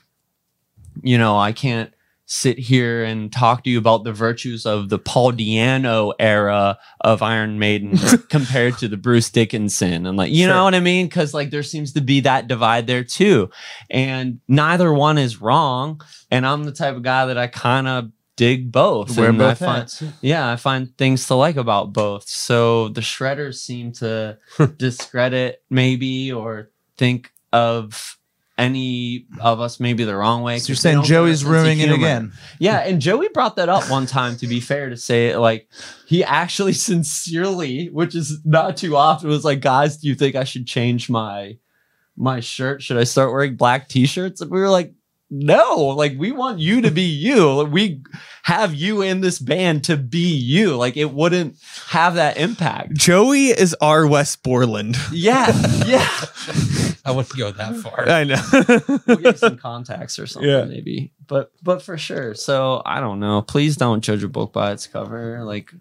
you 1.03 1.19
know 1.19 1.37
i 1.37 1.53
can't 1.53 1.93
sit 2.27 2.59
here 2.59 3.05
and 3.05 3.33
talk 3.33 3.65
to 3.65 3.71
you 3.71 3.79
about 3.79 4.05
the 4.05 4.13
virtues 4.13 4.65
of 4.65 4.89
the 4.89 4.99
Paul 4.99 5.33
Di'Anno 5.33 6.13
era 6.19 6.79
of 7.03 7.23
iron 7.23 7.59
maiden 7.59 7.99
compared 8.31 8.79
to 8.79 8.89
the 8.89 8.97
bruce 8.97 9.29
dickinson 9.31 10.07
and 10.07 10.17
like 10.17 10.31
you 10.33 10.45
Sure. 10.45 10.55
know 10.55 10.65
what 10.65 10.75
i 10.75 10.81
mean? 10.81 11.07
Because 11.07 11.35
like 11.35 11.51
there 11.51 11.63
seems 11.63 11.93
to 11.93 12.01
be 12.01 12.21
that 12.21 12.49
divide 12.49 12.87
there 12.87 13.05
too. 13.05 13.51
And 13.91 14.41
neither 14.49 14.93
one 14.93 15.19
is 15.19 15.41
wrong 15.41 16.01
and 16.31 16.47
i'm 16.47 16.65
the 16.65 16.73
type 16.73 16.97
of 16.97 17.03
guy 17.03 17.27
that 17.27 17.37
i 17.39 17.47
kind 17.47 17.87
of 17.87 18.11
dig 18.37 18.73
both 18.73 19.17
Wear 19.17 19.33
both 19.33 19.63
I 19.63 19.85
find, 19.87 20.15
yeah 20.21 20.51
i 20.51 20.57
find 20.57 20.97
things 20.99 21.27
to 21.29 21.35
like 21.35 21.57
about 21.57 21.93
both. 21.93 22.27
So 22.29 22.89
the 22.89 23.01
shredders 23.01 23.57
seem 23.57 23.93
to 23.93 24.39
discredit 24.77 25.63
maybe 25.71 26.33
or 26.33 26.71
think 26.97 27.31
of 27.53 28.19
any 28.57 29.27
of 29.41 29.61
us 29.61 29.81
maybe 29.81 30.05
the 30.05 30.15
wrong 30.15 30.43
way 30.43 30.59
So 30.59 30.69
you're 30.71 30.77
saying 30.77 30.97
don't 30.97 31.05
have 31.05 31.11
a 31.11 31.15
Joey's 31.15 31.45
ruining 31.45 31.81
it 31.81 31.91
again. 31.91 32.33
Yeah, 32.59 32.79
and 32.79 33.01
Joey 33.01 33.29
brought 33.29 33.57
that 33.57 33.69
up 33.69 33.91
one 33.91 34.07
time. 34.07 34.37
To 34.37 34.47
be 34.47 34.61
fair, 34.61 34.91
to 34.91 34.97
say 34.97 35.29
it, 35.29 35.39
like 35.39 35.69
he 36.07 36.23
actually 36.23 36.73
sincerely, 36.89 37.87
which 37.87 38.15
is 38.15 38.41
not 38.45 38.77
too 38.77 38.97
often, 38.97 39.29
was 39.29 39.45
like, 39.45 39.61
"Guys, 39.61 39.97
do 39.97 40.09
you 40.09 40.15
think 40.15 40.37
I 40.37 40.45
should 40.45 40.67
change 40.67 41.11
my 41.11 41.59
my 42.17 42.41
shirt? 42.41 42.83
Should 42.83 42.97
I 42.97 43.05
start 43.05 43.33
wearing 43.33 43.57
black 43.57 43.89
t-shirts?" 43.89 44.41
And 44.41 44.51
we 44.53 44.61
were 44.61 44.71
like, 44.71 44.95
"No, 45.31 45.79
like 45.97 46.15
we 46.17 46.31
want 46.31 46.61
you 46.61 46.81
to 46.83 46.93
be 46.93 47.03
you. 47.03 47.65
We 47.65 48.03
have 48.45 48.73
you 48.73 49.03
in 49.03 49.21
this 49.21 49.41
band 49.41 49.83
to 49.85 49.97
be 49.97 50.33
you. 50.33 50.77
Like 50.77 50.97
it 50.97 51.13
wouldn't 51.13 51.57
have 51.89 52.15
that 52.15 52.37
impact." 52.37 52.95
Joey 52.95 53.47
is 53.47 53.75
our 53.81 54.07
Wes 54.07 54.37
Borland. 54.37 54.97
Yeah, 55.11 55.51
yeah. 55.87 56.09
I 57.05 57.11
wouldn't 57.13 57.37
go 57.37 57.51
that 57.53 57.77
far. 57.85 58.09
I 58.09 58.25
know. 58.25 59.01
we'll 59.07 59.17
get 59.19 59.39
some 59.39 59.57
contacts 59.69 60.19
or 60.19 60.27
something 60.27 60.51
Yeah. 60.51 60.65
maybe 60.65 61.13
but 61.27 61.53
but 61.63 61.81
for 61.83 61.97
sure 61.97 62.35
so 62.35 62.83
i 62.85 63.01
don't 63.01 63.19
know 63.21 63.41
please 63.43 63.77
don't 63.77 64.03
judge 64.03 64.23
a 64.23 64.29
book 64.29 64.53
by 64.53 64.73
its 64.73 64.87
cover 64.87 65.43
like 65.45 65.73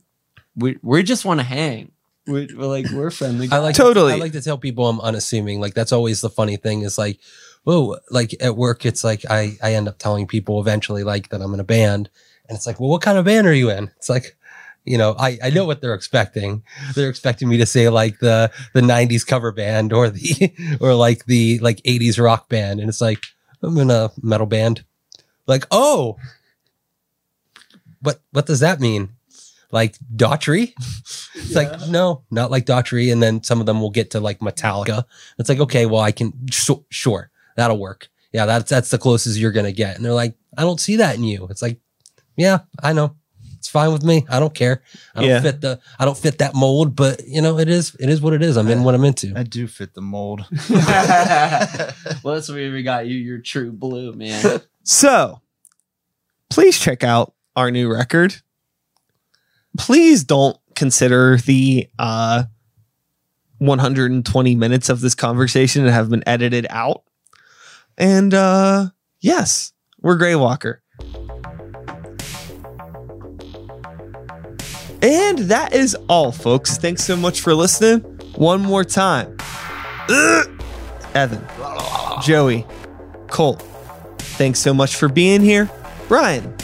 we 0.56 0.78
we 0.82 1.04
just 1.04 1.26
want 1.26 1.40
to 1.40 1.44
hang 1.46 1.92
we, 2.28 2.48
we're 2.56 2.68
like 2.68 2.90
we're 2.92 3.10
friendly 3.12 3.50
I 3.52 3.58
like 3.58 3.76
guys. 3.76 3.78
Totally. 3.78 4.14
I 4.14 4.16
like 4.16 4.32
to 4.32 4.42
tell 4.42 4.58
people 4.58 4.88
I'm 4.88 5.02
unassuming. 5.02 5.60
Like 5.60 5.74
that's 5.74 5.92
always 5.92 6.22
the 6.22 6.30
funny 6.30 6.56
thing 6.56 6.84
is 6.84 6.98
like, 6.98 7.20
oh, 7.68 7.98
like 8.10 8.34
at 8.40 8.56
work, 8.56 8.86
it's 8.86 9.04
like 9.04 9.26
I 9.30 9.58
I 9.62 9.74
end 9.74 9.90
up 9.90 9.98
telling 9.98 10.26
people 10.26 10.62
eventually 10.62 11.04
like 11.04 11.28
that 11.30 11.42
I'm 11.42 11.54
in 11.54 11.60
a 11.60 11.66
band, 11.66 12.10
and 12.48 12.56
it's 12.56 12.66
like, 12.66 12.80
well, 12.80 12.88
what 12.90 13.02
kind 13.02 13.18
of 13.18 13.26
band 13.26 13.46
are 13.46 13.54
you 13.54 13.70
in? 13.70 13.92
It's 13.98 14.08
like, 14.08 14.38
you 14.86 14.98
know, 14.98 15.16
I 15.18 15.38
I 15.44 15.50
know 15.50 15.66
what 15.66 15.82
they're 15.82 15.94
expecting. 15.94 16.64
They're 16.96 17.10
expecting 17.10 17.50
me 17.50 17.58
to 17.58 17.66
say 17.66 17.90
like 17.90 18.20
the 18.20 18.52
the 18.74 18.82
'90s 18.82 19.26
cover 19.26 19.52
band 19.52 19.94
or 19.94 20.10
the 20.10 20.54
or 20.82 20.94
like 20.94 21.26
the 21.26 21.60
like 21.60 21.82
'80s 21.84 22.22
rock 22.24 22.50
band, 22.50 22.80
and 22.80 22.90
it's 22.90 23.02
like 23.02 23.20
I'm 23.62 23.78
in 23.78 23.90
a 23.90 24.12
metal 24.22 24.48
band. 24.48 24.84
Like, 25.48 25.66
oh, 25.72 26.18
what 28.02 28.22
what 28.32 28.46
does 28.46 28.60
that 28.60 28.80
mean? 28.80 29.10
Like 29.72 29.98
Daughtry? 30.16 30.74
It's 31.36 31.56
like, 31.56 31.90
no, 31.90 32.24
not 32.30 32.52
like 32.52 32.66
Daughtry. 32.66 33.12
And 33.12 33.24
then 33.24 33.42
some 33.42 33.60
of 33.60 33.66
them 33.66 33.82
will 33.82 33.90
get 33.90 34.12
to 34.12 34.20
like 34.20 34.40
Metallica. 34.40 35.06
It's 35.40 35.50
like, 35.50 35.60
okay, 35.60 35.88
well, 35.88 36.02
I 36.02 36.12
can, 36.12 36.32
so, 36.52 36.86
sure, 36.90 37.32
that'll 37.56 37.80
work. 37.80 38.10
Yeah, 38.32 38.46
that's 38.46 38.70
that's 38.70 38.92
the 38.92 39.00
closest 39.00 39.40
you're 39.40 39.52
gonna 39.52 39.72
get. 39.72 39.96
And 39.96 40.06
they're 40.06 40.14
like, 40.14 40.36
I 40.58 40.62
don't 40.62 40.80
see 40.80 40.98
that 40.98 41.16
in 41.16 41.24
you. 41.24 41.48
It's 41.50 41.62
like, 41.62 41.80
yeah, 42.36 42.60
I 42.82 42.94
know. 42.94 43.16
It's 43.64 43.70
fine 43.70 43.94
with 43.94 44.04
me. 44.04 44.26
I 44.30 44.42
don't 44.42 44.54
care. 44.54 44.82
I 45.16 45.22
don't 45.22 45.30
Yeah. 45.30 45.40
fit 45.42 45.62
the 45.62 45.80
I 45.98 46.04
don't 46.04 46.18
fit 46.18 46.40
that 46.40 46.54
mold, 46.54 46.98
but 46.98 47.26
you 47.26 47.42
know, 47.42 47.58
it 47.60 47.70
is 47.70 47.96
it 47.98 48.10
is 48.10 48.20
what 48.20 48.34
it 48.34 48.42
is. 48.44 48.58
I'm 48.58 48.68
in 48.68 48.84
what 48.84 48.94
I'm 48.94 49.06
into. 49.06 49.32
I 49.38 49.44
do 49.44 49.68
fit 49.68 49.94
the 49.94 50.02
mold. 50.02 50.46
well 50.70 52.36
that's 52.36 52.50
where 52.50 52.74
we 52.74 52.84
got 52.84 53.08
you 53.08 53.16
your 53.18 53.38
true 53.38 53.72
blue 53.72 54.12
man 54.12 54.60
So, 54.84 55.40
please 56.50 56.78
check 56.78 57.06
out 57.06 57.34
our 57.56 57.72
new 57.72 57.90
record. 57.90 58.36
Please 59.78 60.26
don't 60.26 60.58
consider 60.76 61.38
the 61.38 61.88
uh, 61.98 62.44
120 63.60 64.56
minutes 64.56 64.90
of 64.90 65.00
this 65.00 65.16
conversation 65.16 65.86
that 65.86 65.94
have 65.94 66.10
been 66.10 66.24
edited 66.28 66.68
out. 66.70 67.04
And 67.98 68.34
uh, 68.34 68.88
yes, 69.22 69.72
we're 70.02 70.18
Greywalker. 70.18 70.80
And 75.04 75.38
that 75.50 75.74
is 75.74 75.96
all, 76.08 76.32
folks. 76.32 76.78
Thanks 76.78 77.04
so 77.04 77.16
much 77.16 77.42
for 77.42 77.54
listening. 77.54 78.00
One 78.36 78.62
more 78.62 78.84
time. 78.84 79.38
Ugh. 80.10 80.50
Evan, 81.14 81.46
Joey, 82.24 82.66
Colt, 83.28 83.62
thanks 84.18 84.60
so 84.60 84.74
much 84.74 84.96
for 84.96 85.08
being 85.08 85.42
here. 85.42 85.70
Brian, 86.08 86.56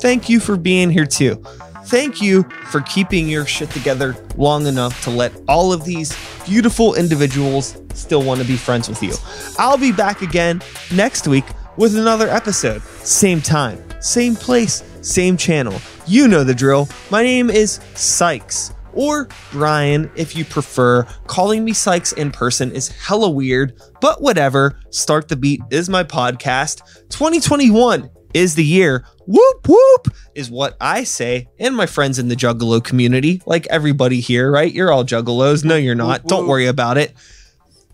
thank 0.00 0.28
you 0.28 0.40
for 0.40 0.56
being 0.56 0.90
here 0.90 1.06
too. 1.06 1.42
Thank 1.86 2.20
you 2.20 2.42
for 2.70 2.80
keeping 2.82 3.28
your 3.28 3.46
shit 3.46 3.70
together 3.70 4.14
long 4.36 4.66
enough 4.66 5.02
to 5.04 5.10
let 5.10 5.32
all 5.48 5.72
of 5.72 5.84
these 5.84 6.14
beautiful 6.44 6.94
individuals 6.94 7.80
still 7.94 8.22
want 8.22 8.40
to 8.40 8.46
be 8.46 8.56
friends 8.56 8.88
with 8.88 9.02
you. 9.02 9.14
I'll 9.58 9.78
be 9.78 9.92
back 9.92 10.20
again 10.20 10.60
next 10.92 11.26
week 11.26 11.44
with 11.76 11.96
another 11.96 12.28
episode. 12.28 12.82
Same 12.82 13.40
time, 13.40 13.82
same 14.00 14.34
place, 14.34 14.82
same 15.04 15.36
channel. 15.36 15.80
You 16.06 16.28
know 16.28 16.44
the 16.44 16.54
drill. 16.54 16.88
My 17.10 17.22
name 17.22 17.50
is 17.50 17.80
Sykes. 17.94 18.72
Or 18.92 19.28
Brian, 19.50 20.10
if 20.16 20.36
you 20.36 20.44
prefer. 20.44 21.04
Calling 21.26 21.64
me 21.64 21.72
Sykes 21.72 22.12
in 22.12 22.30
person 22.30 22.70
is 22.70 22.88
hella 22.88 23.30
weird, 23.30 23.80
but 24.00 24.22
whatever. 24.22 24.78
Start 24.90 25.28
the 25.28 25.36
Beat 25.36 25.60
is 25.70 25.88
my 25.88 26.04
podcast. 26.04 26.82
2021 27.08 28.08
is 28.34 28.54
the 28.54 28.64
year. 28.64 29.04
Whoop 29.26 29.66
whoop 29.66 30.08
is 30.34 30.50
what 30.50 30.76
I 30.80 31.04
say, 31.04 31.48
and 31.58 31.74
my 31.74 31.86
friends 31.86 32.18
in 32.18 32.28
the 32.28 32.34
Juggalo 32.34 32.82
community, 32.84 33.40
like 33.46 33.66
everybody 33.68 34.20
here, 34.20 34.50
right? 34.50 34.72
You're 34.72 34.92
all 34.92 35.04
Juggalos. 35.04 35.64
No, 35.64 35.76
you're 35.76 35.94
not. 35.94 36.24
Don't 36.24 36.46
worry 36.46 36.66
about 36.66 36.98
it. 36.98 37.14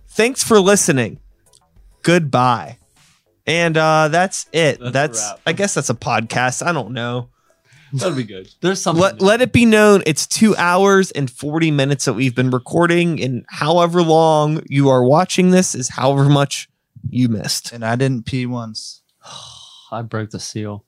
Thanks 0.09 0.43
for 0.43 0.59
listening. 0.59 1.21
Goodbye. 2.03 2.80
And 3.47 3.77
uh 3.77 4.09
that's 4.09 4.47
it. 4.53 4.79
That's 4.81 4.93
That's. 4.93 5.41
I 5.47 5.53
guess 5.53 5.75
that's 5.75 5.91
a 5.91 5.95
podcast. 5.95 6.67
I 6.67 6.73
don't 6.73 6.93
know. 6.93 7.29
that'd 7.93 8.17
be 8.17 8.23
good 8.23 8.49
there's 8.61 8.81
something 8.81 9.03
Let, 9.03 9.21
let 9.21 9.43
it 9.43 9.53
be 9.53 9.65
known 9.65 10.05
it's 10.07 10.25
two 10.25 10.55
hours 10.55 11.11
and 11.11 11.29
40 11.29 11.73
minutes 11.73 12.05
that 12.05 12.13
we've 12.13 12.37
been 12.37 12.51
recording, 12.51 13.21
and 13.21 13.45
however 13.49 14.01
long 14.01 14.63
you 14.69 14.89
are 14.91 15.03
watching 15.03 15.51
this 15.51 15.75
is 15.75 15.89
however 15.89 16.29
much 16.29 16.69
you 17.09 17.29
missed. 17.29 17.73
And 17.73 17.85
I 17.85 17.97
didn't 17.97 18.27
pee 18.27 18.47
once, 18.47 19.03
i 19.91 20.03
broke 20.03 20.31
the 20.31 20.39
seal 20.39 20.85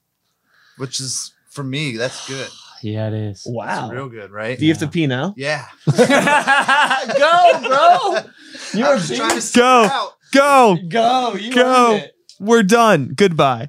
which 0.76 1.00
is 1.00 1.32
for 1.50 1.62
me, 1.62 1.96
that's 1.96 2.26
good. 2.28 2.48
yeah 2.82 3.08
it 3.08 3.14
is 3.14 3.42
Wow. 3.46 3.66
That's 3.66 3.92
real 3.92 4.08
good, 4.08 4.30
right? 4.30 4.58
Do 4.58 4.64
you 4.64 4.72
have 4.72 4.80
to 4.80 4.88
pee 4.88 5.06
now? 5.06 5.34
Yeah. 5.36 5.66
go 5.86 6.00
bro 7.68 8.82
I 8.82 8.94
was 8.94 9.10
trying 9.14 9.40
to 9.40 9.52
Go. 9.58 9.84
out. 9.84 10.12
Go. 10.32 10.76
go 10.88 11.34
you 11.34 11.52
Go. 11.52 12.00
We're 12.42 12.64
done. 12.64 13.12
Goodbye. 13.14 13.68